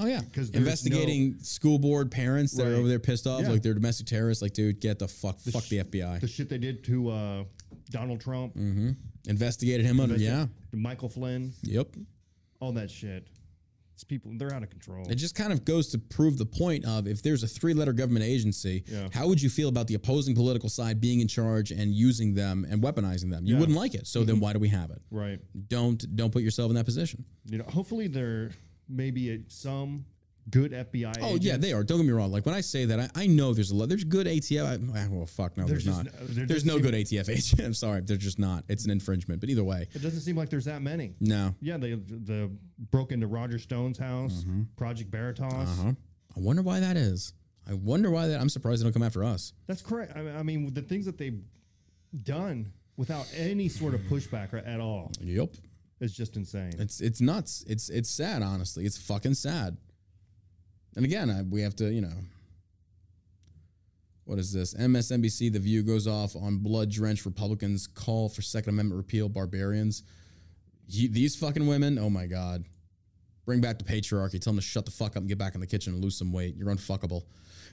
[0.00, 2.78] Oh yeah, 'Cause there's investigating school board parents that are Right.
[2.78, 3.50] over there pissed off, Yeah.
[3.50, 4.40] like they're domestic terrorists.
[4.42, 6.18] Like, dude, get the fuck, fuck the FBI.
[6.20, 7.44] The shit they did to uh,
[7.90, 8.56] Donald Trump,
[9.28, 11.94] Investigated him under, yeah, Michael Flynn, yep.
[12.58, 13.28] all that shit.
[14.02, 15.06] It's people, they're out of control.
[15.08, 18.24] It just kind of goes to prove the point of if there's a three-letter government
[18.24, 19.08] agency, Yeah.
[19.12, 22.66] how would you feel about the opposing political side being in charge and using them
[22.68, 23.46] and weaponizing them?
[23.46, 23.60] You Yeah.
[23.60, 24.08] wouldn't like it.
[24.08, 24.42] So then mm-hmm.
[24.44, 25.00] why do we have it?
[25.12, 25.38] right.
[25.68, 27.24] Don't don't put yourself in that position.
[27.48, 28.50] You know, hopefully there
[28.88, 30.04] may be some
[30.50, 31.14] good FBI.
[31.22, 31.82] Oh yeah, they are.
[31.84, 32.30] Don't get me wrong.
[32.32, 33.88] Like when I say that, I, I know there's a lot.
[33.88, 34.94] There's good ATF.
[34.96, 36.06] I, well, fuck no, there's, There's not.
[36.06, 37.60] no- there there's no good ATF agent.
[37.60, 38.64] I'm sorry, there's just not.
[38.68, 39.40] It's an infringement.
[39.40, 41.14] But either way, It doesn't seem like there's that many.
[41.20, 41.54] no.
[41.60, 42.50] Yeah, they the
[42.90, 44.44] broke into Roger Stone's house,
[44.76, 45.44] Project Veritas.
[45.52, 45.80] Mm-hmm.
[45.80, 45.92] Uh-huh.
[46.36, 47.34] I wonder why that is.
[47.68, 48.40] I wonder why that.
[48.40, 49.52] I'm surprised they don't come after us.
[49.68, 50.12] That's correct.
[50.16, 51.40] I, I mean, the things that they've
[52.24, 55.54] done without any sort of pushback at all Yep.
[56.00, 56.72] It's just insane.
[56.80, 57.64] It's it's nuts.
[57.68, 58.42] It's it's sad.
[58.42, 59.76] Honestly, it's fucking sad.
[60.96, 62.12] And again, I, we have to, you know.
[64.24, 64.74] What is this?
[64.74, 65.52] MSNBC.
[65.52, 69.28] The View goes off on blood-drenched Republicans call for Second Amendment repeal.
[69.28, 70.04] Barbarians.
[70.86, 71.98] Ye- these fucking women.
[71.98, 72.64] Oh my god.
[73.44, 74.40] Bring back the patriarchy.
[74.40, 76.16] Tell them to shut the fuck up and get back in the kitchen and lose
[76.16, 76.54] some weight.
[76.56, 77.22] You're unfuckable.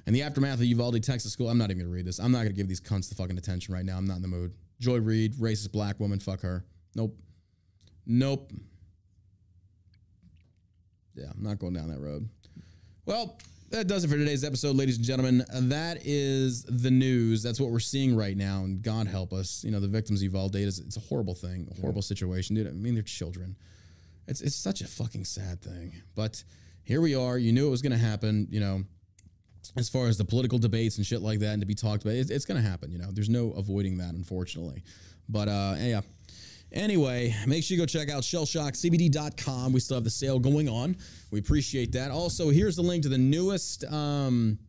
[0.08, 2.20] And the aftermath of Uvalde, Texas school, I'm not even gonna read this.
[2.20, 3.98] I'm not gonna give these cunts the fucking attention right now.
[3.98, 4.54] I'm not in the mood.
[4.80, 6.66] Joy Reid, racist black woman, fuck her.
[6.96, 7.16] Nope.
[8.08, 8.52] Nope.
[11.16, 12.28] Yeah, I'm not going down that road.
[13.10, 13.40] Well,
[13.72, 15.44] that does it for today's episode, ladies and gentlemen.
[15.52, 17.42] That is the news.
[17.42, 19.64] That's what we're seeing right now, and God help us.
[19.64, 22.68] You know, the victims of Uvalde is it's a horrible thing, a horrible situation, dude.
[22.68, 23.56] I mean, they're children.
[24.28, 25.92] It's it's such a fucking sad thing.
[26.14, 26.44] But
[26.84, 27.40] here we are.
[27.40, 28.48] You knew it was going to happen.
[28.52, 28.84] You know,
[29.76, 32.14] as far as the political debates and shit like that, and to be talked about,
[32.14, 32.92] it's, it's going to happen.
[32.92, 34.84] You know, there's no avoiding that, unfortunately.
[35.28, 36.02] But uh, yeah.
[36.72, 39.74] Anyway, make sure you go check out shellshockcbd.com.
[39.74, 40.98] We still have the sale going on.
[41.32, 42.12] We appreciate that.
[42.12, 44.60] Also, here's the link to the newest um,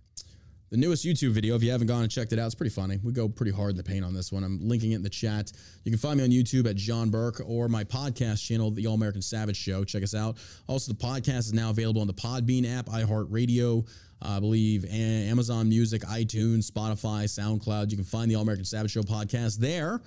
[0.70, 1.56] the newest YouTube video.
[1.56, 2.98] If you haven't gone and checked it out, it's pretty funny.
[3.02, 4.44] We go pretty hard in the paint on this one.
[4.44, 5.52] I'm linking it in the chat.
[5.84, 8.94] You can find me on YouTube at John Burk or my podcast channel, The All
[8.94, 9.82] American Savage Show.
[9.84, 10.38] Check us out.
[10.68, 13.86] Also, the podcast is now available on the Podbean app, iHeartRadio,
[14.22, 17.90] I believe, Amazon Music, iTunes, Spotify, SoundCloud.
[17.90, 20.00] You can find the All American Savage Show podcast there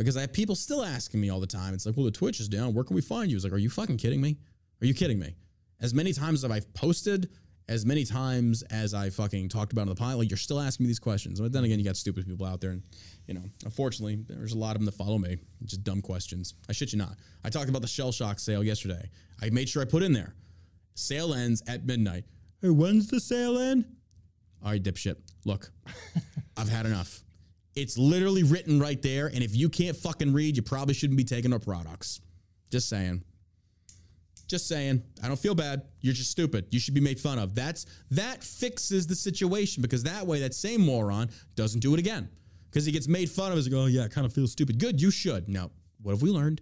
[0.00, 1.74] because I have people still asking me all the time.
[1.74, 2.74] It's like, well, the Twitch is down.
[2.74, 3.36] Where can we find you?
[3.36, 4.36] It's like, are you fucking kidding me?
[4.82, 5.34] Are you kidding me?
[5.80, 7.30] As many times as I've posted,
[7.68, 10.84] as many times as I fucking talked about on the pilot, like you're still asking
[10.84, 11.40] me these questions.
[11.40, 12.82] But then again, you got stupid people out there, and
[13.26, 15.38] you know, unfortunately, there's a lot of them that follow me.
[15.64, 16.54] Just dumb questions.
[16.68, 17.16] I shit you not.
[17.44, 19.08] I talked about the shell shock sale yesterday.
[19.40, 20.34] I made sure I put in there.
[20.94, 22.24] Sale ends at midnight.
[22.60, 23.84] Hey, when's the sale end?
[24.62, 25.16] All right, dipshit.
[25.44, 25.70] Look,
[26.56, 27.22] I've had enough.
[27.76, 29.28] It's literally written right there.
[29.28, 32.20] And if you can't fucking read, you probably shouldn't be taking our products.
[32.70, 33.22] Just saying.
[34.48, 35.02] Just saying.
[35.22, 35.82] I don't feel bad.
[36.00, 36.66] You're just stupid.
[36.70, 37.54] You should be made fun of.
[37.54, 42.28] That's that fixes the situation because that way that same moron doesn't do it again.
[42.68, 44.78] Because he gets made fun of as like, oh yeah, I kind of feel stupid.
[44.78, 45.48] Good, you should.
[45.48, 45.70] Now,
[46.02, 46.60] what have we learned?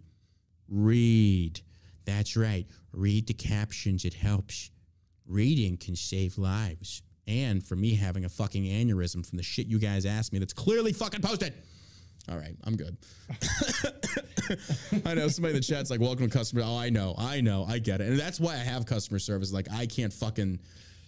[0.69, 1.61] Read.
[2.05, 2.67] That's right.
[2.93, 4.05] Read the captions.
[4.05, 4.71] It helps.
[5.27, 9.79] Reading can save lives and for me having a fucking aneurysm from the shit you
[9.79, 11.53] guys asked me that's clearly fucking posted.
[12.31, 12.97] All right, I'm good.
[15.07, 16.63] I know somebody in the chat's like, welcome to customer.
[16.65, 18.09] Oh, I know, I know, I get it.
[18.09, 19.53] And that's why I have customer service.
[19.53, 20.59] Like, I can't fucking,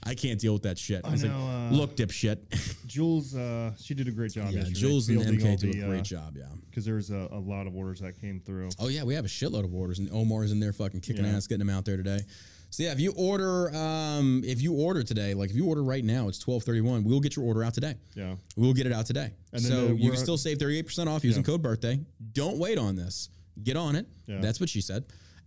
[0.02, 1.02] I can't deal with that shit.
[1.04, 2.38] I, I was know, like, uh, look, dipshit.
[2.86, 4.50] Jules, uh, she did a great job.
[4.50, 6.36] yeah, Jules and MK do the, a uh, great job.
[6.38, 6.44] Yeah.
[6.70, 8.70] because there's a, a lot of orders that came through.
[8.78, 11.32] Oh yeah, we have a shitload of orders, and Omar's in there fucking kicking Yeah.
[11.32, 12.20] ass, getting them out there today.
[12.72, 16.04] So yeah, if you order, um, if you order today, like if you order right
[16.04, 17.02] now, it's twelve thirty one.
[17.04, 17.94] We'll get your order out today.
[18.14, 18.36] Yeah.
[18.56, 19.32] We'll get it out today.
[19.52, 21.46] And then, so you can still save 38% off using Yeah.
[21.46, 22.00] code birthday.
[22.32, 23.28] Don't wait on this.
[23.64, 24.06] Get on it.
[24.26, 24.40] Yeah.
[24.40, 25.04] That's what she said.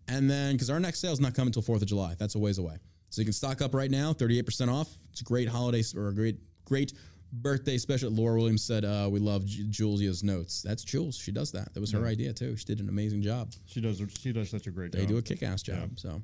[0.10, 2.16] And then, because our next sale is not coming until 4th of July.
[2.20, 2.76] That's a ways away.
[3.10, 4.90] So you can stock up right now, 38% off.
[5.12, 6.92] It's a great holiday or a great, great
[7.32, 8.12] birthday special.
[8.12, 10.62] Laura Williams said, uh, We love J- Julia's notes.
[10.62, 11.16] That's Jules.
[11.16, 11.74] She does that.
[11.74, 12.58] That was her idea too.
[12.58, 13.54] She did an amazing job.
[13.66, 14.02] She does.
[14.20, 15.00] She does such a great job.
[15.00, 15.10] They job.
[15.12, 15.92] do a kick ass job.
[15.98, 16.22] So,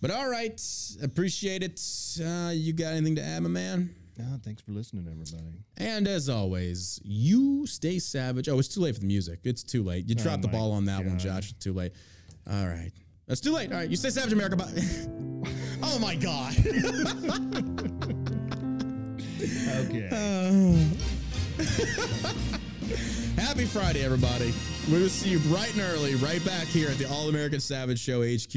[0.00, 0.60] but all right.
[1.02, 1.80] Appreciate it.
[2.20, 3.94] Uh, you got anything to add, my man?
[4.20, 5.58] Ah, thanks for listening, everybody.
[5.76, 8.48] And as always, you stay savage.
[8.48, 9.40] Oh, it's too late for the music.
[9.44, 10.08] It's too late.
[10.08, 11.50] You dropped the Oh ball on that one, Josh.
[11.50, 11.92] It's too late.
[12.50, 12.92] All right.
[13.26, 13.72] That's too late.
[13.72, 13.90] All right.
[13.90, 14.56] You stay savage, America.
[14.56, 14.72] Bye.
[15.82, 16.54] oh, my God.
[19.38, 20.08] Okay.
[23.36, 24.54] Happy Friday, everybody.
[24.90, 27.98] We will see you bright and early right back here at the All American Savage
[27.98, 28.54] Show HQ.